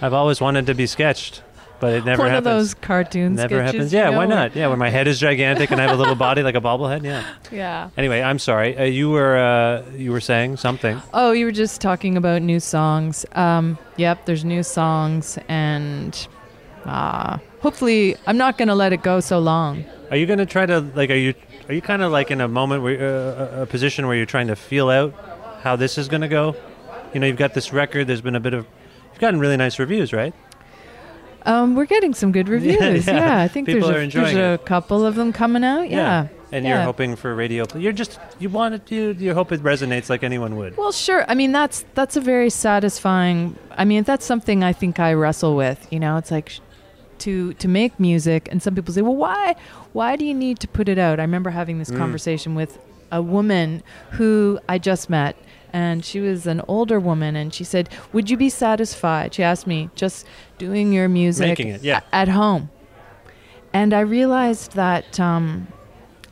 I've 0.00 0.12
always 0.14 0.40
wanted 0.40 0.66
to 0.66 0.74
be 0.74 0.86
sketched, 0.86 1.42
but 1.80 1.92
it 1.92 2.04
never 2.04 2.22
One 2.22 2.30
happens. 2.30 2.46
of 2.46 2.52
those 2.54 2.74
cartoon 2.74 3.34
never 3.34 3.56
sketches, 3.56 3.72
happens. 3.72 3.92
you 3.92 3.98
Yeah, 3.98 4.10
know, 4.10 4.18
why 4.18 4.26
not? 4.26 4.54
Yeah, 4.56 4.68
where 4.68 4.76
my 4.76 4.90
head 4.90 5.08
is 5.08 5.18
gigantic 5.18 5.70
and 5.72 5.80
I 5.80 5.84
have 5.88 5.94
a 5.94 6.00
little 6.00 6.14
body 6.28 6.42
like 6.44 6.54
a 6.54 6.60
bobblehead. 6.60 7.02
Yeah. 7.02 7.24
Yeah. 7.50 7.90
Anyway, 7.96 8.22
I'm 8.22 8.38
sorry. 8.38 8.78
Uh, 8.78 8.84
you 8.84 9.10
were 9.10 9.36
uh, 9.36 9.82
you 9.96 10.12
were 10.12 10.20
saying 10.20 10.56
something. 10.58 11.02
Oh, 11.12 11.32
you 11.32 11.44
were 11.46 11.52
just 11.52 11.80
talking 11.80 12.16
about 12.16 12.42
new 12.42 12.60
songs. 12.60 13.26
Um, 13.32 13.76
yep, 13.96 14.24
there's 14.24 14.44
new 14.44 14.62
songs, 14.62 15.36
and 15.48 16.26
uh, 16.88 17.38
hopefully, 17.60 18.16
I'm 18.26 18.36
not 18.36 18.58
gonna 18.58 18.74
let 18.74 18.92
it 18.92 19.02
go 19.02 19.20
so 19.20 19.38
long. 19.38 19.84
Are 20.10 20.16
you 20.16 20.24
going 20.26 20.38
to 20.38 20.46
try 20.46 20.64
to 20.64 20.80
like? 20.94 21.10
Are 21.10 21.14
you 21.14 21.34
are 21.68 21.74
you 21.74 21.82
kind 21.82 22.00
of 22.00 22.10
like 22.10 22.30
in 22.30 22.40
a 22.40 22.48
moment 22.48 22.82
where 22.82 22.96
uh, 22.98 23.62
a- 23.62 23.66
position 23.66 24.06
where 24.06 24.16
you're 24.16 24.24
trying 24.24 24.46
to 24.46 24.56
feel 24.56 24.88
out 24.88 25.12
how 25.62 25.76
this 25.76 25.98
is 25.98 26.08
going 26.08 26.22
to 26.22 26.28
go? 26.28 26.56
You 27.12 27.20
know, 27.20 27.26
you've 27.26 27.36
got 27.36 27.52
this 27.52 27.72
record. 27.74 28.06
There's 28.06 28.22
been 28.22 28.34
a 28.36 28.40
bit 28.40 28.54
of 28.54 28.66
you've 29.12 29.20
gotten 29.20 29.38
really 29.38 29.58
nice 29.58 29.78
reviews, 29.78 30.12
right? 30.14 30.32
Um, 31.44 31.74
we're 31.74 31.86
getting 31.86 32.14
some 32.14 32.32
good 32.32 32.48
reviews. 32.56 33.06
yeah. 33.06 33.12
yeah. 33.16 33.42
I 33.42 33.48
think 33.48 33.66
People 33.66 33.88
there's, 33.88 34.14
a, 34.14 34.18
there's 34.18 34.34
a 34.60 34.62
couple 34.64 35.04
of 35.04 35.14
them 35.14 35.32
coming 35.32 35.64
out. 35.64 35.88
Yeah. 35.90 36.28
And 36.52 36.64
Yeah. 36.64 36.76
you're 36.76 36.84
hoping 36.84 37.14
for 37.16 37.34
radio. 37.34 37.66
You're 37.76 37.92
just 37.92 38.18
you 38.38 38.48
want 38.48 38.74
it. 38.76 38.90
You 38.90 39.14
you 39.18 39.34
hope 39.34 39.52
it 39.52 39.62
resonates 39.62 40.08
like 40.08 40.22
anyone 40.22 40.56
would. 40.56 40.76
Well, 40.78 40.92
sure. 40.92 41.26
I 41.28 41.34
mean, 41.34 41.52
that's 41.52 41.84
that's 41.94 42.16
a 42.16 42.20
very 42.22 42.48
satisfying. 42.48 43.56
I 43.72 43.84
mean, 43.84 44.04
that's 44.04 44.24
something 44.24 44.64
I 44.64 44.72
think 44.72 44.98
I 44.98 45.12
wrestle 45.12 45.54
with. 45.56 45.86
You 45.92 46.00
know, 46.00 46.16
it's 46.16 46.30
like 46.30 46.48
sh- 46.48 46.60
to 47.20 47.52
to 47.54 47.68
make 47.68 47.98
music, 48.00 48.48
and 48.50 48.62
some 48.62 48.74
people 48.74 48.92
say, 48.94 49.02
"Well, 49.02 49.16
why 49.16 49.54
why 49.92 50.16
do 50.16 50.24
you 50.24 50.34
need 50.34 50.58
to 50.60 50.68
put 50.68 50.88
it 50.88 50.98
out?" 50.98 51.18
I 51.20 51.22
remember 51.22 51.50
having 51.50 51.78
this 51.78 51.90
Mm. 51.90 51.98
conversation 51.98 52.54
with 52.54 52.78
a 53.10 53.22
woman 53.22 53.82
who 54.12 54.58
I 54.68 54.78
just 54.78 55.08
met, 55.08 55.34
and 55.72 56.04
she 56.04 56.20
was 56.20 56.46
an 56.46 56.60
older 56.68 57.00
woman, 57.00 57.36
and 57.36 57.52
she 57.54 57.64
said, 57.64 57.88
"Would 58.12 58.28
you 58.30 58.36
be 58.36 58.48
satisfied?" 58.50 59.34
She 59.34 59.42
asked 59.42 59.66
me, 59.66 59.88
"Just 59.94 60.26
doing 60.58 60.92
your 60.92 61.08
music 61.08 61.58
it, 61.60 61.82
yeah. 61.82 62.00
a- 62.12 62.14
at 62.14 62.28
home," 62.28 62.68
and 63.72 63.92
I 63.94 64.00
realized 64.00 64.74
that 64.74 65.18
um, 65.20 65.68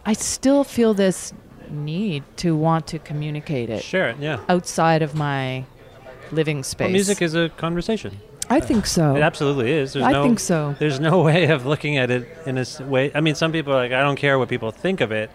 I 0.04 0.12
still 0.12 0.64
feel 0.64 0.94
this 0.94 1.32
need 1.70 2.22
to 2.36 2.54
want 2.54 2.86
to 2.86 2.98
communicate 3.00 3.68
it 3.70 3.82
Share 3.82 4.10
it. 4.10 4.16
Yeah. 4.20 4.38
outside 4.48 5.02
of 5.02 5.14
my 5.16 5.64
living 6.30 6.62
space. 6.62 6.84
Well, 6.86 6.92
music 6.92 7.20
is 7.22 7.34
a 7.34 7.48
conversation. 7.48 8.20
I 8.48 8.60
think 8.60 8.86
so. 8.86 9.16
It 9.16 9.22
absolutely 9.22 9.72
is. 9.72 9.92
There's 9.92 10.04
I 10.04 10.12
no, 10.12 10.22
think 10.22 10.40
so. 10.40 10.74
There's 10.78 11.00
no 11.00 11.22
way 11.22 11.46
of 11.48 11.66
looking 11.66 11.96
at 11.96 12.10
it 12.10 12.26
in 12.46 12.54
this 12.54 12.78
way. 12.80 13.10
I 13.14 13.20
mean, 13.20 13.34
some 13.34 13.52
people 13.52 13.72
are 13.72 13.76
like, 13.76 13.92
I 13.92 14.02
don't 14.02 14.16
care 14.16 14.38
what 14.38 14.48
people 14.48 14.70
think 14.70 15.00
of 15.00 15.10
it, 15.12 15.30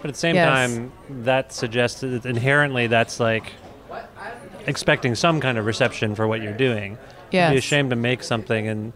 but 0.00 0.08
at 0.08 0.14
the 0.14 0.18
same 0.20 0.34
Yes. 0.34 0.48
time, 0.48 0.92
that 1.24 1.52
suggests 1.52 2.00
that 2.00 2.26
inherently 2.26 2.86
that's 2.86 3.20
like 3.20 3.52
expecting 4.66 5.14
some 5.14 5.40
kind 5.40 5.58
of 5.58 5.66
reception 5.66 6.14
for 6.14 6.26
what 6.26 6.42
you're 6.42 6.52
doing. 6.52 6.98
You'd 7.30 7.50
be 7.50 7.56
ashamed 7.58 7.90
to 7.90 7.96
make 7.96 8.22
something 8.22 8.66
and 8.68 8.92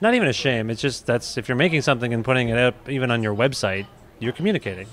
not 0.00 0.14
even 0.14 0.28
a 0.28 0.32
shame. 0.32 0.70
It's 0.70 0.80
just 0.80 1.06
that's 1.06 1.36
if 1.38 1.48
you're 1.48 1.56
making 1.56 1.82
something 1.82 2.12
and 2.12 2.24
putting 2.24 2.48
it 2.48 2.58
up 2.58 2.88
even 2.88 3.10
on 3.10 3.22
your 3.22 3.34
website, 3.34 3.86
you're 4.18 4.32
communicating. 4.32 4.86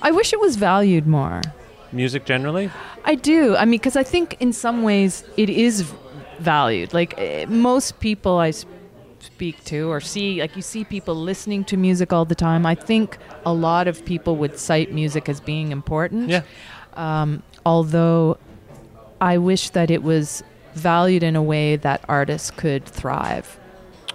I 0.00 0.10
wish 0.10 0.32
it 0.32 0.40
was 0.40 0.56
valued 0.56 1.06
more. 1.06 1.42
Music 1.92 2.24
generally, 2.24 2.70
I 3.04 3.16
do. 3.16 3.56
I 3.56 3.64
mean, 3.64 3.72
because 3.72 3.96
I 3.96 4.04
think 4.04 4.36
in 4.40 4.52
some 4.52 4.82
ways 4.84 5.24
it 5.36 5.50
is 5.50 5.92
valued. 6.40 6.92
Like 6.94 7.14
eh, 7.18 7.46
most 7.46 8.00
people 8.00 8.38
I 8.38 8.52
speak 9.20 9.62
to 9.64 9.88
or 9.90 10.00
see, 10.00 10.40
like 10.40 10.56
you 10.56 10.62
see 10.62 10.84
people 10.84 11.14
listening 11.14 11.64
to 11.64 11.76
music 11.76 12.12
all 12.12 12.24
the 12.24 12.34
time. 12.34 12.66
I 12.66 12.74
think 12.74 13.18
a 13.44 13.52
lot 13.52 13.88
of 13.88 14.04
people 14.04 14.36
would 14.36 14.58
cite 14.58 14.92
music 14.92 15.28
as 15.28 15.40
being 15.40 15.72
important. 15.72 16.30
Yeah. 16.30 16.42
Um, 16.94 17.42
although 17.64 18.38
I 19.20 19.38
wish 19.38 19.70
that 19.70 19.90
it 19.90 20.02
was 20.02 20.42
valued 20.74 21.22
in 21.22 21.36
a 21.36 21.42
way 21.42 21.76
that 21.76 22.04
artists 22.08 22.50
could 22.50 22.84
thrive 22.84 23.58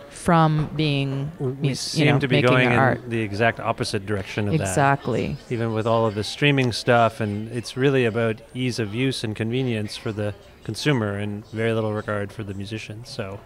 from 0.09 0.69
being 0.75 1.31
We 1.39 1.69
mus- 1.69 1.79
seem 1.79 2.07
you 2.07 2.13
know, 2.13 2.19
to 2.19 2.27
be 2.27 2.41
going 2.41 2.71
in 2.71 2.77
art. 2.77 3.07
the 3.09 3.21
exact 3.21 3.59
opposite 3.59 4.07
direction 4.07 4.47
of 4.47 4.57
that. 4.57 4.61
Exactly. 4.61 5.37
Even 5.51 5.73
with 5.73 5.85
all 5.85 6.07
of 6.07 6.15
the 6.15 6.23
streaming 6.23 6.71
stuff, 6.71 7.19
and 7.19 7.51
it's 7.51 7.77
really 7.77 8.05
about 8.05 8.41
ease 8.55 8.79
of 8.79 8.95
use 8.95 9.23
and 9.23 9.35
convenience 9.35 9.95
for 9.97 10.11
the 10.11 10.33
consumer, 10.65 11.17
and 11.17 11.45
very 11.47 11.71
little 11.71 11.93
regard 11.93 12.33
for 12.33 12.43
the 12.43 12.53
musician. 12.53 13.05
So 13.05 13.39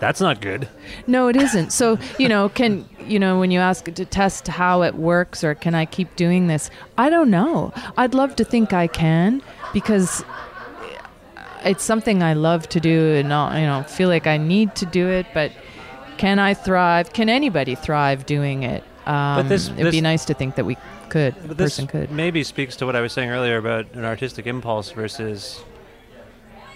that's 0.00 0.20
not 0.20 0.40
good. 0.40 0.68
No, 1.06 1.28
it 1.28 1.36
isn't. 1.36 1.70
So, 1.72 1.98
you 2.18 2.28
know, 2.28 2.48
can, 2.48 2.88
you 3.06 3.18
know, 3.18 3.38
when 3.38 3.50
you 3.50 3.60
ask 3.60 3.84
to 3.84 4.04
test 4.04 4.48
how 4.48 4.82
it 4.82 4.94
works 4.94 5.44
or 5.44 5.54
can 5.54 5.74
I 5.74 5.84
keep 5.84 6.16
doing 6.16 6.46
this? 6.46 6.70
I 6.96 7.10
don't 7.10 7.30
know. 7.30 7.72
I'd 7.98 8.14
love 8.14 8.34
to 8.36 8.44
think 8.44 8.72
I 8.72 8.86
can 8.86 9.42
because 9.74 10.24
it's 11.64 11.84
something 11.84 12.22
I 12.22 12.32
love 12.34 12.68
to 12.70 12.80
do 12.80 13.14
and, 13.14 13.28
not, 13.28 13.54
you 13.60 13.66
know, 13.66 13.82
feel 13.84 14.08
like 14.08 14.26
I 14.26 14.38
need 14.38 14.74
to 14.76 14.86
do 14.86 15.08
it, 15.08 15.26
but 15.34 15.52
can 16.16 16.38
I 16.38 16.54
thrive? 16.54 17.12
Can 17.12 17.28
anybody 17.28 17.74
thrive 17.76 18.26
doing 18.26 18.62
it? 18.64 18.82
Um, 19.06 19.48
this- 19.48 19.68
it'd 19.68 19.92
be 19.92 20.00
nice 20.00 20.24
to 20.26 20.34
think 20.34 20.56
that 20.56 20.64
we 20.64 20.76
could, 21.08 21.34
But 21.46 21.56
this 21.58 21.76
person 21.76 21.86
could. 21.86 22.10
maybe 22.10 22.42
speaks 22.42 22.74
to 22.76 22.86
what 22.86 22.96
I 22.96 23.00
was 23.00 23.12
saying 23.12 23.30
earlier 23.30 23.56
about 23.58 23.86
an 23.94 24.04
artistic 24.04 24.46
impulse 24.46 24.90
versus 24.90 25.62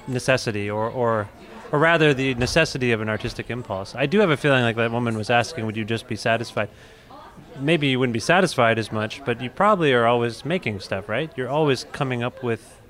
necessity, 0.08 0.70
or, 0.70 0.88
or, 0.88 1.28
or 1.72 1.78
rather, 1.78 2.14
the 2.14 2.34
necessity 2.34 2.92
of 2.92 3.00
an 3.00 3.08
artistic 3.08 3.50
impulse. 3.50 3.94
I 3.94 4.06
do 4.06 4.20
have 4.20 4.30
a 4.30 4.36
feeling 4.36 4.62
like 4.62 4.76
that 4.76 4.90
woman 4.92 5.16
was 5.16 5.30
asking, 5.30 5.66
would 5.66 5.76
you 5.76 5.84
just 5.84 6.06
be 6.08 6.16
satisfied? 6.16 6.68
Maybe 7.58 7.88
you 7.88 7.98
wouldn't 7.98 8.12
be 8.14 8.20
satisfied 8.20 8.78
as 8.78 8.92
much, 8.92 9.24
but 9.24 9.40
you 9.40 9.50
probably 9.50 9.92
are 9.92 10.06
always 10.06 10.44
making 10.44 10.80
stuff, 10.80 11.08
right? 11.08 11.30
You're 11.36 11.48
always 11.48 11.84
coming 11.92 12.22
up 12.22 12.42
with 12.42 12.80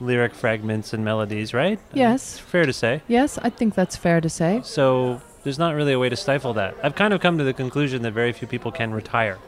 lyric 0.00 0.34
fragments 0.34 0.92
and 0.92 1.04
melodies, 1.04 1.54
right? 1.54 1.78
Yes. 1.94 2.38
Fair 2.38 2.66
to 2.66 2.72
say. 2.72 3.02
Yes, 3.08 3.38
I 3.38 3.50
think 3.50 3.74
that's 3.74 3.96
fair 3.96 4.20
to 4.20 4.28
say. 4.28 4.60
So 4.64 5.20
there's 5.44 5.58
not 5.58 5.74
really 5.74 5.92
a 5.92 5.98
way 5.98 6.08
to 6.08 6.16
stifle 6.16 6.52
that. 6.54 6.74
I've 6.82 6.94
kind 6.94 7.14
of 7.14 7.20
come 7.20 7.38
to 7.38 7.44
the 7.44 7.54
conclusion 7.54 8.02
that 8.02 8.12
very 8.12 8.32
few 8.32 8.48
people 8.48 8.72
can 8.72 8.92
retire 8.92 9.38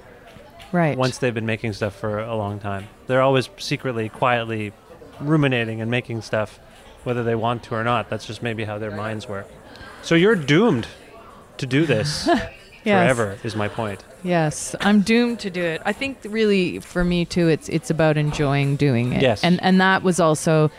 Right. 0.73 0.97
once 0.99 1.19
they've 1.19 1.35
been 1.35 1.47
making 1.47 1.73
stuff 1.75 1.95
for 1.95 2.19
a 2.21 2.35
long 2.37 2.59
time. 2.61 2.89
They're 3.07 3.23
always 3.23 3.49
secretly, 3.59 4.09
quietly 4.09 4.73
ruminating 5.21 5.81
and 5.81 5.91
making 5.91 6.21
stuff, 6.23 6.61
whether 7.09 7.25
they 7.25 7.35
want 7.35 7.63
to 7.63 7.75
or 7.75 7.83
not. 7.83 8.11
That's 8.11 8.27
just 8.27 8.43
maybe 8.43 8.65
how 8.65 8.77
their 8.79 8.91
minds 8.91 9.27
work. 9.27 9.49
So 10.03 10.15
you're 10.15 10.37
doomed 10.37 10.87
to 11.57 11.65
do 11.65 11.87
this 11.87 12.29
Yes. 12.85 13.05
forever, 13.05 13.39
is 13.43 13.57
my 13.57 13.67
point. 13.67 14.05
Yes, 14.23 14.77
I'm 14.81 15.01
doomed 15.01 15.41
to 15.41 15.49
do 15.51 15.63
it. 15.63 15.81
I 15.87 15.93
think 15.95 16.19
really 16.25 16.81
for 16.81 17.03
me 17.05 17.25
too, 17.25 17.49
it's 17.49 17.69
it's 17.71 17.89
about 17.91 18.19
enjoying 18.19 18.77
doing 18.77 19.15
it. 19.15 19.23
Yes. 19.23 19.43
and 19.43 19.59
and 19.63 19.81
that 19.81 20.03
was 20.03 20.21
also 20.21 20.71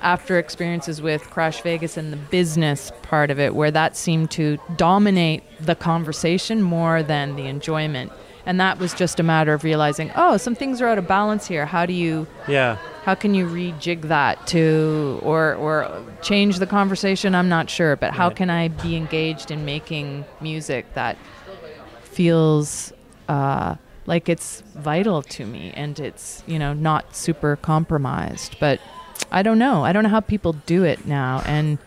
after 0.00 0.38
experiences 0.38 1.00
with 1.02 1.22
Crash 1.30 1.60
Vegas 1.60 1.96
and 1.98 2.10
the 2.12 2.16
business 2.16 2.90
part 3.02 3.30
of 3.30 3.38
it, 3.38 3.54
where 3.54 3.70
that 3.70 3.96
seemed 3.96 4.30
to 4.32 4.58
dominate 4.76 5.42
the 5.60 5.74
conversation 5.74 6.62
more 6.62 7.02
than 7.02 7.36
the 7.36 7.44
enjoyment. 7.46 8.10
And 8.46 8.60
that 8.60 8.78
was 8.78 8.92
just 8.92 9.18
a 9.18 9.22
matter 9.22 9.54
of 9.54 9.64
realizing, 9.64 10.10
oh, 10.16 10.36
some 10.36 10.54
things 10.54 10.80
are 10.82 10.88
out 10.88 10.98
of 10.98 11.06
balance 11.08 11.46
here. 11.46 11.64
How 11.66 11.86
do 11.86 11.92
you 11.92 12.26
Yeah. 12.46 12.76
how 13.04 13.14
can 13.14 13.34
you 13.34 13.46
rejig 13.46 14.02
that 14.02 14.46
to 14.48 15.18
or 15.22 15.54
or 15.54 15.90
change 16.22 16.58
the 16.58 16.66
conversation 16.66 17.34
i'm 17.34 17.50
not 17.50 17.68
sure 17.68 17.96
but 17.96 18.12
how 18.14 18.28
Right. 18.28 18.36
can 18.36 18.48
i 18.48 18.68
be 18.68 18.96
engaged 18.96 19.50
in 19.50 19.66
making 19.66 20.24
music 20.40 20.86
that 20.94 21.18
feels 22.02 22.92
uh, 23.28 23.74
like 24.06 24.28
it's 24.28 24.62
vital 24.74 25.22
to 25.22 25.44
me 25.44 25.72
and 25.76 25.98
it's 26.00 26.42
you 26.46 26.58
know 26.58 26.72
not 26.72 27.14
super 27.14 27.56
compromised 27.56 28.56
but 28.60 28.80
i 29.32 29.42
don't 29.42 29.58
know 29.58 29.84
i 29.84 29.92
don't 29.92 30.02
know 30.02 30.08
how 30.08 30.20
people 30.20 30.54
do 30.66 30.84
it 30.84 31.06
now 31.06 31.42
and 31.46 31.78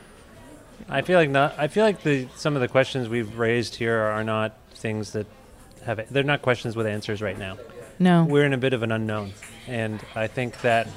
I 0.89 1.01
feel 1.01 1.19
like 1.19 1.29
not. 1.29 1.53
I 1.57 1.67
feel 1.67 1.83
like 1.83 2.03
the 2.03 2.27
some 2.37 2.55
of 2.55 2.61
the 2.61 2.67
questions 2.69 3.09
we've 3.09 3.37
raised 3.37 3.75
here 3.75 3.97
are 3.99 4.23
not 4.23 4.53
things 4.73 5.11
that 5.11 5.25
have. 5.87 6.11
They're 6.13 6.23
not 6.23 6.41
questions 6.41 6.75
with 6.75 6.85
answers 6.87 7.21
right 7.21 7.37
now. 7.37 7.57
no 7.99 8.23
we're 8.25 8.45
in 8.45 8.53
a 8.53 8.57
bit 8.57 8.73
of 8.73 8.83
an 8.83 8.91
unknown 8.91 9.33
and 9.67 9.99
i 10.15 10.27
think 10.27 10.61
that 10.61 10.87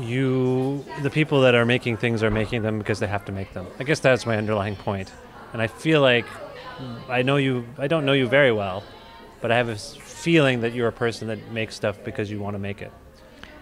you 0.00 0.84
the 1.02 1.10
people 1.10 1.40
that 1.42 1.54
are 1.54 1.64
making 1.66 1.96
things 1.96 2.22
are 2.22 2.30
making 2.30 2.62
them 2.62 2.78
because 2.78 2.98
they 3.00 3.06
have 3.06 3.24
to 3.24 3.32
make 3.32 3.52
them 3.52 3.66
i 3.80 3.84
guess 3.84 4.00
that's 4.00 4.24
my 4.26 4.36
underlying 4.36 4.76
point 4.76 5.12
and 5.52 5.60
i 5.60 5.66
feel 5.66 6.00
like 6.00 6.24
i 7.08 7.22
know 7.22 7.36
you 7.36 7.64
i 7.78 7.86
don't 7.86 8.04
know 8.04 8.12
you 8.12 8.26
very 8.26 8.52
well 8.52 8.82
but 9.40 9.50
i 9.52 9.56
have 9.56 9.68
a 9.68 9.76
feeling 9.76 10.60
that 10.62 10.72
you're 10.72 10.88
a 10.88 10.92
person 10.92 11.28
that 11.28 11.50
makes 11.52 11.74
stuff 11.74 11.98
because 12.04 12.30
you 12.30 12.38
want 12.40 12.54
to 12.54 12.58
make 12.58 12.80
it 12.82 12.92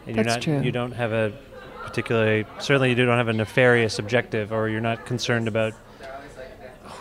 and 0.06 0.16
you're 0.16 0.24
That's 0.24 0.36
not 0.36 0.42
true. 0.42 0.60
you 0.62 0.72
don't 0.72 0.92
have 0.92 1.12
a 1.12 1.32
particularly 1.84 2.46
certainly 2.60 2.90
you 2.90 2.94
don't 2.94 3.18
have 3.18 3.28
a 3.28 3.32
nefarious 3.32 3.98
objective 3.98 4.52
or 4.52 4.68
you're 4.68 4.80
not 4.80 5.04
concerned 5.06 5.48
about 5.48 5.72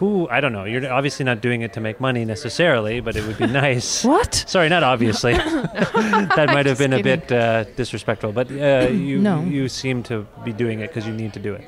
who 0.01 0.27
I 0.29 0.41
don't 0.41 0.51
know. 0.51 0.65
You're 0.65 0.91
obviously 0.91 1.23
not 1.25 1.41
doing 1.41 1.61
it 1.61 1.71
to 1.73 1.79
make 1.79 1.99
money 2.01 2.25
necessarily, 2.25 2.99
but 3.01 3.15
it 3.15 3.23
would 3.27 3.37
be 3.37 3.45
nice. 3.65 4.03
what 4.03 4.33
Sorry, 4.47 4.67
not 4.67 4.81
obviously. 4.83 5.33
that 6.37 6.47
might 6.55 6.65
have 6.65 6.77
been 6.79 6.93
a 6.93 7.03
bit 7.03 7.31
uh, 7.31 7.63
disrespectful, 7.77 8.31
but 8.31 8.49
uh, 8.51 8.89
you 8.89 9.19
No. 9.19 9.43
you 9.43 9.69
seem 9.69 10.01
to 10.11 10.25
be 10.43 10.51
doing 10.53 10.79
it 10.81 10.87
because 10.89 11.05
you 11.07 11.13
need 11.13 11.33
to 11.33 11.39
do 11.39 11.53
it, 11.53 11.63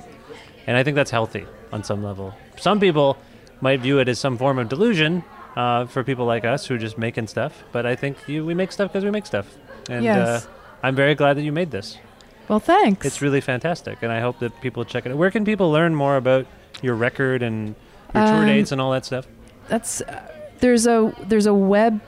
and 0.67 0.75
I 0.75 0.83
think 0.83 0.95
that's 0.95 1.11
healthy 1.11 1.45
on 1.71 1.83
some 1.83 2.03
level. 2.03 2.33
Some 2.57 2.79
people 2.79 3.17
might 3.61 3.79
view 3.81 3.99
it 3.99 4.09
as 4.09 4.19
some 4.19 4.37
form 4.37 4.57
of 4.59 4.67
delusion 4.67 5.23
uh, 5.55 5.85
for 5.85 6.03
people 6.03 6.25
like 6.25 6.43
us 6.43 6.65
who 6.65 6.73
are 6.75 6.79
just 6.87 6.97
making 6.97 7.27
stuff, 7.27 7.63
but 7.71 7.85
I 7.85 7.95
think 7.95 8.17
you, 8.27 8.45
we 8.45 8.53
make 8.55 8.71
stuff 8.71 8.91
because 8.91 9.05
we 9.05 9.11
make 9.11 9.25
stuff, 9.27 9.45
and 9.89 10.03
Yes. 10.03 10.45
uh, 10.45 10.49
I'm 10.81 10.95
very 10.95 11.15
glad 11.15 11.37
that 11.37 11.43
you 11.43 11.51
made 11.53 11.69
this. 11.71 11.97
well 12.49 12.59
thanks 12.59 13.05
It's 13.05 13.21
really 13.21 13.41
fantastic, 13.41 14.01
and 14.03 14.11
I 14.11 14.19
hope 14.25 14.39
that 14.39 14.51
people 14.61 14.83
check 14.85 15.05
it. 15.05 15.11
out. 15.11 15.17
Where 15.21 15.31
can 15.31 15.45
people 15.45 15.71
learn 15.71 15.93
more 15.95 16.17
about 16.17 16.45
your 16.81 16.95
record 16.95 17.41
and 17.43 17.75
your 18.13 18.23
tour 18.25 18.41
Um, 18.41 18.45
dates 18.47 18.71
and 18.71 18.79
all 18.81 18.91
that 18.91 19.05
stuff? 19.05 19.27
that's 19.69 20.01
uh, 20.01 20.21
there's 20.59 20.85
a 20.87 21.13
there's 21.27 21.45
a 21.45 21.53
web 21.53 21.99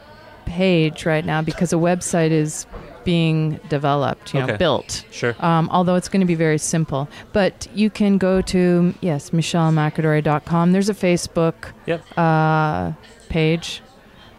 page 0.45 1.05
right 1.05 1.25
now 1.25 1.41
because 1.41 1.73
a 1.73 1.77
website 1.77 2.31
is 2.31 2.67
being 3.03 3.59
developed 3.69 4.33
you 4.33 4.39
know 4.39 4.45
Okay. 4.47 4.57
built 4.57 5.05
Sure. 5.11 5.35
um, 5.39 5.69
although 5.71 5.95
it's 5.95 6.09
going 6.09 6.21
to 6.21 6.25
be 6.27 6.35
very 6.35 6.57
simple 6.57 7.07
but 7.33 7.67
you 7.73 7.89
can 7.89 8.17
go 8.17 8.41
to 8.41 8.93
yes 9.01 9.29
michellemcadorey.com 9.31 10.71
there's 10.71 10.89
a 10.89 10.93
facebook 10.93 11.71
Yep. 11.85 12.01
uh, 12.17 12.91
page 13.29 13.81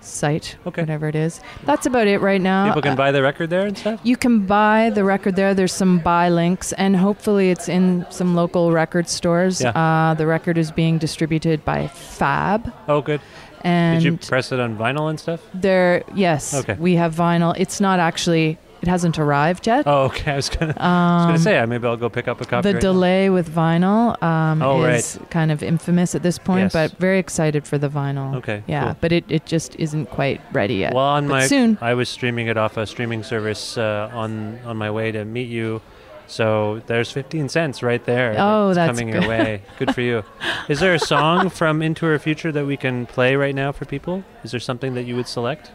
site 0.06 0.56
Okay. 0.66 0.82
whatever 0.82 1.08
it 1.08 1.14
is 1.14 1.40
that's 1.64 1.86
about 1.86 2.06
it 2.06 2.20
right 2.20 2.40
now 2.40 2.66
People 2.66 2.82
can 2.82 2.92
Uh, 2.92 2.96
buy 2.96 3.12
the 3.12 3.22
record 3.22 3.50
there 3.50 3.66
and 3.66 3.76
stuff. 3.76 4.00
you 4.02 4.16
can 4.16 4.46
buy 4.46 4.90
the 4.94 5.04
record 5.04 5.36
there. 5.36 5.52
There's 5.54 5.72
some 5.72 5.98
buy 5.98 6.28
links, 6.28 6.72
and 6.72 6.96
hopefully 6.96 7.50
it's 7.50 7.68
in 7.68 8.06
some 8.10 8.34
local 8.34 8.72
record 8.72 9.08
stores. 9.08 9.60
Yeah. 9.60 9.70
Uh, 9.70 10.14
the 10.14 10.26
record 10.26 10.56
is 10.58 10.70
being 10.70 10.98
distributed 10.98 11.64
by 11.64 11.88
Fab, 11.88 12.72
Oh, 12.88 13.00
good. 13.00 13.20
and 13.62 14.00
Did 14.02 14.04
you 14.04 14.16
press 14.16 14.52
it 14.52 14.60
on 14.60 14.76
vinyl 14.76 15.08
and 15.10 15.18
stuff? 15.18 15.40
there, 15.54 16.02
yes, 16.14 16.54
Okay. 16.54 16.76
we 16.78 16.94
have 16.96 17.14
vinyl. 17.14 17.54
It's 17.58 17.80
not 17.80 17.98
actually, 18.00 18.58
it 18.82 18.88
hasn't 18.88 19.18
arrived 19.18 19.66
yet. 19.66 19.84
Oh, 19.86 20.04
okay. 20.04 20.32
I 20.34 20.36
was 20.36 20.48
gonna, 20.48 20.74
I 20.78 21.16
was 21.16 21.22
gonna 21.24 21.32
Um, 21.34 21.38
say, 21.38 21.58
uh, 21.58 21.66
maybe 21.66 21.86
I'll 21.86 21.96
go 21.96 22.08
pick 22.08 22.28
up 22.28 22.40
a 22.40 22.44
copy. 22.44 22.62
the 22.68 22.74
right 22.74 22.82
now. 22.82 22.92
delay 22.92 23.30
with 23.30 23.48
vinyl 23.54 24.22
um, 24.22 24.62
Oh, 24.62 24.84
is 24.84 25.18
kind 25.30 25.50
of 25.50 25.62
infamous 25.62 26.14
at 26.14 26.22
this 26.22 26.38
point, 26.38 26.64
Yes. 26.66 26.72
but 26.72 26.98
very 26.98 27.18
excited 27.18 27.66
for 27.66 27.78
the 27.78 27.88
vinyl. 27.88 28.36
Okay, 28.36 28.62
Yeah, 28.66 28.84
cool. 28.84 28.96
but 29.00 29.12
it, 29.12 29.24
it 29.28 29.46
just 29.46 29.76
isn't 29.76 30.06
quite 30.10 30.40
ready 30.52 30.74
yet. 30.74 30.94
Well, 30.94 31.04
on 31.04 31.26
But 31.26 31.32
my 31.34 31.46
soon. 31.46 31.78
I 31.80 31.94
was 31.94 32.08
streaming 32.08 32.46
it 32.48 32.56
off 32.56 32.76
a 32.76 32.86
streaming 32.86 33.22
service 33.22 33.78
uh, 33.78 34.10
on 34.12 34.58
on 34.64 34.76
my 34.76 34.90
way 34.90 35.12
to 35.12 35.24
meet 35.24 35.48
you. 35.48 35.80
So 36.28 36.82
there's 36.88 37.12
15 37.12 37.48
cents 37.48 37.84
right 37.84 38.04
there. 38.04 38.34
Oh, 38.36 38.74
that's 38.74 38.90
coming 38.98 39.12
good. 39.12 39.22
your 39.22 39.28
way. 39.30 39.62
Good 39.78 39.94
for 39.94 40.00
you. 40.00 40.24
Is 40.68 40.80
there 40.80 40.92
a 40.92 40.98
song 40.98 41.50
from 41.50 41.82
Into 41.82 42.04
Our 42.06 42.18
Future 42.18 42.50
that 42.50 42.66
we 42.66 42.76
can 42.76 43.06
play 43.06 43.36
right 43.36 43.54
now 43.54 43.70
for 43.70 43.84
people? 43.84 44.24
Is 44.42 44.50
there 44.50 44.58
something 44.58 44.94
that 44.94 45.04
you 45.04 45.14
would 45.14 45.28
select? 45.28 45.70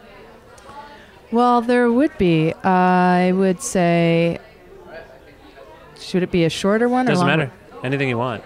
Well, 1.32 1.62
there 1.62 1.92
would 1.92 2.18
be. 2.18 2.54
I 2.64 3.32
would 3.34 3.62
say, 3.62 4.40
should 6.00 6.24
it 6.24 6.32
be 6.32 6.44
a 6.44 6.50
shorter 6.50 6.90
one 6.90 7.06
Doesn't 7.06 7.26
matter. 7.26 7.52
Anything 7.84 8.10
you 8.10 8.18
want. 8.18 8.44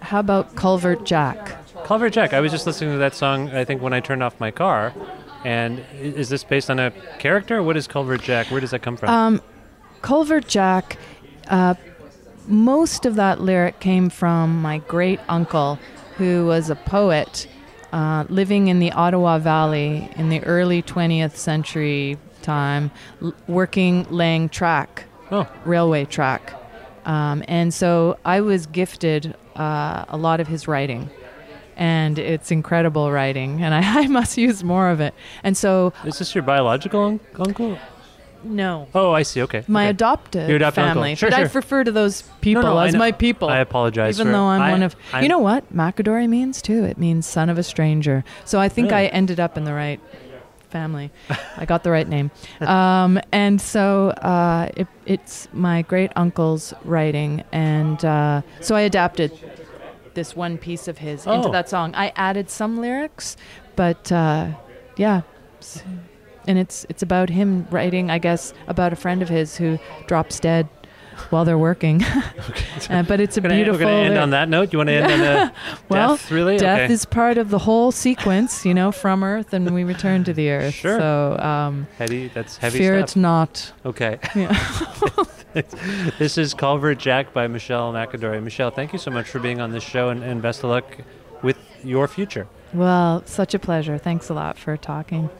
How 0.00 0.20
about 0.20 0.54
Culvert 0.54 1.04
Jack? 1.04 1.58
Culver 1.84 2.10
Jack. 2.10 2.32
I 2.32 2.40
was 2.40 2.52
just 2.52 2.66
listening 2.66 2.92
to 2.92 2.98
that 2.98 3.14
song. 3.14 3.50
I 3.50 3.64
think 3.64 3.82
when 3.82 3.92
I 3.92 4.00
turned 4.00 4.22
off 4.22 4.38
my 4.40 4.50
car. 4.50 4.94
And 5.44 5.84
is 6.00 6.28
this 6.28 6.44
based 6.44 6.70
on 6.70 6.78
a 6.78 6.92
character? 7.18 7.62
What 7.62 7.76
is 7.76 7.88
Culver 7.88 8.16
Jack? 8.16 8.50
Where 8.50 8.60
does 8.60 8.70
that 8.70 8.82
come 8.82 8.96
from? 8.96 9.10
Um, 9.10 9.42
Culvert 10.00 10.46
Jack. 10.46 10.96
Uh, 11.48 11.74
most 12.46 13.04
of 13.04 13.16
that 13.16 13.40
lyric 13.40 13.80
came 13.80 14.08
from 14.08 14.62
my 14.62 14.78
great 14.78 15.20
uncle, 15.28 15.78
who 16.16 16.46
was 16.46 16.70
a 16.70 16.76
poet 16.76 17.48
uh, 17.92 18.24
living 18.28 18.68
in 18.68 18.78
the 18.78 18.92
Ottawa 18.92 19.38
Valley 19.38 20.08
in 20.16 20.28
the 20.28 20.42
early 20.44 20.82
20th 20.82 21.36
century 21.36 22.18
time, 22.42 22.90
l- 23.22 23.34
working 23.46 24.06
laying 24.10 24.48
track, 24.48 25.04
oh, 25.30 25.46
railway 25.64 26.04
track. 26.04 26.54
Um, 27.04 27.42
and 27.48 27.74
so 27.74 28.18
I 28.24 28.40
was 28.40 28.66
gifted 28.66 29.34
uh, 29.56 30.04
a 30.08 30.16
lot 30.16 30.40
of 30.40 30.48
his 30.48 30.66
writing. 30.68 31.10
And 31.74 32.18
it's 32.18 32.50
incredible 32.50 33.10
writing, 33.10 33.62
and 33.62 33.74
I, 33.74 33.80
I 34.02 34.06
must 34.06 34.36
use 34.36 34.62
more 34.62 34.90
of 34.90 35.00
it. 35.00 35.14
And 35.42 35.56
so 35.56 35.92
is 36.04 36.18
this 36.18 36.34
your 36.34 36.42
biological 36.42 37.02
un- 37.02 37.20
uncle? 37.38 37.78
No. 38.44 38.88
Oh, 38.94 39.12
I 39.12 39.22
see. 39.22 39.42
Okay. 39.42 39.64
My 39.68 39.84
okay. 39.84 39.90
adopted 39.90 40.48
Your 40.48 40.56
adopted 40.56 40.84
uncle. 40.84 40.94
family. 41.02 41.14
Sure, 41.14 41.30
but 41.30 41.36
I 41.38 41.46
sure. 41.46 41.50
refer 41.60 41.84
to 41.84 41.92
those 41.92 42.22
people 42.40 42.62
no, 42.62 42.76
I 42.76 42.88
as 42.88 42.96
my 42.96 43.12
people. 43.12 43.48
I 43.48 43.58
apologize. 43.58 44.16
Even 44.18 44.28
for- 44.28 44.32
though 44.32 44.44
I'm 44.44 44.60
I- 44.62 44.70
one 44.70 44.82
of, 44.82 44.96
I'm- 45.12 45.22
you 45.22 45.28
know 45.28 45.38
what 45.38 45.74
McAdorey 45.74 46.28
means 46.28 46.60
too. 46.62 46.84
It 46.84 46.98
means 46.98 47.26
son 47.26 47.48
of 47.50 47.58
a 47.58 47.62
stranger. 47.62 48.24
So 48.44 48.58
I 48.60 48.68
think 48.68 48.90
Really? 48.90 49.04
I 49.04 49.06
ended 49.08 49.38
up 49.40 49.56
in 49.56 49.64
the 49.64 49.72
right 49.74 50.00
family. 50.70 51.10
I 51.56 51.64
got 51.66 51.82
the 51.84 51.90
right 51.90 52.08
name. 52.08 52.30
Um, 52.60 53.20
and 53.30 53.60
so 53.60 54.08
uh, 54.10 54.70
it, 54.76 54.86
it's 55.06 55.46
my 55.52 55.82
great 55.82 56.10
uncle's 56.16 56.72
writing, 56.84 57.44
and 57.52 58.02
uh, 58.04 58.42
so 58.60 58.74
I 58.74 58.80
adapted 58.82 59.32
this 60.14 60.34
one 60.34 60.58
piece 60.58 60.88
of 60.88 60.98
his 60.98 61.26
into 61.26 61.48
Oh. 61.48 61.52
that 61.52 61.68
song. 61.68 61.94
I 61.94 62.12
added 62.16 62.50
some 62.50 62.78
lyrics, 62.80 63.36
but 63.76 64.10
uh, 64.12 64.48
yeah. 64.96 65.22
S- 65.60 65.82
And 66.46 66.58
it's 66.58 66.84
it's 66.88 67.02
about 67.02 67.28
him 67.30 67.66
writing, 67.70 68.10
I 68.10 68.18
guess, 68.18 68.52
about 68.66 68.92
a 68.92 68.96
friend 68.96 69.22
of 69.22 69.28
his 69.28 69.56
who 69.56 69.78
drops 70.06 70.40
dead 70.40 70.68
while 71.30 71.44
they're 71.44 71.58
working. 71.58 72.04
Uh, 72.90 73.02
but 73.02 73.20
it's 73.20 73.36
a 73.36 73.40
gonna, 73.40 73.54
beautiful. 73.54 73.78
We're 73.78 73.84
going 73.86 74.04
to 74.04 74.10
end 74.10 74.18
on 74.18 74.30
that 74.30 74.48
note. 74.48 74.72
You 74.72 74.78
want 74.78 74.88
to 74.88 74.94
end 74.94 75.12
on 75.12 75.20
a 75.20 75.52
Well, 75.88 76.16
death, 76.16 76.30
really? 76.32 76.58
Death 76.58 76.80
okay. 76.80 76.92
is 76.92 77.04
part 77.04 77.38
of 77.38 77.48
the 77.48 77.60
whole 77.60 77.92
sequence, 77.92 78.66
you 78.66 78.74
know, 78.74 78.90
from 78.90 79.22
Earth 79.22 79.52
and 79.52 79.72
we 79.72 79.84
return 79.84 80.24
to 80.24 80.32
the 80.32 80.50
Earth. 80.50 80.74
Sure. 80.74 80.98
So 80.98 81.38
um, 81.38 81.86
heavy. 81.96 82.28
That's 82.28 82.56
heavy 82.56 82.78
fear 82.78 82.94
stuff. 82.94 83.04
it's 83.04 83.16
not. 83.16 83.72
Okay. 83.86 84.18
Yeah. 84.34 85.62
this 86.18 86.36
is 86.38 86.54
Culvert 86.54 86.98
Jack 86.98 87.32
by 87.32 87.46
Michelle 87.46 87.92
McAdorey. 87.92 88.42
Michelle, 88.42 88.70
thank 88.70 88.92
you 88.92 88.98
so 88.98 89.10
much 89.10 89.28
for 89.28 89.38
being 89.38 89.60
on 89.60 89.70
this 89.70 89.84
show 89.84 90.08
and, 90.08 90.22
and 90.24 90.42
best 90.42 90.64
of 90.64 90.70
luck 90.70 90.98
with 91.42 91.58
your 91.84 92.08
future. 92.08 92.48
well, 92.74 93.22
such 93.26 93.54
a 93.54 93.58
pleasure. 93.60 93.96
Thanks 93.96 94.28
a 94.28 94.34
lot 94.34 94.58
for 94.58 94.76
talking. 94.76 95.30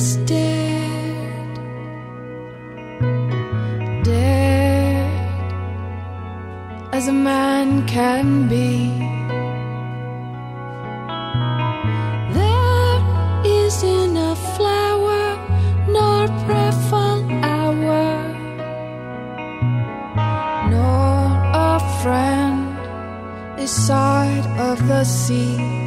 Old 0.00 0.49
as 7.00 7.08
a 7.08 7.12
man 7.12 7.86
can 7.86 8.46
be. 8.46 8.90
There 12.38 13.00
isn't 13.64 14.16
a 14.30 14.34
flower 14.54 15.24
nor 15.96 16.20
prayerful 16.44 17.18
hour, 17.56 18.04
nor 20.74 21.16
a 21.70 21.78
friend 22.02 22.60
this 23.56 23.74
side 23.88 24.46
of 24.68 24.76
the 24.86 25.04
sea. 25.04 25.79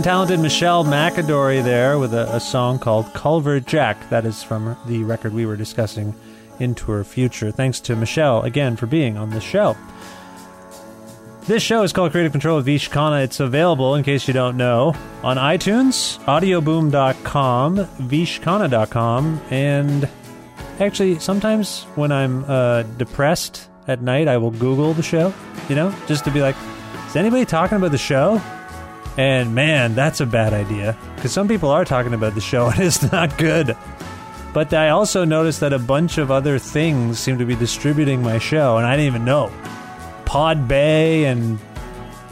And 0.00 0.04
talented 0.06 0.40
Michelle 0.40 0.82
McAdorey 0.82 1.62
there 1.62 1.98
with 1.98 2.14
a, 2.14 2.34
a 2.34 2.40
song 2.40 2.78
called 2.78 3.12
Culver 3.12 3.60
Jack. 3.60 4.08
That 4.08 4.24
is 4.24 4.42
from 4.42 4.74
the 4.86 5.04
record 5.04 5.34
we 5.34 5.44
were 5.44 5.56
discussing 5.56 6.14
into 6.58 6.90
her 6.90 7.04
future. 7.04 7.50
Thanks 7.52 7.80
to 7.80 7.94
Michelle 7.94 8.40
again 8.40 8.76
for 8.76 8.86
being 8.86 9.18
on 9.18 9.28
the 9.28 9.42
show. 9.42 9.76
This 11.42 11.62
show 11.62 11.82
is 11.82 11.92
called 11.92 12.12
Creative 12.12 12.32
Control 12.32 12.56
with 12.56 12.64
Vish 12.64 12.88
Khanna. 12.88 13.24
It's 13.24 13.40
available, 13.40 13.94
in 13.94 14.02
case 14.02 14.26
you 14.26 14.32
don't 14.32 14.56
know, 14.56 14.96
on 15.22 15.36
iTunes, 15.36 16.18
audioboom.com, 16.24 17.76
vishkhanna.com, 17.76 19.42
and 19.50 20.08
actually, 20.78 21.18
sometimes 21.18 21.82
when 21.96 22.10
I'm 22.10 22.46
uh, 22.48 22.84
depressed 22.96 23.68
at 23.86 24.00
night, 24.00 24.28
I 24.28 24.38
will 24.38 24.52
Google 24.52 24.94
the 24.94 25.02
show, 25.02 25.34
you 25.68 25.74
know, 25.74 25.94
just 26.06 26.24
to 26.24 26.30
be 26.30 26.40
like, 26.40 26.56
is 27.06 27.16
anybody 27.16 27.44
talking 27.44 27.76
about 27.76 27.90
the 27.90 27.98
show? 27.98 28.40
And 29.16 29.54
man, 29.54 29.94
that's 29.94 30.20
a 30.20 30.26
bad 30.26 30.52
idea. 30.52 30.96
Because 31.16 31.32
some 31.32 31.48
people 31.48 31.70
are 31.70 31.84
talking 31.84 32.14
about 32.14 32.34
the 32.34 32.40
show 32.40 32.66
and 32.70 32.80
it's 32.80 33.10
not 33.10 33.36
good. 33.38 33.76
But 34.52 34.74
I 34.74 34.88
also 34.88 35.24
noticed 35.24 35.60
that 35.60 35.72
a 35.72 35.78
bunch 35.78 36.18
of 36.18 36.30
other 36.30 36.58
things 36.58 37.18
seem 37.18 37.38
to 37.38 37.44
be 37.44 37.54
distributing 37.54 38.22
my 38.22 38.38
show, 38.38 38.78
and 38.78 38.86
I 38.86 38.96
didn't 38.96 39.06
even 39.06 39.24
know. 39.24 39.52
Podbay, 40.24 41.22
and 41.22 41.58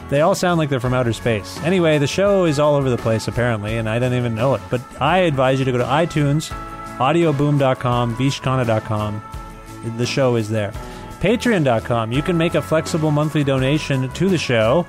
they 0.09 0.21
all 0.21 0.35
sound 0.35 0.59
like 0.59 0.69
they're 0.69 0.81
from 0.81 0.95
outer 0.95 1.13
space. 1.13 1.59
Anyway, 1.63 1.99
the 1.99 2.09
show 2.09 2.45
is 2.45 2.59
all 2.59 2.75
over 2.75 2.91
the 2.91 2.97
place, 2.97 3.29
apparently, 3.29 3.77
and 3.77 3.89
I 3.89 4.01
didn't 4.01 4.19
even 4.19 4.35
know 4.35 4.55
it. 4.55 4.63
But 4.69 4.81
I 5.01 5.19
advise 5.19 5.61
you 5.61 5.65
to 5.67 5.73
go 5.73 5.79
to 5.79 5.85
iTunes, 5.85 6.51
audioboom.com, 6.99 8.17
vishkhanna.com. 8.17 9.23
The 9.97 10.07
show 10.07 10.35
is 10.35 10.49
there. 10.49 10.73
Patreon.com. 11.21 12.11
You 12.11 12.23
can 12.23 12.37
make 12.37 12.57
a 12.57 12.63
flexible 12.63 13.13
monthly 13.13 13.45
donation 13.45 14.09
to 14.11 14.29
the 14.29 14.39
show 14.39 14.87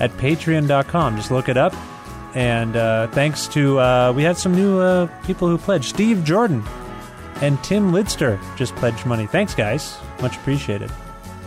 at 0.00 0.10
patreon.com. 0.12 1.16
Just 1.16 1.30
look 1.30 1.48
it 1.48 1.56
up. 1.56 1.74
And 2.34 2.76
uh, 2.76 3.08
thanks 3.08 3.48
to, 3.48 3.78
uh, 3.80 4.12
we 4.14 4.22
had 4.22 4.36
some 4.36 4.54
new 4.54 4.78
uh, 4.78 5.06
people 5.24 5.48
who 5.48 5.58
pledged. 5.58 5.86
Steve 5.86 6.24
Jordan 6.24 6.62
and 7.40 7.62
Tim 7.64 7.92
Lidster 7.92 8.38
just 8.56 8.74
pledged 8.76 9.06
money. 9.06 9.26
Thanks, 9.26 9.54
guys. 9.54 9.98
Much 10.20 10.36
appreciated. 10.36 10.90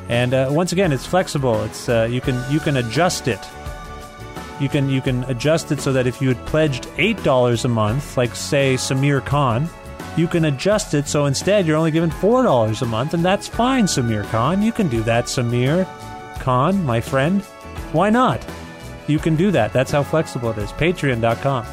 And 0.10 0.34
uh, 0.34 0.50
once 0.52 0.72
again, 0.72 0.92
it's 0.92 1.06
flexible. 1.06 1.64
It's 1.64 1.88
uh, 1.88 2.08
you 2.10 2.20
can 2.20 2.44
you 2.52 2.60
can 2.60 2.78
adjust 2.78 3.28
it. 3.28 3.40
You 4.60 4.68
can 4.70 4.90
you 4.90 5.02
can 5.02 5.24
adjust 5.26 5.72
it 5.72 5.80
so 5.80 5.94
that 5.94 6.08
if 6.08 6.22
you 6.22 6.28
had 6.28 6.46
pledged 6.46 6.88
eight 6.98 7.22
dollars 7.24 7.64
a 7.64 7.70
month, 7.70 8.18
like 8.18 8.36
say 8.36 8.76
Samir 8.76 9.26
Khan, 9.26 9.70
you 10.18 10.28
can 10.28 10.46
adjust 10.46 10.94
it 10.94 11.08
so 11.08 11.26
instead 11.26 11.66
you're 11.66 11.78
only 11.78 11.92
given 11.92 12.12
four 12.12 12.44
dollars 12.44 12.82
a 12.82 12.86
month, 12.86 13.14
and 13.14 13.24
that's 13.24 13.48
fine, 13.48 13.86
Samir 13.86 14.26
Khan. 14.26 14.62
You 14.62 14.74
can 14.74 14.90
do 14.90 15.02
that, 15.04 15.26
Samir 15.26 15.88
Khan, 16.40 16.84
my 16.84 17.00
friend. 17.00 17.42
Why 17.94 18.10
not? 18.10 18.46
You 19.08 19.20
can 19.20 19.36
do 19.36 19.52
that. 19.52 19.72
That's 19.72 19.92
how 19.92 20.04
flexible 20.04 20.52
it 20.52 20.58
is. 20.58 20.72
Patreon.com. 20.74 21.66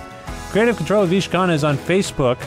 Creative 0.51 0.77
Control 0.77 1.03
of 1.05 1.11
Vish 1.11 1.29
Khanna 1.29 1.53
is 1.53 1.65
on 1.65 1.77
Facebook. 1.77 2.39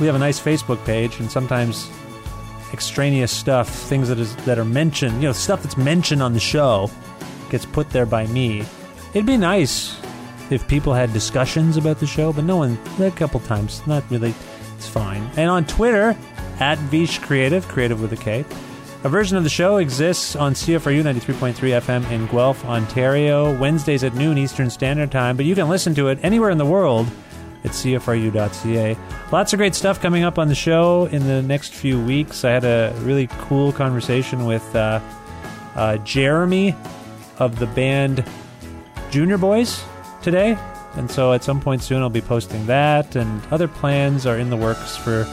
We 0.00 0.06
have 0.06 0.14
a 0.14 0.18
nice 0.18 0.40
Facebook 0.40 0.84
page, 0.84 1.20
and 1.20 1.30
sometimes 1.30 1.90
extraneous 2.72 3.30
stuff, 3.30 3.68
things 3.68 4.08
that 4.08 4.18
is 4.18 4.34
that 4.44 4.58
are 4.58 4.64
mentioned, 4.64 5.14
you 5.22 5.28
know, 5.28 5.32
stuff 5.32 5.62
that's 5.62 5.76
mentioned 5.76 6.22
on 6.22 6.32
the 6.32 6.40
show, 6.40 6.90
gets 7.50 7.64
put 7.64 7.90
there 7.90 8.06
by 8.06 8.26
me. 8.26 8.64
It'd 9.10 9.26
be 9.26 9.36
nice 9.36 9.96
if 10.50 10.66
people 10.68 10.92
had 10.92 11.12
discussions 11.12 11.76
about 11.76 12.00
the 12.00 12.06
show, 12.06 12.32
but 12.32 12.44
no 12.44 12.56
one. 12.56 12.78
A 13.00 13.10
couple 13.10 13.40
times, 13.40 13.84
not 13.86 14.04
really. 14.10 14.34
It's 14.76 14.88
fine. 14.88 15.22
And 15.36 15.48
on 15.48 15.64
Twitter, 15.64 16.16
at 16.60 16.78
Vish 16.78 17.18
Creative, 17.18 17.66
creative 17.66 18.00
with 18.00 18.12
a 18.12 18.16
K. 18.16 18.44
A 19.04 19.08
version 19.10 19.36
of 19.36 19.44
the 19.44 19.50
show 19.50 19.76
exists 19.76 20.34
on 20.34 20.54
CFRU 20.54 21.02
93.3 21.02 21.52
FM 21.54 22.10
in 22.10 22.26
Guelph, 22.26 22.64
Ontario, 22.64 23.54
Wednesdays 23.58 24.02
at 24.02 24.14
noon 24.14 24.38
Eastern 24.38 24.70
Standard 24.70 25.12
Time, 25.12 25.36
but 25.36 25.44
you 25.44 25.54
can 25.54 25.68
listen 25.68 25.94
to 25.96 26.08
it 26.08 26.18
anywhere 26.22 26.48
in 26.48 26.56
the 26.56 26.64
world 26.64 27.06
at 27.64 27.72
cfru.ca. 27.72 28.96
Lots 29.30 29.52
of 29.52 29.58
great 29.58 29.74
stuff 29.74 30.00
coming 30.00 30.24
up 30.24 30.38
on 30.38 30.48
the 30.48 30.54
show 30.54 31.04
in 31.12 31.26
the 31.26 31.42
next 31.42 31.74
few 31.74 32.02
weeks. 32.02 32.46
I 32.46 32.52
had 32.52 32.64
a 32.64 32.94
really 33.00 33.26
cool 33.40 33.72
conversation 33.72 34.46
with 34.46 34.74
uh, 34.74 35.00
uh, 35.74 35.98
Jeremy 35.98 36.74
of 37.38 37.58
the 37.58 37.66
band 37.66 38.24
Junior 39.10 39.36
Boys 39.36 39.84
today. 40.22 40.56
And 40.94 41.10
so 41.10 41.34
at 41.34 41.44
some 41.44 41.60
point 41.60 41.82
soon, 41.82 42.00
I'll 42.00 42.08
be 42.08 42.22
posting 42.22 42.64
that, 42.66 43.16
and 43.16 43.42
other 43.50 43.68
plans 43.68 44.24
are 44.24 44.38
in 44.38 44.48
the 44.48 44.56
works 44.56 44.96
for 44.96 45.26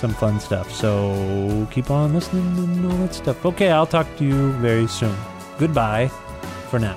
some 0.00 0.14
fun 0.14 0.40
stuff. 0.40 0.72
So 0.72 1.68
keep 1.70 1.90
on 1.90 2.14
listening 2.14 2.46
and 2.58 2.86
all 2.86 2.98
that 2.98 3.14
stuff. 3.14 3.44
Okay, 3.44 3.70
I'll 3.70 3.86
talk 3.86 4.06
to 4.16 4.24
you 4.24 4.52
very 4.54 4.86
soon. 4.86 5.14
Goodbye 5.58 6.08
for 6.70 6.78
now. 6.78 6.96